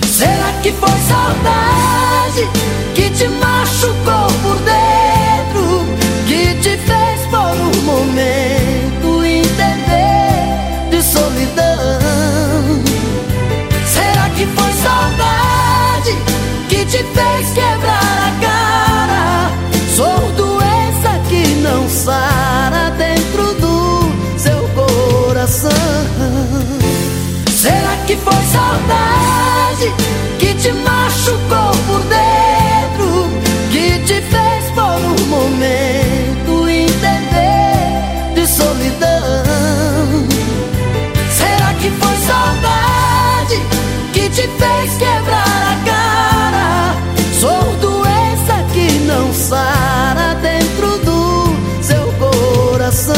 Será 0.04 0.52
que 0.64 0.72
foi 0.72 0.90
saudade 1.08 2.48
que 2.96 3.08
te 3.12 3.28
machucou 3.28 4.28
por 4.42 4.56
dentro? 4.62 5.07
Fez 17.18 17.50
quebrar 17.50 18.18
a 18.28 18.32
cara? 18.46 19.52
Sou 19.96 20.32
doença 20.34 21.20
que 21.28 21.44
não 21.62 21.90
sara 21.90 22.92
dentro 22.92 23.54
do 23.56 24.12
seu 24.38 24.62
coração. 24.76 25.72
Será 27.50 27.96
que 28.06 28.16
foi 28.16 28.42
saudade 28.56 29.94
que 30.40 30.54
te 30.54 30.72
machucou 30.72 31.72
por 31.88 32.02
dentro? 32.16 33.30
Que 33.72 34.00
te 34.06 34.22
fez 34.22 34.64
por 34.76 35.00
um 35.16 35.26
momento 35.28 36.70
entender 36.70 38.34
de 38.36 38.48
solidão? 38.48 40.28
Será 41.32 41.74
que 41.82 41.90
foi 41.90 42.18
saudade 42.28 42.67
que 49.48 49.54
não 49.54 49.58
sara 49.58 50.36
dentro 50.42 50.98
do 51.00 51.84
seu 51.84 52.14
coração. 52.20 53.16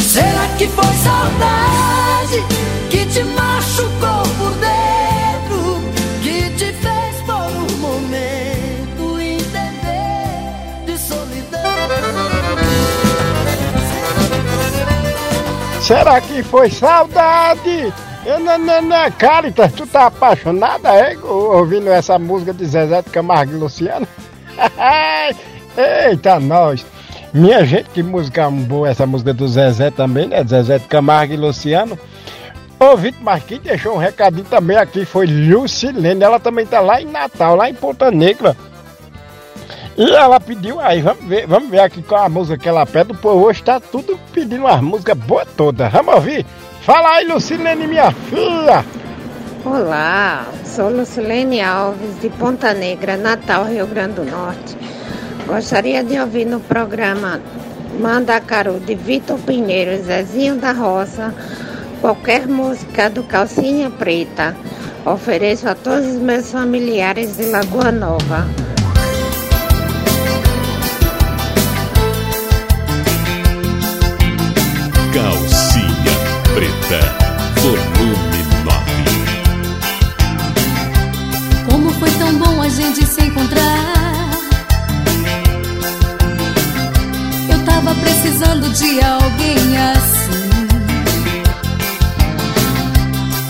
Será 0.00 0.46
que 0.56 0.68
foi 0.68 0.84
saudade 0.84 2.44
que 2.90 3.04
te 3.06 3.24
machucou 3.24 4.22
por 4.38 4.52
dentro? 4.60 5.80
Que 6.22 6.50
te 6.50 6.72
fez 6.72 7.16
por 7.26 7.34
um 7.34 7.76
momento 7.78 9.20
entender 9.20 10.84
de 10.86 10.98
solidão? 10.98 11.60
Será 15.80 16.20
que 16.20 16.42
foi 16.44 16.70
saudade? 16.70 17.92
Não, 18.24 18.58
não, 18.58 18.80
não, 18.80 19.10
Caritas, 19.18 19.72
tu 19.72 19.86
tá 19.86 20.06
apaixonada, 20.06 20.94
é? 20.94 21.14
Ouvindo 21.22 21.90
essa 21.90 22.18
música 22.18 22.54
de 22.54 22.64
Zezé 22.64 23.02
de 23.02 23.10
Camargo 23.10 23.52
e 23.52 23.56
Luciano? 23.56 24.08
Eita, 25.76 26.40
nós! 26.40 26.84
Minha 27.32 27.64
gente, 27.64 27.90
que 27.90 28.02
música 28.02 28.48
boa 28.48 28.88
essa 28.88 29.06
música 29.06 29.34
do 29.34 29.48
Zezé 29.48 29.90
também, 29.90 30.28
né? 30.28 30.44
Zezé 30.44 30.78
de 30.78 30.86
Camargo 30.86 31.34
e 31.34 31.36
Luciano. 31.36 31.98
Ô, 32.78 32.96
Vitor 32.96 33.22
Marquinhos 33.22 33.64
deixou 33.64 33.94
um 33.94 33.98
recadinho 33.98 34.44
também 34.44 34.76
aqui, 34.76 35.04
foi 35.04 35.26
Lucilene, 35.26 36.22
ela 36.22 36.38
também 36.38 36.66
tá 36.66 36.80
lá 36.80 37.00
em 37.00 37.06
Natal, 37.06 37.56
lá 37.56 37.68
em 37.68 37.74
Ponta 37.74 38.10
Negra. 38.10 38.56
E 39.96 40.10
ela 40.10 40.40
pediu 40.40 40.80
aí, 40.80 41.00
vamos 41.00 41.24
ver, 41.24 41.46
vamos 41.46 41.70
ver 41.70 41.80
aqui 41.80 42.02
qual 42.02 42.24
a 42.24 42.28
música 42.28 42.58
que 42.58 42.68
ela 42.68 42.84
pede. 42.84 43.14
Povo 43.14 43.46
hoje 43.46 43.62
tá 43.62 43.78
tudo 43.80 44.18
pedindo 44.32 44.64
uma 44.64 44.82
música 44.82 45.14
boa 45.14 45.46
toda. 45.46 45.88
Vamos 45.88 46.14
ouvir? 46.14 46.44
Fala 46.82 47.16
aí, 47.16 47.26
Lucilene, 47.26 47.86
minha 47.86 48.10
filha! 48.12 48.84
Olá, 49.64 50.46
sou 50.66 50.90
Lucilene 50.90 51.62
Alves, 51.62 52.20
de 52.20 52.28
Ponta 52.28 52.74
Negra, 52.74 53.16
Natal, 53.16 53.64
Rio 53.64 53.86
Grande 53.86 54.16
do 54.16 54.24
Norte. 54.24 54.76
Gostaria 55.46 56.04
de 56.04 56.20
ouvir 56.20 56.44
no 56.44 56.60
programa 56.60 57.40
Mandacaru 57.98 58.78
de 58.78 58.94
Vitor 58.94 59.38
Pinheiro 59.38 60.04
Zezinho 60.04 60.56
da 60.56 60.72
Roça 60.72 61.34
qualquer 62.02 62.46
música 62.46 63.08
do 63.08 63.22
Calcinha 63.22 63.88
Preta. 63.88 64.54
Ofereço 65.06 65.66
a 65.66 65.74
todos 65.74 66.08
os 66.08 66.20
meus 66.20 66.52
familiares 66.52 67.38
de 67.38 67.46
Lagoa 67.46 67.90
Nova. 67.90 68.46
Calcinha 75.14 76.14
Preta, 76.52 77.23
de 88.74 89.00
alguém 89.04 89.76
assim. 89.78 90.66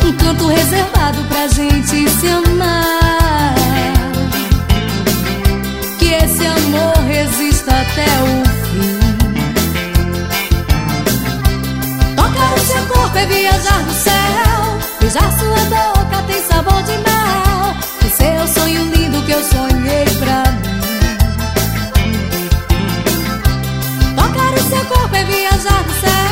Um 0.07 0.13
canto 0.13 0.47
reservado 0.49 1.19
pra 1.29 1.49
gente 1.49 2.11
se 2.11 2.29
amar. 2.29 3.55
Que 5.99 6.13
esse 6.13 6.47
amor 6.47 6.97
resista 7.09 7.71
até 7.71 8.05
o 8.23 8.45
fim. 8.67 8.99
Tocar 12.15 12.55
o 12.55 12.59
seu 12.61 12.87
corpo 12.87 13.17
é 13.17 13.27
viajar 13.27 13.83
no 13.83 13.95
céu. 13.95 14.79
Beijar 15.01 15.33
sua 15.39 15.65
boca 15.71 16.23
tem 16.27 16.43
sabor 16.43 16.83
de 16.83 16.99
mel. 16.99 17.75
O 18.05 18.09
seu 18.15 18.47
corpo 24.87 25.17
é 25.17 25.25
viajar 25.25 25.85
céu. 26.01 26.24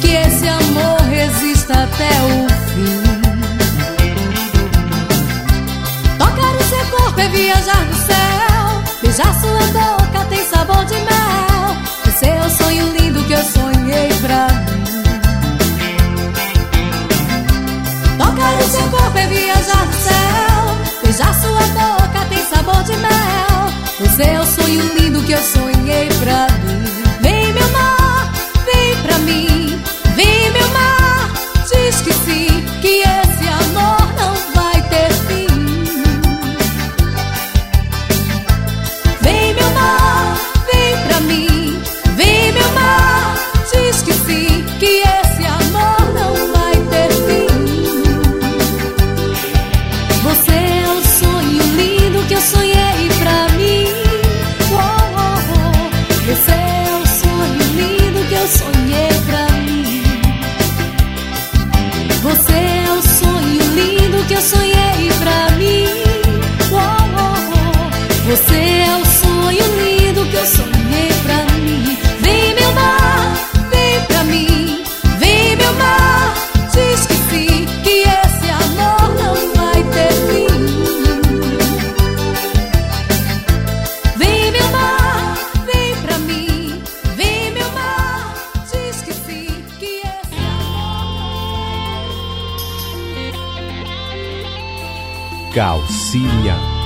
que 0.00 0.14
esse 0.14 0.48
amor 0.48 1.00
resista 1.02 1.74
até 1.74 2.10
o 2.22 2.48
fim. 2.70 3.02
Tocar 6.18 6.56
o 6.56 6.62
seu 6.64 6.84
corpo 6.86 7.20
é 7.20 7.28
viajar 7.28 7.84
no 7.86 7.94
céu, 7.94 8.82
beijar 9.02 9.40
sua 9.40 9.66
boca 9.72 10.24
tem 10.28 10.44
sabor 10.46 10.84
de 10.86 10.94
mel. 10.94 11.76
Você 12.04 12.26
é 12.26 12.40
o 12.40 12.50
sonho 12.50 12.92
lindo 12.98 13.22
que 13.24 13.32
eu 13.32 13.44
sonhei 13.44 14.08
pra 14.20 14.48
mim. 14.48 14.78
Tocar 18.18 18.58
o 18.58 18.68
seu 18.68 18.88
corpo 18.90 19.18
é 19.18 19.26
viajar 19.26 19.86
no 19.86 19.92
céu, 19.92 20.78
beijar 21.02 21.34
sua 21.40 21.60
boca 21.60 22.24
tem 22.28 22.44
sabor 22.46 22.82
de 22.84 22.96
mel. 22.96 23.28
Você 24.00 24.22
é 24.22 24.40
o 24.40 24.46
sonho 24.46 24.82
lindo 24.94 25.22
que 25.22 25.32
eu 25.32 25.42
sonhei. 25.42 25.58
pra 25.58 25.66
mim 25.66 25.67
cheguei 25.88 26.08
pra 26.20 26.46
mim. 26.58 26.67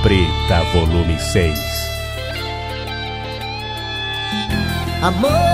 Preta, 0.03 0.65
volume 0.75 1.17
6. 1.17 1.55
Amor 5.01 5.52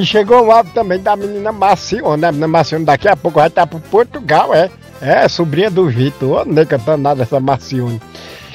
E 0.00 0.06
chegou 0.06 0.46
um 0.46 0.50
áudio 0.50 0.72
também 0.72 0.98
da 0.98 1.14
menina 1.14 1.52
Marcione, 1.52 2.22
né? 2.22 2.28
A 2.28 2.32
menina 2.32 2.48
Marcione 2.48 2.86
daqui 2.86 3.06
a 3.06 3.14
pouco 3.14 3.38
vai 3.38 3.48
estar 3.48 3.66
pro 3.66 3.78
Portugal, 3.78 4.54
é? 4.54 4.70
É, 4.98 5.28
sobrinha 5.28 5.70
do 5.70 5.90
Vitor. 5.90 6.46
Nem 6.46 6.64
cantando 6.64 7.02
nada 7.02 7.22
essa 7.22 7.38
Marcione. 7.38 8.00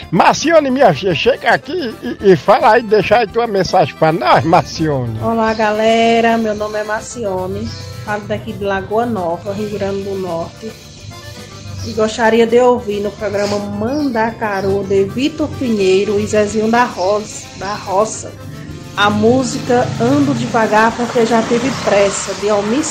Marcione, 0.09 0.71
minha 0.71 0.91
filha, 0.91 1.13
chega 1.13 1.51
aqui 1.51 1.93
e, 2.01 2.31
e 2.31 2.35
fala 2.35 2.71
aí, 2.71 2.81
deixa 2.81 3.17
aí 3.17 3.27
tua 3.27 3.45
mensagem 3.45 3.93
pra 3.93 4.11
nós, 4.11 4.43
Marcione. 4.43 5.19
Olá, 5.21 5.53
galera. 5.53 6.35
Meu 6.35 6.55
nome 6.55 6.79
é 6.79 6.83
Marcione. 6.83 7.67
Falo 8.03 8.21
daqui 8.21 8.51
de 8.51 8.63
Lagoa 8.63 9.05
Nova, 9.05 9.53
Rio 9.53 9.69
Grande 9.69 10.01
do 10.01 10.15
Norte. 10.15 10.71
E 11.85 11.91
gostaria 11.91 12.47
de 12.47 12.59
ouvir 12.59 13.01
no 13.01 13.11
programa 13.11 13.59
Mandacaru 13.59 14.83
de 14.83 15.03
Vitor 15.03 15.47
Pinheiro 15.59 16.19
e 16.19 16.25
Zezinho 16.25 16.71
da 16.71 16.85
Roça, 16.85 17.45
da 17.59 17.75
Roça 17.75 18.31
a 18.97 19.09
música 19.09 19.85
Ando 19.99 20.33
Devagar 20.33 20.95
porque 20.95 21.25
já 21.25 21.41
tive 21.43 21.69
pressa, 21.83 22.33
de 22.35 22.49
Almir. 22.49 22.83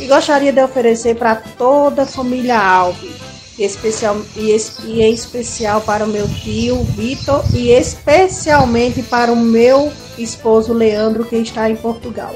E 0.00 0.06
gostaria 0.06 0.52
de 0.52 0.60
oferecer 0.60 1.14
para 1.16 1.36
toda 1.36 2.02
a 2.02 2.06
família 2.06 2.58
Alves, 2.58 3.14
e, 3.56 3.62
especial, 3.62 4.20
e, 4.36 4.56
e 4.84 5.02
em 5.02 5.14
especial 5.14 5.80
para 5.80 6.04
o 6.04 6.08
meu 6.08 6.28
tio 6.28 6.82
Vitor 6.82 7.44
e 7.54 7.70
especialmente 7.70 9.02
para 9.02 9.32
o 9.32 9.36
meu 9.36 9.92
esposo 10.18 10.72
Leandro, 10.72 11.24
que 11.24 11.36
está 11.36 11.70
em 11.70 11.76
Portugal. 11.76 12.34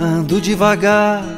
Ando 0.00 0.40
devagar 0.40 1.37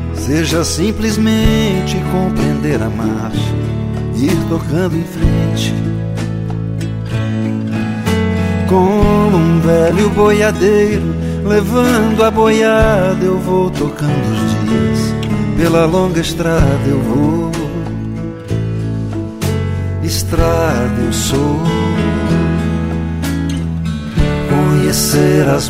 seja 0.21 0.63
simplesmente 0.63 1.97
compreender 2.11 2.81
a 2.81 2.89
marcha, 2.89 3.53
ir 4.15 4.37
tocando 4.47 4.95
em 4.95 5.03
frente. 5.03 5.73
Como 8.67 9.35
um 9.35 9.59
velho 9.59 10.09
boiadeiro, 10.11 11.15
levando 11.43 12.23
a 12.23 12.29
boiada, 12.29 13.23
eu 13.23 13.39
vou 13.39 13.69
tocando 13.71 14.11
os 14.11 14.69
dias. 14.69 15.11
Pela 15.57 15.85
longa 15.85 16.19
estrada 16.19 16.87
eu 16.87 16.99
vou, 17.01 17.51
estrada 20.03 21.01
eu 21.03 21.11
sou. 21.11 21.59
Conhecer 24.49 25.47
as 25.49 25.69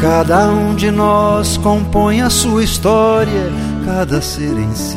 Cada 0.00 0.48
um 0.48 0.76
de 0.76 0.92
nós 0.92 1.56
compõe 1.56 2.20
a 2.20 2.30
sua 2.30 2.62
história, 2.62 3.50
cada 3.84 4.22
ser 4.22 4.56
em 4.56 4.72
si 4.74 4.96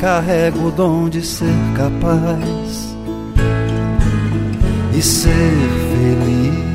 carrega 0.00 0.58
o 0.58 0.70
dom 0.70 1.08
de 1.08 1.22
ser 1.22 1.54
capaz 1.76 2.96
e 4.96 5.02
ser 5.02 5.52
feliz. 5.92 6.67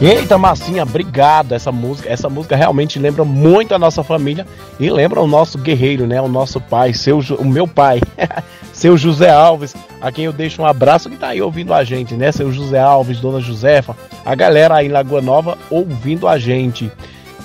Eita, 0.00 0.38
Massinha, 0.38 0.82
obrigado. 0.82 1.52
Essa 1.52 1.70
música, 1.70 2.08
essa 2.08 2.26
música 2.26 2.56
realmente 2.56 2.98
lembra 2.98 3.22
muito 3.22 3.74
a 3.74 3.78
nossa 3.78 4.02
família 4.02 4.46
e 4.78 4.88
lembra 4.88 5.20
o 5.20 5.26
nosso 5.26 5.58
guerreiro, 5.58 6.06
né? 6.06 6.18
O 6.22 6.28
nosso 6.28 6.58
pai, 6.58 6.94
seu, 6.94 7.18
o 7.38 7.44
meu 7.44 7.68
pai, 7.68 8.00
seu 8.72 8.96
José 8.96 9.30
Alves, 9.30 9.74
a 10.00 10.10
quem 10.10 10.24
eu 10.24 10.32
deixo 10.32 10.62
um 10.62 10.66
abraço 10.66 11.10
que 11.10 11.18
tá 11.18 11.28
aí 11.28 11.42
ouvindo 11.42 11.74
a 11.74 11.84
gente, 11.84 12.14
né? 12.14 12.32
Seu 12.32 12.50
José 12.50 12.80
Alves, 12.80 13.20
Dona 13.20 13.40
Josefa, 13.40 13.94
a 14.24 14.34
galera 14.34 14.76
aí 14.76 14.86
em 14.86 14.90
Lagoa 14.90 15.20
Nova 15.20 15.58
ouvindo 15.68 16.26
a 16.26 16.38
gente. 16.38 16.90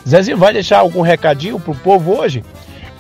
Zezinho, 0.08 0.38
vai 0.38 0.54
deixar 0.54 0.80
algum 0.80 1.02
recadinho 1.02 1.60
pro 1.60 1.76
povo 1.76 2.18
hoje? 2.18 2.42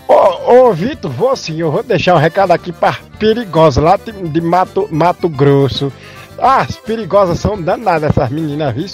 Ô, 0.05 0.67
ô 0.67 0.73
Vitor, 0.73 1.09
vou 1.09 1.33
sim, 1.33 1.61
eu 1.61 1.71
vou 1.71 1.81
deixar 1.81 2.13
um 2.13 2.19
recado 2.19 2.51
aqui 2.51 2.73
para 2.73 2.97
Perigosa, 3.17 3.79
lá 3.79 3.95
de, 3.95 4.11
de 4.11 4.41
Mato, 4.41 4.89
Mato 4.91 5.29
Grosso. 5.29 5.93
Ah, 6.37 6.61
as 6.61 6.75
perigosas 6.75 7.39
são 7.39 7.61
danadas 7.61 8.09
essas 8.09 8.29
meninas, 8.29 8.75
viu? 8.75 8.85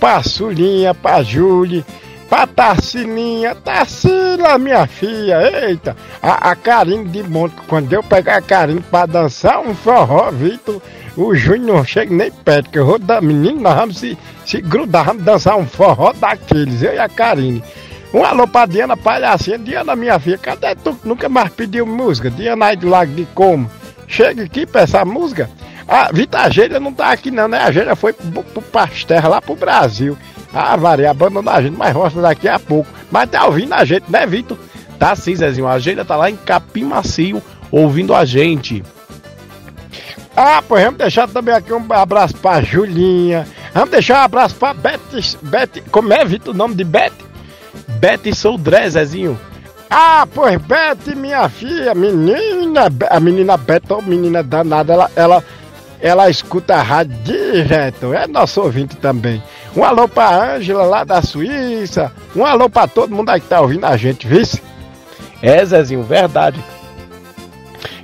Pra 0.00 0.22
Sulinha, 0.22 0.94
pra 0.94 1.22
Júlia, 1.22 1.84
pra 2.28 2.46
Tarcilinha, 2.46 3.54
Tarcila, 3.54 4.58
minha 4.58 4.86
filha, 4.86 5.38
eita. 5.66 5.96
A, 6.22 6.50
a 6.50 6.56
Karine 6.56 7.08
de 7.08 7.22
Monte, 7.22 7.54
quando 7.66 7.92
eu 7.92 8.02
pegar 8.02 8.36
a 8.36 8.42
Karine 8.42 8.80
pra 8.80 9.06
dançar 9.06 9.60
um 9.60 9.74
forró, 9.74 10.30
Vitor, 10.30 10.80
o 11.16 11.34
Júnior 11.34 11.78
não 11.78 11.84
chega 11.84 12.14
nem 12.14 12.30
perto, 12.30 12.70
que 12.70 12.78
eu 12.78 12.86
vou 12.86 12.98
dar, 12.98 13.22
menino, 13.22 13.60
nós 13.60 13.74
vamos 13.74 13.98
se, 13.98 14.18
se 14.44 14.60
grudar, 14.60 15.06
vamos 15.06 15.24
dançar 15.24 15.56
um 15.56 15.66
forró 15.66 16.12
daqueles, 16.12 16.82
eu 16.82 16.94
e 16.94 16.98
a 16.98 17.08
Karine. 17.08 17.62
Um 18.14 18.24
alô 18.24 18.46
pra 18.46 18.66
Diana 18.66 18.96
Palhacinha. 18.96 19.58
Diana, 19.58 19.96
minha 19.96 20.18
filha, 20.18 20.38
cadê 20.38 20.74
tu 20.74 20.98
nunca 21.04 21.28
mais 21.28 21.50
pediu 21.50 21.84
música? 21.84 22.30
Diana 22.30 22.66
aí 22.66 22.76
do 22.76 22.88
Lago 22.88 23.12
de 23.12 23.26
Como. 23.34 23.70
Chega 24.06 24.44
aqui 24.44 24.64
pra 24.64 24.82
essa 24.82 25.04
música. 25.04 25.50
A 25.88 26.10
Vita 26.12 26.38
Ageira 26.38 26.80
não 26.80 26.92
tá 26.92 27.12
aqui 27.12 27.30
não, 27.30 27.46
né? 27.46 27.58
A 27.58 27.66
Ageira 27.66 27.94
foi 27.94 28.12
pro, 28.12 28.42
pro 28.42 28.62
Pasterra, 28.62 29.28
lá 29.28 29.40
pro 29.40 29.54
Brasil. 29.54 30.18
Ah, 30.52 30.76
Varia, 30.76 31.10
abandonou 31.10 31.52
a 31.52 31.62
gente, 31.62 31.76
mas 31.76 31.92
volta 31.92 32.20
daqui 32.20 32.48
a 32.48 32.58
pouco. 32.58 32.88
Mas 33.10 33.30
tá 33.30 33.44
ouvindo 33.44 33.72
a 33.74 33.84
gente, 33.84 34.10
né, 34.10 34.26
Vitor? 34.26 34.58
Tá 34.98 35.14
sim, 35.14 35.34
Zezinho. 35.34 35.66
A 35.66 35.72
Ageira 35.72 36.04
tá 36.04 36.16
lá 36.16 36.30
em 36.30 36.36
Capim 36.36 36.84
Macio, 36.84 37.42
ouvindo 37.70 38.14
a 38.14 38.24
gente. 38.24 38.82
Ah, 40.36 40.62
pois 40.66 40.82
vamos 40.84 40.98
deixar 40.98 41.28
também 41.28 41.54
aqui 41.54 41.72
um 41.72 41.84
abraço 41.90 42.36
pra 42.36 42.60
Julinha. 42.60 43.46
Vamos 43.72 43.90
deixar 43.90 44.20
um 44.20 44.24
abraço 44.24 44.54
pra 44.56 44.74
Betty. 44.74 45.36
Betty 45.42 45.80
como 45.90 46.12
é, 46.12 46.24
Vitor, 46.24 46.54
o 46.54 46.56
nome 46.56 46.74
de 46.74 46.84
Betty? 46.84 47.24
Betty 48.00 48.34
Soldré, 48.34 48.88
Zezinho. 48.90 49.38
Ah, 49.88 50.26
pois 50.34 50.56
Betty, 50.60 51.14
minha 51.14 51.48
filha, 51.48 51.94
menina, 51.94 52.88
a 53.08 53.20
menina 53.20 53.56
Betty, 53.56 53.92
oh, 53.92 54.02
menina 54.02 54.42
danada, 54.42 54.92
ela, 54.92 55.10
ela, 55.14 55.44
ela 56.00 56.28
escuta 56.28 56.76
a 56.76 56.82
rádio 56.82 57.16
direto, 57.22 58.12
é 58.12 58.26
nosso 58.26 58.60
ouvinte 58.60 58.96
também. 58.96 59.42
Um 59.74 59.84
alô 59.84 60.08
pra 60.08 60.54
Ângela 60.54 60.84
lá 60.84 61.04
da 61.04 61.22
Suíça, 61.22 62.12
um 62.34 62.44
alô 62.44 62.68
pra 62.68 62.86
todo 62.86 63.14
mundo 63.14 63.30
aí 63.30 63.40
que 63.40 63.48
tá 63.48 63.60
ouvindo 63.60 63.84
a 63.84 63.96
gente, 63.96 64.26
vice? 64.26 64.62
É, 65.42 65.64
Zezinho, 65.64 66.02
verdade. 66.02 66.62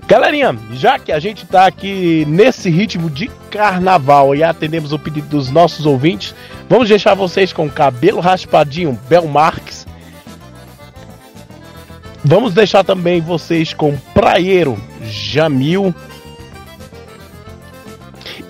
Galerinha, 0.07 0.55
já 0.73 0.99
que 0.99 1.11
a 1.11 1.19
gente 1.19 1.47
tá 1.47 1.67
aqui 1.67 2.27
nesse 2.29 2.69
ritmo 2.69 3.09
de 3.09 3.29
carnaval 3.51 4.35
e 4.35 4.43
atendemos 4.43 4.93
o 4.93 4.99
pedido 4.99 5.29
dos 5.29 5.51
nossos 5.51 5.87
ouvintes, 5.87 6.35
vamos 6.69 6.89
deixar 6.89 7.15
vocês 7.15 7.53
com 7.53 7.71
cabelo 7.71 8.21
raspadinho, 8.21 8.99
Bel 9.09 9.27
Marques. 9.27 9.87
Vamos 12.25 12.53
deixar 12.53 12.85
também 12.85 13.21
vocês 13.21 13.73
com 13.73 13.97
praieiro, 14.13 14.79
Jamil. 15.03 15.95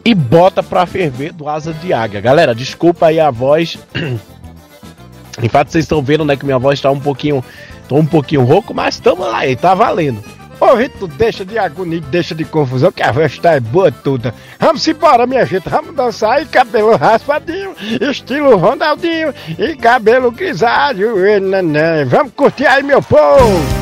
E 0.04 0.14
bota 0.14 0.62
pra 0.62 0.84
ferver 0.84 1.32
do 1.32 1.48
Asa 1.48 1.72
de 1.72 1.92
Águia. 1.92 2.20
Galera, 2.20 2.54
desculpa 2.54 3.06
aí 3.06 3.20
a 3.20 3.30
voz. 3.30 3.78
em 5.40 5.48
fato, 5.48 5.70
vocês 5.70 5.84
estão 5.84 6.02
vendo, 6.02 6.24
né, 6.24 6.36
que 6.36 6.44
minha 6.44 6.58
voz 6.58 6.80
tá 6.80 6.90
um 6.90 7.00
pouquinho, 7.00 7.44
tô 7.88 7.96
um 7.96 8.06
pouquinho 8.06 8.42
rouco, 8.42 8.74
mas 8.74 8.96
estamos 8.96 9.26
lá, 9.26 9.46
e 9.46 9.54
tá 9.54 9.74
valendo. 9.74 10.22
Ô, 10.62 10.76
Rito, 10.76 11.08
deixa 11.08 11.44
de 11.44 11.58
agonia, 11.58 12.00
deixa 12.00 12.36
de 12.36 12.44
confusão, 12.44 12.92
que 12.92 13.02
a 13.02 13.12
festa 13.12 13.50
é 13.50 13.58
boa 13.58 13.90
toda. 13.90 14.32
Vamos 14.60 14.86
embora, 14.86 15.26
minha 15.26 15.44
gente, 15.44 15.68
vamos 15.68 15.92
dançar 15.92 16.40
e 16.40 16.46
cabelo 16.46 16.94
raspadinho, 16.94 17.74
estilo 18.00 18.56
Ronaldinho 18.56 19.34
e 19.58 19.74
cabelo 19.74 20.30
grisalho. 20.30 21.16
E. 21.26 22.04
Vamos 22.04 22.32
curtir 22.34 22.66
aí, 22.66 22.82
meu 22.82 23.02
povo! 23.02 23.81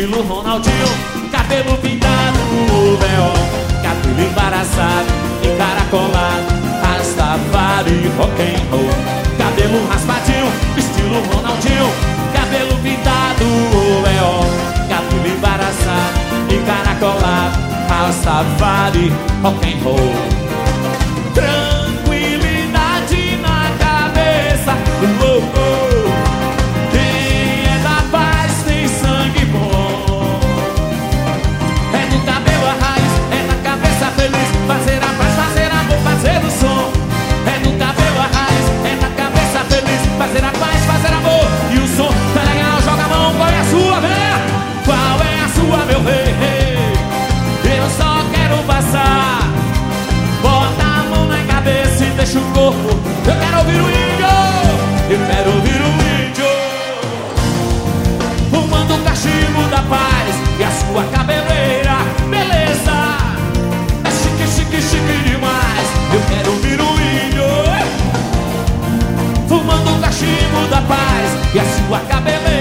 Estilo 0.00 0.22
Ronaldinho. 0.22 0.86
Cabelo 1.30 1.76
pintado, 1.78 2.38
véu 3.00 3.32
Cabelo 3.82 4.20
embaraçado, 4.20 5.06
encaracolado 5.44 6.46
Rastafari, 6.82 8.10
rock 8.16 8.40
and 8.40 8.70
roll. 8.70 8.90
Cabelo 9.36 9.86
raspadinho, 9.88 10.50
estilo 10.76 11.20
Ronaldinho. 11.32 11.90
Cabelo 12.32 12.76
pintado, 12.82 13.44
véu 14.02 14.40
Cabelo 14.88 15.26
embaraçado, 15.36 16.18
encaracolado 16.50 17.58
Rastafari, 17.88 19.12
rock 19.42 19.66
and 19.66 19.84
roll. 19.84 20.14
Tranquilidade 21.34 21.79
Eu 52.72 53.36
quero 53.40 53.58
ouvir 53.58 53.80
o 53.80 53.88
índio. 53.90 54.26
Eu 55.10 55.18
quero 55.26 55.50
ouvir 55.54 55.80
o 55.80 55.90
índio. 56.20 56.50
Fumando 58.50 58.94
o 58.94 59.04
cachimbo 59.04 59.62
da 59.70 59.82
paz 59.82 60.34
e 60.58 60.64
a 60.64 60.70
sua 60.70 61.04
cabeleira. 61.04 61.96
Beleza. 62.30 62.96
É 64.04 64.10
chique, 64.10 64.46
chique, 64.54 64.82
chique 64.82 65.28
demais. 65.28 65.88
Eu 66.14 66.20
quero 66.28 66.52
ouvir 66.52 66.80
o 66.80 66.90
índio. 67.00 67.48
Fumando 69.48 69.96
o 69.96 70.00
cachimbo 70.00 70.66
da 70.70 70.80
paz 70.82 71.54
e 71.54 71.58
a 71.58 71.64
sua 71.64 71.98
cabeleira. 72.08 72.59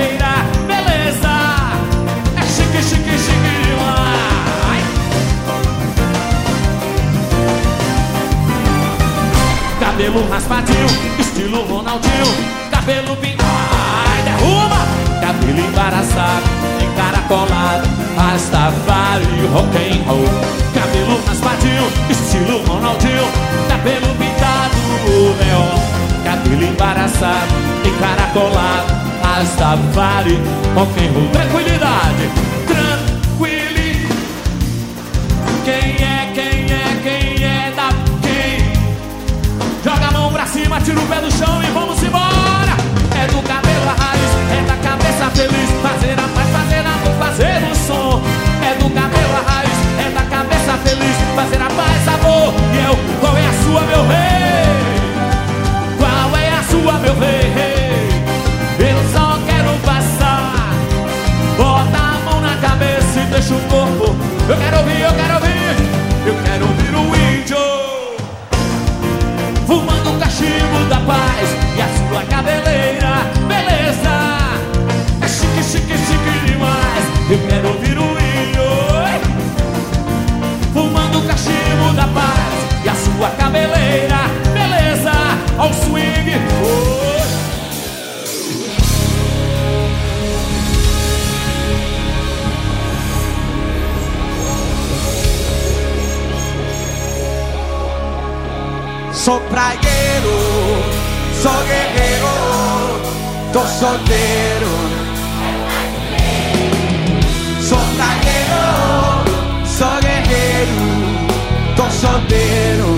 Cabelo 9.99 10.25
raspadinho, 10.29 10.87
estilo 11.19 11.65
Ronaldinho. 11.67 12.23
Cabelo 12.71 13.17
pintado, 13.17 13.75
ai 14.07 14.21
derruba. 14.23 14.77
Cabelo 15.19 15.59
embaraçado, 15.59 16.45
encaracolado 16.81 17.85
Rastafari, 18.15 19.25
rock 19.51 19.75
and 19.75 20.01
roll. 20.07 20.23
Cabelo 20.73 21.19
raspadinho, 21.27 21.83
estilo 22.09 22.63
Ronaldinho. 22.65 23.27
Cabelo 23.67 24.15
pintado, 24.15 24.77
leão 25.37 25.67
Cabelo 26.23 26.63
embaraçado, 26.63 27.53
encaracolado 27.83 28.93
Rastafari, 29.21 30.39
rock 30.75 30.97
and 30.97 31.11
roll. 31.11 31.29
Tranquilidade 31.33 32.58
cima, 40.69 40.81
tira 40.81 40.99
o 40.99 41.07
pé 41.07 41.19
do 41.19 41.31
chão 41.31 41.61
e 41.63 41.67
vamos 41.71 42.01
embora. 42.03 42.77
É 43.19 43.25
do 43.27 43.41
cabelo 43.41 43.89
a 43.89 44.03
raiz, 44.03 44.31
é 44.51 44.61
da 44.67 44.77
cabeça 44.77 45.29
feliz. 45.31 45.69
Fazer 45.81 46.13
a 46.13 46.27
paz, 46.35 46.49
fazer 46.49 46.85
amor, 46.85 47.13
fazer 47.17 47.71
o 47.71 47.75
som. 47.75 48.21
É 48.61 48.75
do 48.75 48.89
cabelo 48.91 49.35
a 49.35 49.51
raiz, 49.51 49.79
é 49.97 50.09
da 50.11 50.21
cabeça 50.29 50.77
feliz. 50.83 51.17
Fazer 51.35 51.61
a 51.61 51.69
paz, 51.69 52.07
amor. 52.07 52.53
E 52.73 52.85
eu, 52.85 52.95
qual 53.19 53.35
é 53.35 53.47
a 53.47 53.53
sua, 53.63 53.81
meu 53.81 54.07
rei? 54.07 54.69
Qual 55.97 56.37
é 56.37 56.49
a 56.49 56.63
sua, 56.63 56.93
meu 56.99 57.15
rei? 57.19 58.09
Eu 58.79 58.99
só 59.11 59.39
quero 59.47 59.73
passar. 59.83 60.73
Bota 61.57 61.97
a 61.97 62.19
mão 62.25 62.41
na 62.41 62.55
cabeça 62.57 63.19
e 63.19 63.25
deixa 63.31 63.53
o 63.55 63.59
corpo. 63.61 64.15
Eu 64.47 64.57
quero 64.57 64.77
ouvir, 64.77 65.01
eu 65.01 65.13
quero 65.13 65.33
ouvir. 65.33 65.58
Da 70.89 70.99
paz 71.01 71.49
e 71.77 71.81
a 71.81 71.87
sua 71.87 72.23
cabeleira, 72.23 73.21
beleza? 73.47 74.09
É 75.21 75.27
chique, 75.27 75.63
chique, 75.63 75.97
chique 75.97 76.51
demais. 76.51 77.05
Eu 77.29 77.37
quero 77.47 77.67
ouvir 77.69 77.97
o 77.97 78.09
índio. 78.17 78.63
Fumando 80.73 81.19
o 81.19 81.27
cachimbo 81.27 81.93
da 81.95 82.07
paz 82.07 82.83
e 82.83 82.89
a 82.89 82.95
sua 82.95 83.29
cabeleira, 83.37 84.17
beleza? 84.51 85.11
Ao 85.59 85.71
swing. 85.71 86.33
Oh. 86.63 87.18
Sou 99.29 99.39
praieiro, 99.41 100.83
sou 101.39 101.51
guerreiro, 101.51 102.33
tô 103.53 103.59
solteiro. 103.59 104.71
Sou 107.61 107.77
praieiro, 107.95 109.67
sou 109.67 110.01
guerreiro, 110.01 110.81
tô 111.75 111.83
solteiro. 111.91 112.89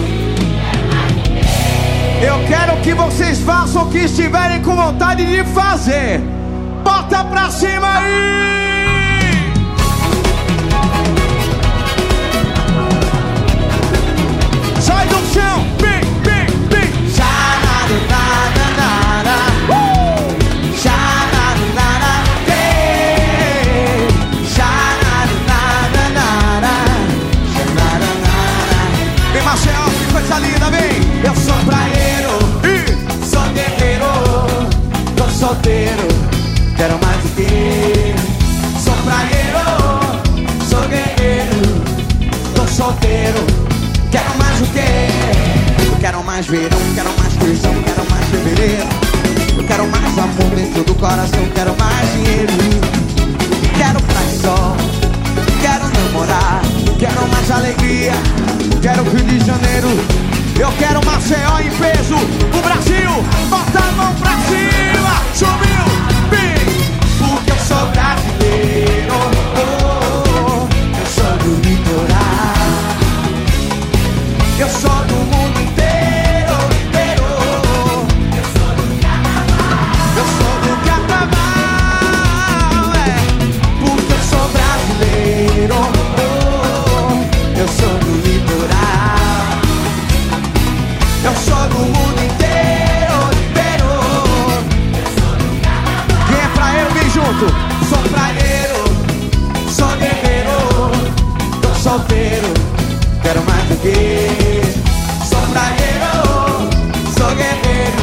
Eu 2.21 2.47
quero 2.47 2.77
que 2.77 2.93
vocês 2.93 3.39
façam 3.41 3.83
o 3.83 3.89
que 3.91 3.97
estiverem 3.97 4.61
com 4.61 4.73
vontade 4.73 5.25
de 5.25 5.43
fazer. 5.51 6.21
Bota 6.81 7.25
pra 7.25 7.51
cima 7.51 7.99
aí! 7.99 8.70
Solteiro, 43.01 43.45
quero 44.11 44.37
mais 44.37 44.61
o 44.61 44.65
quê? 44.67 45.99
Quero 45.99 46.23
mais 46.23 46.45
verão, 46.47 46.79
quero 46.95 47.09
mais 47.19 47.33
prisão, 47.33 47.73
quero 47.83 48.09
mais 48.09 48.25
fevereiro. 48.25 48.87
Quero 49.67 49.87
mais 49.87 50.17
amor 50.17 50.55
dentro 50.55 50.83
do 50.83 50.95
coração, 50.95 51.45
quero 51.53 51.75
mais 51.77 52.11
dinheiro. 52.13 52.53
Quero 53.77 53.99
sol, 54.41 54.75
quero 55.61 55.85
namorar, 55.89 56.61
quero 56.99 57.27
mais 57.27 57.51
alegria, 57.51 58.13
quero 58.81 59.03
Rio 59.03 59.23
de 59.23 59.45
Janeiro. 59.45 59.89
Eu 60.59 60.71
quero 60.77 61.03
Maceió 61.05 61.59
em 61.59 61.69
peso, 61.71 62.15
o 62.15 62.61
Brasil, 62.61 63.23
bota 63.49 63.79
a 63.79 63.91
mão 63.93 64.13
pra 64.15 64.31
cima, 64.41 65.21
subiu, 65.33 65.85
bem, 66.29 66.55
porque 67.17 67.51
eu 67.51 67.57
sou 67.57 67.87
brasileiro, 67.87 69.40
eu 74.61 74.69
sou 74.69 74.91
do 74.91 75.15
mundo 75.15 75.59
inteiro, 75.59 76.53
inteiro, 76.85 77.23
eu 78.37 78.45
sou 78.53 78.69
do 78.75 78.83
carnaval, 79.01 79.49
eu 80.17 80.25
sou 80.37 80.53
do 80.61 80.71
carnaval, 80.85 81.33
é, 82.93 83.07
porque 83.79 84.13
eu 84.13 84.21
sou 84.29 84.45
brasileiro, 84.49 85.79
eu 87.57 87.67
sou 87.67 87.93
do 87.99 88.11
litoral. 88.27 88.91
Eu 91.23 91.35
sou 91.35 91.63
do 91.69 91.79
mundo 91.79 92.19
inteiro, 92.23 93.17
inteiro. 93.49 93.89
Quem 96.27 96.37
é 96.37 96.47
praeiro, 96.53 96.89
vem 96.91 97.09
junto. 97.09 97.45
Sou 97.89 98.01
praeiro, 98.09 98.79
sou 99.71 99.91
guerreiro. 99.97 100.57
Tô 101.61 101.69
solteiro, 101.73 102.53
quero 103.23 103.41
mais 103.43 103.63
do 103.69 103.75
que. 103.77 104.50
Sou 107.17 107.29
guerreiro. 107.35 108.01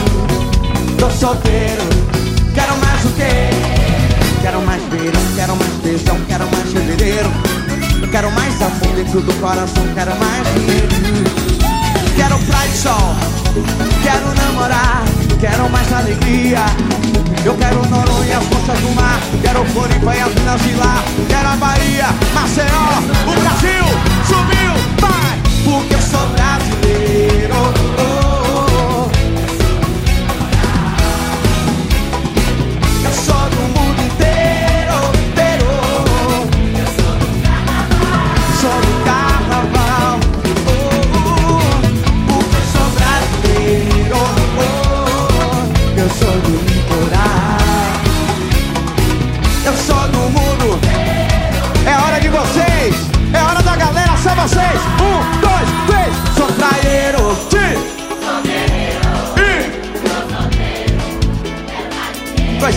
Tô 0.99 1.11
solteiro, 1.11 1.83
quero 2.55 2.77
mais 2.79 3.03
do 3.03 3.11
que. 3.17 4.43
Quero 4.43 4.61
mais 4.63 4.83
verão, 4.85 5.23
quero 5.35 5.57
mais 5.57 5.73
tesão, 5.83 6.19
quero 6.29 6.45
mais 6.51 6.73
fevereiro. 6.73 7.31
Quero 8.11 8.31
mais 8.33 8.63
amor 8.63 8.95
dentro 8.97 9.21
do 9.21 9.33
coração, 9.41 9.85
quero 9.95 10.17
mais 10.17 10.55
dinheiro. 10.55 10.89
Quero 12.17 12.39
praia 12.39 12.69
e 12.69 12.77
sol, 12.77 13.15
quero 14.03 14.35
namorar, 14.35 15.03
quero 15.41 15.69
mais 15.71 15.93
alegria. 15.93 16.65
Eu 17.45 17.55
quero 17.57 17.87
Noronha, 17.89 18.39
as 18.39 18.45
forças 18.45 18.81
do 18.81 18.95
mar, 18.95 19.21
quero 19.43 19.65
Floripa 19.67 20.15
e 20.17 20.21
as 20.21 20.35
minas 20.35 20.61
de 20.63 20.75
lá. 20.75 21.05
Quero 21.29 21.49
a 21.49 21.57
Bahia, 21.57 22.07
Maceió, 22.35 22.89
o 23.27 23.33
Brasil, 23.41 23.85
subiu, 24.27 24.73
vai, 25.01 25.18
porque 25.71 25.95
eu 25.95 26.01
sou 26.01 26.27
brasileiro. 26.29 27.55
Oh, 27.55 27.73
oh, 28.01 28.65
oh. 28.81 29.11
Eu 33.05 33.13
sou 33.13 33.51
do 33.51 33.63
mundo 33.77 34.01
inteiro, 34.03 34.97
inteiro. 35.29 35.71
Sou 38.61 38.77
do 38.81 38.93
carnaval. 39.05 40.19
Oh, 40.67 40.81
oh, 41.15 41.61
porque 42.29 42.57
eu 42.57 42.65
sou 42.73 42.87
brasileiro. 42.97 44.17
Oh, 44.17 44.65
oh, 44.65 46.01
eu 46.01 46.09
sou 46.19 46.35
do 46.41 46.53
litoral. 46.65 47.99
Eu 49.67 49.75
sou 49.77 50.05
do 50.09 50.23
mundo. 50.31 50.67
É 51.87 51.95
hora 51.97 52.19
de 52.21 52.29
vocês. 52.29 52.95
É 53.35 53.43
hora 53.43 53.63
da 53.63 53.77
galera. 53.77 54.17
São 54.17 54.35
vocês. 54.35 54.81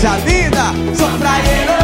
Coisa 0.01 0.17
linda. 0.25 0.73
Sou 0.97 1.11
traieiro. 1.19 1.77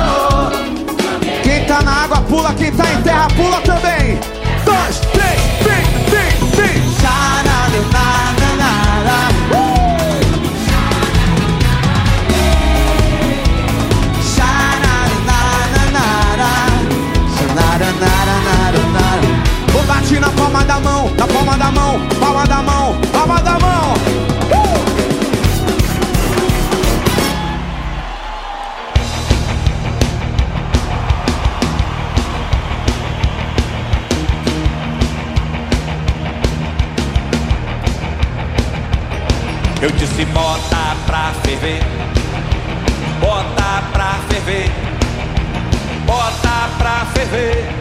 Quem 1.43 1.63
tá 1.65 1.83
na 1.83 2.05
água 2.05 2.17
pula, 2.21 2.51
quem 2.55 2.71
tá 2.71 2.91
em 2.91 2.99
terra 3.03 3.27
pula 3.27 3.61
também. 3.61 4.17
Dois, 4.65 4.99
três. 5.13 5.37
Uh! 9.51 9.55
Xanarunarara. 14.33 16.49
Xanarunarara. 17.37 19.13
Vou 19.71 19.83
bate 19.83 20.19
na 20.19 20.29
palma 20.31 20.63
da 20.63 20.79
mão, 20.79 21.11
na 21.15 21.27
palma 21.27 21.55
da 21.55 21.71
mão, 21.71 21.99
palma 22.19 22.47
da 22.47 22.63
mão, 22.63 22.95
pra 47.29 47.76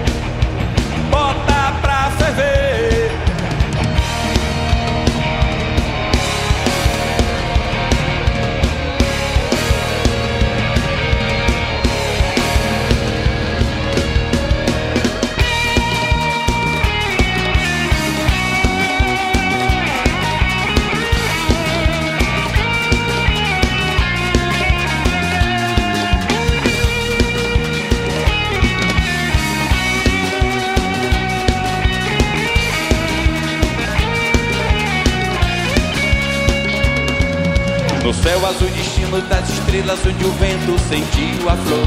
céu 38.26 38.44
azul 38.44 38.68
destino 38.70 39.20
das 39.28 39.48
estrelas 39.48 40.00
onde 40.04 40.24
o 40.24 40.32
vento 40.32 40.76
sentiu 40.88 41.48
a 41.48 41.56
flor. 41.56 41.86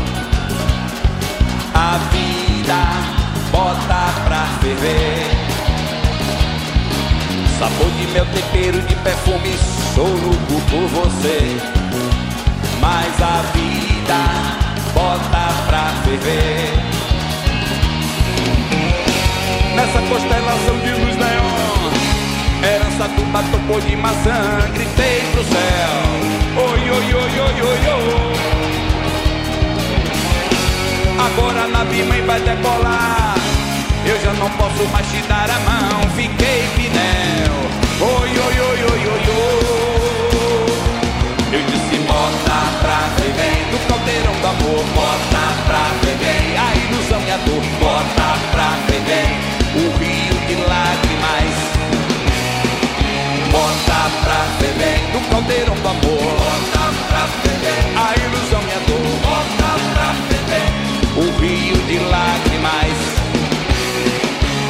A 1.74 1.98
vida 2.14 2.80
bota 3.52 4.14
pra 4.24 4.46
ferver. 4.62 5.28
Sabor 7.60 7.92
de 7.92 8.08
meu 8.14 8.26
tempero 8.28 8.82
de 8.84 8.96
perfume 8.96 9.54
sou 9.94 10.08
louco 10.08 10.62
por 10.70 10.88
você. 10.88 11.58
Mas 12.80 13.22
a 13.22 13.42
vida 13.52 14.22
bota 14.94 15.54
pra 15.68 15.92
ferver. 16.06 16.72
Nessa 19.76 20.02
constelação 20.08 20.80
de 20.80 20.92
luz 20.92 21.18
neon 21.18 21.29
do 23.00 23.06
tocou 23.06 23.80
de 23.80 23.96
maçã, 23.96 24.60
gritei 24.74 25.22
pro 25.32 25.42
céu. 25.46 26.02
Oi, 26.58 26.82
oi, 26.90 27.14
oi, 27.14 27.40
oi, 27.40 27.62
oi, 27.62 27.80
oi. 27.96 28.34
Agora 31.18 31.62
a 31.62 31.68
nave 31.70 32.04
mãe 32.04 32.22
vai 32.24 32.42
decolar. 32.42 33.36
Eu 34.06 34.20
já 34.22 34.34
não 34.34 34.50
posso 34.50 34.84
mais 34.92 35.08
te 35.08 35.22
dar 35.30 35.50
a 35.50 35.60
mão, 35.60 36.10
fiquei 36.14 36.68
pinel. 36.76 37.54
Oi, 38.02 38.32
oi, 38.32 38.60
oi, 38.60 38.84
oi, 38.84 39.08
oi, 39.08 39.30
oi. 39.30 39.60
Eu 41.54 41.62
disse 41.68 42.00
bota 42.06 42.60
pra 42.82 43.00
viver 43.16 43.64
do 43.72 43.80
caldeirão 43.88 44.34
do 44.42 44.48
amor, 44.48 44.84
bota 44.94 45.44
pra 45.68 45.86
viver 46.04 46.58
a 46.58 46.76
ilusão 46.76 47.22
e 47.26 47.32
a 47.32 47.38
dor, 47.38 47.64
bota 47.80 48.38
pra 48.52 48.76
viver. 48.90 49.59
Pra 54.24 54.40
ferver 54.60 55.00
no 55.14 55.20
caldeirão 55.30 55.76
do 55.76 55.88
amor. 55.88 56.36
Bota 56.40 56.84
pra 57.08 57.24
ferver 57.42 57.82
a 57.96 58.14
ilusão 58.26 58.62
e 58.68 58.74
a 58.74 58.82
dor. 58.88 59.08
Bota 59.24 59.72
pra 59.94 60.10
ferver 60.28 60.70
o 61.18 61.26
rio 61.40 61.78
de 61.88 62.00
lágrimas. 62.00 62.98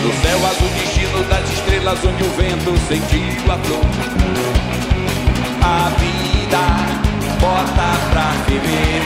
No 0.04 0.12
céu 0.22 0.40
azul 0.48 0.70
destino 0.70 1.24
das 1.26 1.50
estrelas 1.52 2.00
onde 2.06 2.24
o 2.24 2.30
vento 2.36 2.78
sentiu 2.88 3.52
a 3.52 3.58
flor. 3.58 3.86
A 5.62 5.90
vida 6.00 6.64
bota 7.40 7.90
pra 8.12 8.32
ferver. 8.46 9.02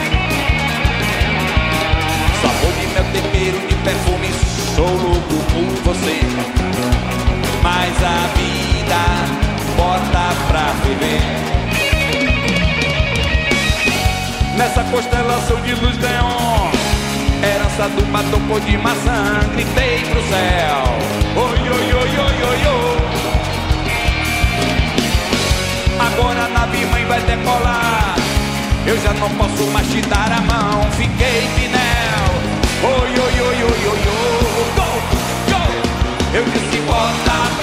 Sabor 2.40 2.72
de 2.72 2.86
mel, 2.88 3.04
tempero 3.12 3.58
de 3.68 3.74
perfume, 3.76 4.30
sou 4.76 4.86
louco 4.86 5.36
por 5.52 5.92
você. 5.92 6.20
Mas 7.62 7.94
a 8.02 8.28
vida 8.36 9.53
bota 9.76 10.34
pra 10.48 10.74
ferver. 10.82 11.20
Nessa 14.56 14.84
constelação 14.84 15.60
de 15.62 15.74
luz 15.74 15.98
neon, 15.98 16.70
herança 17.42 17.88
do 17.88 18.04
batom 18.12 18.40
cor 18.48 18.60
de 18.60 18.78
maçã, 18.78 19.40
gritei 19.52 20.04
pro 20.04 20.22
céu. 20.22 20.84
Oi, 21.36 21.58
oi, 21.60 21.92
oi, 21.92 22.18
oi, 22.18 22.42
oi, 22.50 22.66
oi. 22.66 23.04
Agora 25.98 26.44
a 26.44 26.48
nave 26.48 26.84
mãe 26.86 27.04
vai 27.06 27.20
decolar. 27.22 28.14
Eu 28.86 29.00
já 29.00 29.12
não 29.14 29.30
posso 29.30 29.64
mais 29.72 29.88
te 29.88 30.00
dar 30.02 30.30
a 30.30 30.40
mão, 30.42 30.90
fiquei 30.92 31.48
pinel. 31.56 32.34
Oi, 32.82 33.10
oi, 33.10 33.40
oi, 33.40 33.62
oi, 33.62 33.86
oi, 33.86 33.98
oi. 33.98 34.24
Go, 34.76 34.88
go. 35.50 35.62
Eu 36.34 36.44
disse 36.44 36.80
bota 36.82 37.53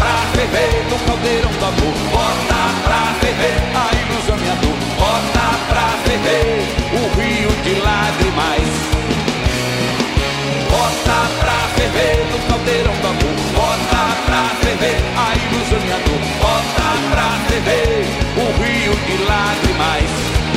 ferver 0.52 0.84
no 0.90 1.00
caldeirão 1.06 1.52
do 1.52 1.66
amor. 1.66 1.96
Bota 2.12 2.62
pra 2.84 3.02
ferver 3.22 3.60
a 3.74 3.88
ilusão 4.04 4.38
e 4.38 4.50
a 4.50 4.56
dor. 4.56 4.78
Bota 5.00 5.48
pra 5.70 5.88
ferver 6.04 6.60
o 6.92 7.02
rio 7.20 7.52
de 7.64 7.74
lágrimas. 7.80 8.68
Bota 10.70 11.20
pra 11.40 11.60
ferver 11.76 12.26
no 12.32 12.40
caldeirão 12.50 12.94
do 12.94 13.08
amor. 13.08 13.36
Bota 13.56 14.04
pra 14.26 14.44
ferver 14.62 15.00
a 15.16 15.30
ilusão 15.36 15.82
e 15.88 15.92
a 15.92 16.00
dor. 16.06 16.22
Bota 16.42 16.90
pra 17.12 17.30
ferver 17.48 18.06
o 18.36 18.46
rio 18.62 18.94
de 19.08 19.24
lágrimas. 19.24 20.51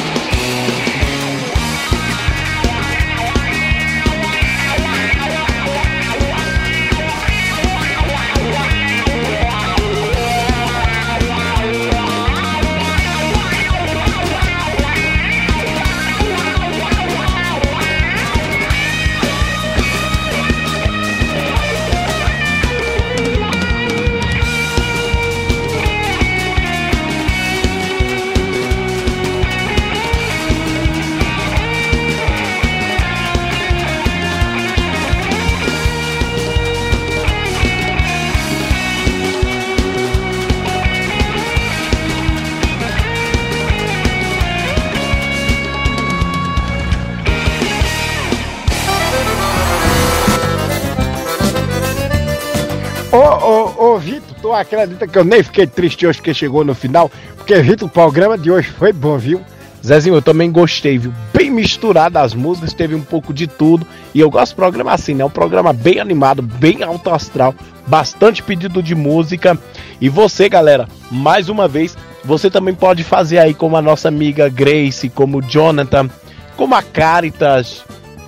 Ô, 53.45 53.93
ô, 53.93 53.99
Vitor, 53.99 54.35
tu 54.41 54.55
acredita 54.55 55.07
que 55.07 55.19
eu 55.19 55.23
nem 55.23 55.43
fiquei 55.43 55.66
triste 55.66 56.07
hoje 56.07 56.23
que 56.23 56.33
chegou 56.33 56.65
no 56.65 56.75
final? 56.75 57.11
Porque, 57.37 57.55
Vitor, 57.61 57.87
o 57.87 57.91
programa 57.91 58.39
de 58.39 58.51
hoje 58.51 58.71
foi 58.71 58.91
bom, 58.91 59.19
viu? 59.19 59.43
Zezinho, 59.85 60.15
eu 60.15 60.23
também 60.23 60.51
gostei, 60.51 60.97
viu? 60.97 61.12
Bem 61.31 61.51
misturado 61.51 62.19
as 62.19 62.33
músicas, 62.33 62.73
teve 62.73 62.95
um 62.95 63.03
pouco 63.03 63.35
de 63.35 63.47
tudo. 63.47 63.87
E 64.15 64.21
eu 64.21 64.31
gosto 64.31 64.53
de 64.53 64.57
programa 64.57 64.93
assim, 64.93 65.12
né? 65.12 65.23
Um 65.27 65.31
programa 65.31 65.75
bem 65.75 66.01
animado, 66.01 66.41
bem 66.41 66.83
alto 66.83 67.11
astral, 67.11 67.55
bastante 67.87 68.43
pedido 68.43 68.83
de 68.83 68.95
música. 68.95 69.59
E 70.01 70.09
você, 70.09 70.49
galera, 70.49 70.89
mais 71.11 71.51
uma 71.51 71.69
vez, 71.69 71.95
você 72.25 72.49
também 72.51 72.75
pode 72.75 73.05
fazer 73.05 73.37
aí 73.37 73.53
como 73.53 73.77
a 73.77 73.83
nossa 73.83 74.09
amiga 74.09 74.49
Grace, 74.49 75.11
como 75.11 75.37
o 75.37 75.43
Jonathan, 75.43 76.09
como 76.57 76.75
a 76.75 76.83
Caritas, 76.83 77.85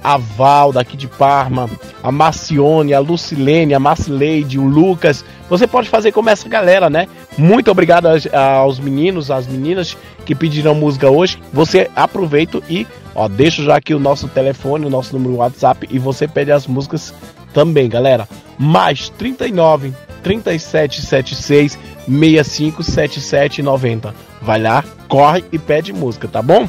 a 0.07 0.16
Val 0.16 0.73
daqui 0.73 0.97
de 0.97 1.09
Parma, 1.09 1.69
a 2.01 2.12
Marcione, 2.12 2.95
a 2.95 3.01
Lucilene, 3.01 3.74
a 3.74 3.81
Marcileide, 3.81 4.57
o 4.57 4.65
Lucas. 4.65 5.24
Você 5.51 5.66
pode 5.66 5.89
fazer 5.89 6.12
como 6.12 6.31
essa 6.31 6.49
galera, 6.49 6.89
né? 6.89 7.09
Muito 7.37 7.73
obrigado 7.73 8.07
aos, 8.07 8.78
meninos, 8.78 9.33
às 9.33 9.49
meninas 9.49 9.99
que 10.24 10.33
pediram 10.33 10.77
música 10.77 11.11
hoje. 11.11 11.43
Você 11.53 11.91
aproveita 11.97 12.62
e, 12.70 12.87
ó, 13.16 13.27
deixa 13.27 13.65
já 13.65 13.74
aqui 13.74 13.95
o 13.95 13.99
nosso 13.99 14.28
telefone, 14.28 14.87
o 14.87 14.91
nosso 14.91 15.12
número 15.12 15.39
WhatsApp 15.39 15.89
e 15.91 15.99
você 15.99 16.28
pede 16.28 16.53
as 16.53 16.69
músicas 16.69 17.12
também, 17.53 17.89
galera. 17.89 18.28
Mais 18.57 19.09
39 19.09 19.93
3776 20.23 21.77
6577 22.07 23.61
90. 23.61 24.15
Vai 24.41 24.61
lá, 24.61 24.85
corre 25.09 25.45
e 25.51 25.59
pede 25.59 25.93
música, 25.93 26.28
tá 26.28 26.41
bom? 26.41 26.69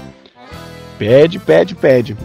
Pede, 0.98 1.38
pede, 1.38 1.76
pede. 1.76 2.18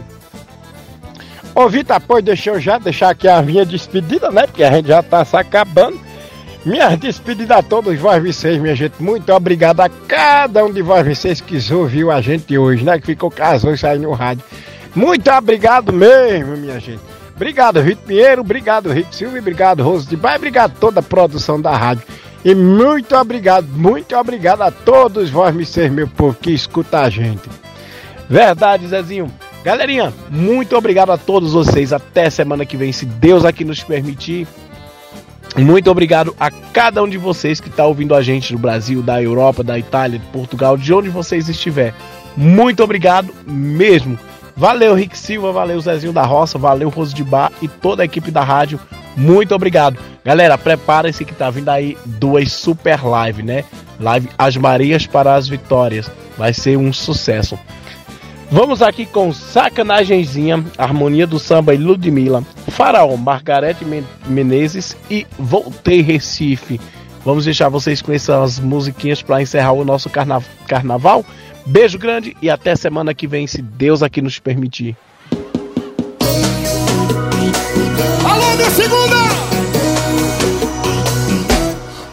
Ô, 1.55 1.69
Vitor, 1.69 2.01
pois 2.01 2.23
deixa 2.23 2.49
eu 2.49 2.59
já 2.59 2.77
deixar 2.77 3.09
aqui 3.11 3.27
a 3.27 3.41
minha 3.41 3.65
despedida, 3.65 4.31
né? 4.31 4.47
Porque 4.47 4.63
a 4.63 4.71
gente 4.71 4.87
já 4.87 5.03
tá 5.03 5.23
se 5.23 5.37
acabando. 5.37 5.99
Minha 6.65 6.95
despedida 6.95 7.57
a 7.57 7.61
todos 7.61 7.99
vós 7.99 8.23
vocês, 8.23 8.59
minha 8.59 8.75
gente. 8.75 8.95
Muito 8.99 9.31
obrigado 9.31 9.81
a 9.81 9.89
cada 9.89 10.63
um 10.63 10.71
de 10.71 10.81
vós 10.81 11.05
vocês 11.05 11.41
que 11.41 11.59
ouviu 11.73 12.09
a 12.09 12.21
gente 12.21 12.57
hoje, 12.57 12.83
né? 12.83 12.99
Que 12.99 13.07
ficou 13.07 13.29
casou 13.29 13.73
isso 13.73 13.85
aí 13.85 13.99
no 13.99 14.13
rádio. 14.13 14.43
Muito 14.95 15.29
obrigado 15.29 15.91
mesmo, 15.93 16.57
minha 16.57 16.79
gente. 16.79 17.01
Obrigado, 17.35 17.81
Vitor 17.83 18.03
Pinheiro. 18.05 18.41
Obrigado, 18.41 18.91
Rico 18.91 19.13
Silva. 19.13 19.37
Obrigado, 19.37 19.83
Rose 19.83 20.07
de 20.07 20.15
Baia. 20.15 20.37
Obrigado 20.37 20.73
toda 20.79 21.01
a 21.01 21.03
produção 21.03 21.61
da 21.61 21.75
rádio. 21.75 22.03
E 22.45 22.53
muito 22.53 23.15
obrigado, 23.15 23.67
muito 23.67 24.15
obrigado 24.17 24.63
a 24.63 24.71
todos 24.71 25.29
vós 25.29 25.55
vocês, 25.55 25.89
meu 25.89 26.07
povo, 26.07 26.37
que 26.39 26.51
escuta 26.51 26.99
a 26.99 27.09
gente. 27.09 27.49
Verdade, 28.29 28.87
Zezinho. 28.87 29.31
Galerinha, 29.63 30.13
muito 30.29 30.75
obrigado 30.75 31.11
a 31.11 31.17
todos 31.17 31.53
vocês. 31.53 31.93
Até 31.93 32.29
semana 32.29 32.65
que 32.65 32.75
vem, 32.75 32.91
se 32.91 33.05
Deus 33.05 33.45
aqui 33.45 33.63
nos 33.63 33.81
permitir. 33.81 34.45
Muito 35.55 35.89
obrigado 35.89 36.35
a 36.39 36.49
cada 36.49 37.01
um 37.01 37.07
de 37.07 37.17
vocês 37.17 37.61
que 37.61 37.69
está 37.69 37.85
ouvindo 37.85 38.13
a 38.15 38.21
gente 38.21 38.51
do 38.51 38.59
Brasil, 38.59 39.01
da 39.01 39.21
Europa, 39.21 39.63
da 39.63 39.77
Itália, 39.77 40.19
de 40.19 40.25
Portugal, 40.27 40.75
de 40.75 40.93
onde 40.93 41.09
vocês 41.09 41.47
estiver. 41.47 41.93
Muito 42.35 42.83
obrigado 42.83 43.33
mesmo. 43.45 44.19
Valeu, 44.55 44.95
Rick 44.95 45.17
Silva, 45.17 45.51
valeu, 45.51 45.79
Zezinho 45.79 46.11
da 46.11 46.23
Roça, 46.23 46.57
valeu, 46.57 46.89
Rose 46.89 47.13
de 47.13 47.23
Bar 47.23 47.51
e 47.61 47.67
toda 47.67 48.01
a 48.03 48.05
equipe 48.05 48.31
da 48.31 48.43
rádio. 48.43 48.79
Muito 49.15 49.53
obrigado. 49.55 49.97
Galera, 50.25 50.57
preparem-se 50.57 51.23
que 51.23 51.33
tá 51.33 51.49
vindo 51.49 51.69
aí 51.69 51.97
duas 52.05 52.51
super 52.51 53.03
live, 53.05 53.43
né? 53.43 53.63
Live 53.99 54.29
As 54.37 54.57
Marias 54.57 55.07
para 55.07 55.35
as 55.35 55.47
Vitórias. 55.47 56.09
Vai 56.37 56.53
ser 56.53 56.77
um 56.77 56.91
sucesso. 56.91 57.57
Vamos 58.53 58.83
aqui 58.83 59.07
com 59.07 59.33
Sacanagemzinha, 59.33 60.63
Harmonia 60.77 61.25
do 61.25 61.39
Samba 61.39 61.73
e 61.73 61.77
Ludmilla, 61.77 62.43
Faraó, 62.67 63.17
Margarete 63.17 63.83
Menezes 64.27 64.95
e 65.09 65.25
Voltei 65.39 66.01
Recife. 66.01 66.79
Vamos 67.25 67.45
deixar 67.45 67.69
vocês 67.69 67.99
com 67.99 68.13
essas 68.13 68.59
musiquinhas 68.59 69.23
para 69.23 69.41
encerrar 69.41 69.71
o 69.71 69.83
nosso 69.83 70.07
carna 70.07 70.39
carnaval. 70.67 71.25
Beijo 71.65 71.97
grande 71.97 72.37
e 72.43 72.47
até 72.47 72.75
semana 72.75 73.11
que 73.11 73.25
vem, 73.25 73.47
se 73.47 73.59
Deus 73.59 74.03
aqui 74.03 74.21
nos 74.21 74.37
permitir. 74.37 74.95
Alô, 78.23 78.55
minha 78.55 78.69
segunda! 78.69 79.15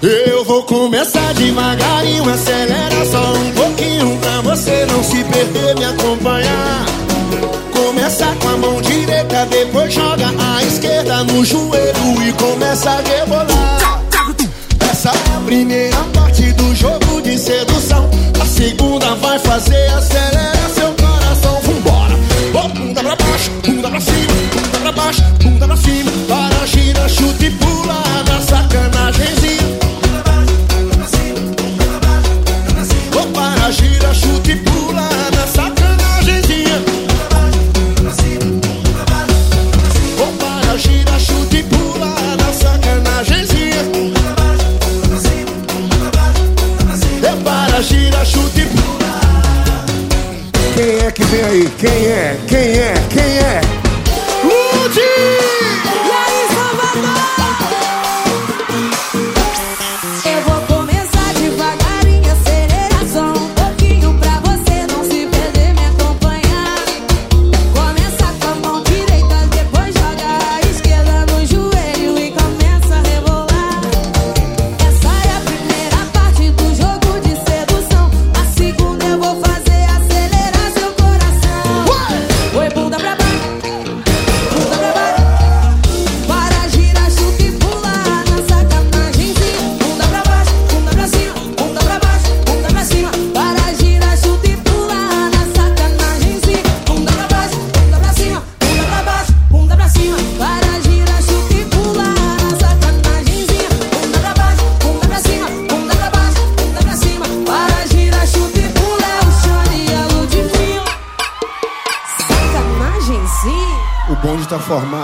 Eu 0.02 0.42
vou 0.46 0.62
começar 0.62 1.34
devagarinho, 1.34 2.26
acelera 2.30 3.04
só 3.04 3.34
um 3.34 3.59
você 4.60 4.86
não 4.86 5.02
se 5.02 5.24
perder, 5.24 5.74
me 5.76 5.84
acompanhar. 5.86 6.84
Começa 7.72 8.26
com 8.40 8.48
a 8.48 8.56
mão 8.58 8.82
direita, 8.82 9.46
depois 9.46 9.92
joga 9.92 10.26
a 10.38 10.62
esquerda 10.62 11.24
no 11.24 11.42
joelho 11.44 12.22
e 12.22 12.32
começa 12.34 12.90
a 12.90 12.96
rebolar. 12.96 14.02
Essa 14.90 15.08
é 15.08 15.36
a 15.36 15.40
primeira 15.46 15.96
parte 16.12 16.52
do 16.52 16.74
jogo 16.74 17.22
de 17.22 17.38
sedução. 17.38 18.10
A 18.38 18.44
segunda 18.44 19.14
vai 19.14 19.38
fazer 19.38 19.86
acelerar 19.92 20.70
seu 20.74 20.92
coração. 20.92 21.60
Vambora! 21.62 22.14
Oh, 22.52 22.68
bunda 22.68 23.02
pra 23.02 23.16
baixo, 23.16 23.50
bunda 23.64 23.88
pra 23.88 24.00
cima, 24.00 24.34
bunda 24.52 24.78
pra 24.78 24.92
baixo, 24.92 25.22
bunda 25.42 25.66
pra 25.66 25.76
cima. 25.78 26.10
Vai 26.28 26.50
Quem 51.80 51.88
é? 52.08 52.36
Quem 52.46 52.78
é? 52.78 52.99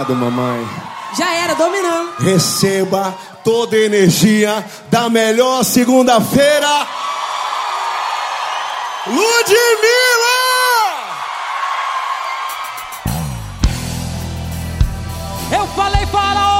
Obrigado, 0.06 0.14
mamãe. 0.14 0.68
Já 1.18 1.34
era, 1.34 1.54
dominando. 1.54 2.12
Receba 2.20 3.12
toda 3.42 3.76
a 3.76 3.80
energia 3.80 4.64
da 4.88 5.08
melhor 5.08 5.64
segunda-feira. 5.64 6.86
Ludmilla! 9.06 10.36
Eu 15.52 15.66
falei 15.68 16.06
para 16.06 16.55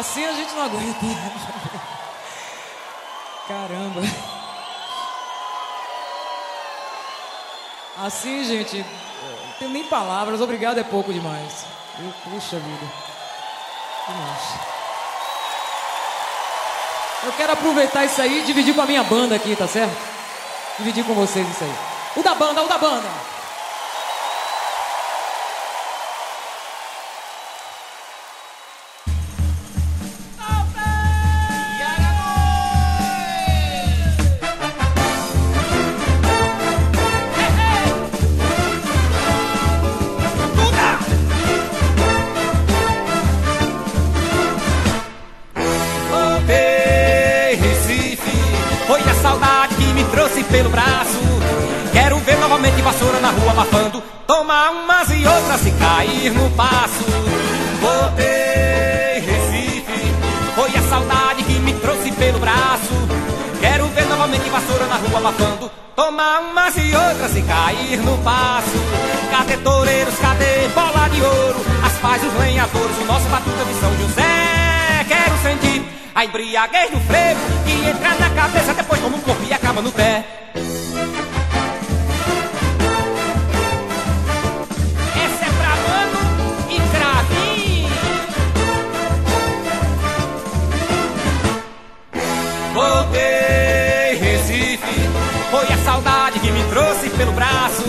Assim 0.00 0.24
a 0.24 0.32
gente 0.32 0.54
não 0.54 0.62
aguenta. 0.62 0.98
Caramba. 3.46 4.00
Assim, 7.98 8.42
gente, 8.44 8.78
não 8.78 9.52
tenho 9.58 9.70
nem 9.70 9.84
palavras. 9.84 10.40
Obrigado 10.40 10.78
é 10.78 10.84
pouco 10.84 11.12
demais. 11.12 11.66
Eu, 11.98 12.10
puxa 12.24 12.58
vida. 12.58 12.92
Demais. 14.08 14.42
Eu 17.24 17.32
quero 17.34 17.52
aproveitar 17.52 18.06
isso 18.06 18.22
aí 18.22 18.38
e 18.38 18.46
dividir 18.46 18.74
com 18.74 18.80
a 18.80 18.86
minha 18.86 19.04
banda 19.04 19.34
aqui, 19.34 19.54
tá 19.54 19.68
certo? 19.68 19.98
Dividir 20.78 21.04
com 21.04 21.12
vocês 21.12 21.46
isso 21.46 21.62
aí. 21.62 21.74
O 22.16 22.22
da 22.22 22.34
banda, 22.34 22.62
o 22.62 22.68
da 22.68 22.78
banda. 22.78 23.06
Embriaguez 76.50 76.90
do 76.90 76.98
frevo 77.02 77.40
que 77.64 77.88
entra 77.88 78.08
na 78.16 78.30
cabeça, 78.30 78.74
depois 78.74 79.00
toma 79.00 79.16
um 79.16 79.20
corpo 79.20 79.40
e 79.48 79.52
acaba 79.52 79.80
no 79.80 79.92
pé. 79.92 80.24
Essa 85.14 85.44
é 85.44 85.50
pra 85.60 85.76
mano 85.86 86.18
e 86.68 86.80
cravinho. 86.90 87.88
Voltei, 92.74 94.18
Recife. 94.18 95.08
Foi 95.52 95.72
a 95.72 95.78
saudade 95.84 96.40
que 96.40 96.50
me 96.50 96.64
trouxe 96.64 97.10
pelo 97.10 97.30
braço. 97.30 97.84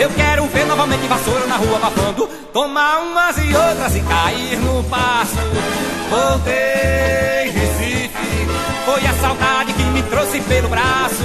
Eu 0.00 0.10
quero 0.10 0.46
ver 0.46 0.66
novamente 0.66 1.06
vassoura 1.06 1.46
na 1.46 1.56
rua 1.56 1.76
abafando. 1.76 2.26
Tomar 2.52 3.02
umas 3.02 3.38
e 3.38 3.54
outras 3.54 3.94
e 3.94 4.00
cair 4.00 4.58
no 4.58 4.82
passo. 4.84 5.36
Voltei. 6.10 7.29
Foi 8.90 9.06
a 9.06 9.12
saudade 9.14 9.72
que 9.72 9.84
me 9.84 10.02
trouxe 10.02 10.40
pelo 10.40 10.68
braço. 10.68 11.22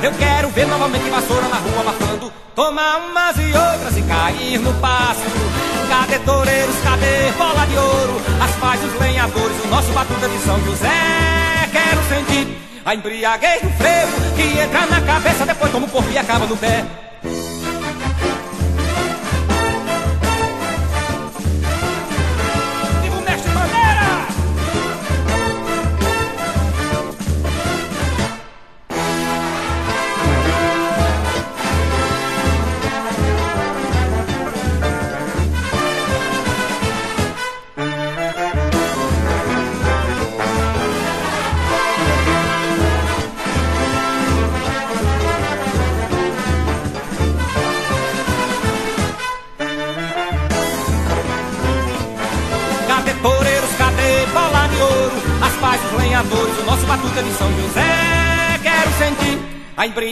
Eu 0.00 0.12
quero 0.12 0.50
ver 0.50 0.68
novamente 0.68 1.10
vassoura 1.10 1.48
na 1.48 1.56
rua 1.56 1.80
abafando. 1.80 2.32
Tomar 2.54 2.98
umas 2.98 3.36
e 3.38 3.46
outras 3.46 3.96
e 3.96 4.02
cair 4.02 4.60
no 4.60 4.72
passo. 4.74 5.24
Cadê 5.88 6.20
toureiros, 6.20 6.76
cadê 6.84 7.32
bola 7.36 7.66
de 7.66 7.76
ouro? 7.76 8.22
As 8.40 8.52
paz 8.60 8.80
dos 8.80 9.00
lenhadores, 9.00 9.64
o 9.64 9.66
nosso 9.66 9.90
batuta 9.90 10.28
de 10.28 10.38
São 10.44 10.64
José. 10.64 10.88
Quero 11.72 12.02
sentir 12.04 12.56
a 12.84 12.94
embriaguez 12.94 13.62
do 13.62 13.70
frevo 13.70 14.36
que 14.36 14.60
entra 14.60 14.86
na 14.86 15.00
cabeça, 15.00 15.44
depois 15.44 15.72
toma 15.72 15.86
o 15.88 15.90
corpo 15.90 16.08
e 16.12 16.18
acaba 16.18 16.46
no 16.46 16.56
pé. 16.56 16.84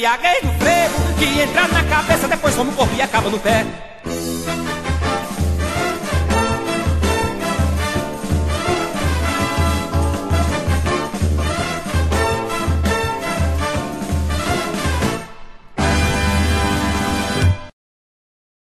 A 0.06 0.16
do 0.16 0.52
frevo 0.60 1.18
que 1.18 1.40
entra 1.40 1.66
na 1.66 1.82
cabeça, 1.82 2.28
depois 2.28 2.54
toma 2.54 2.70
o 2.70 2.74
corpo 2.74 2.94
e 2.94 3.02
acaba 3.02 3.28
no 3.28 3.40
pé. 3.40 3.66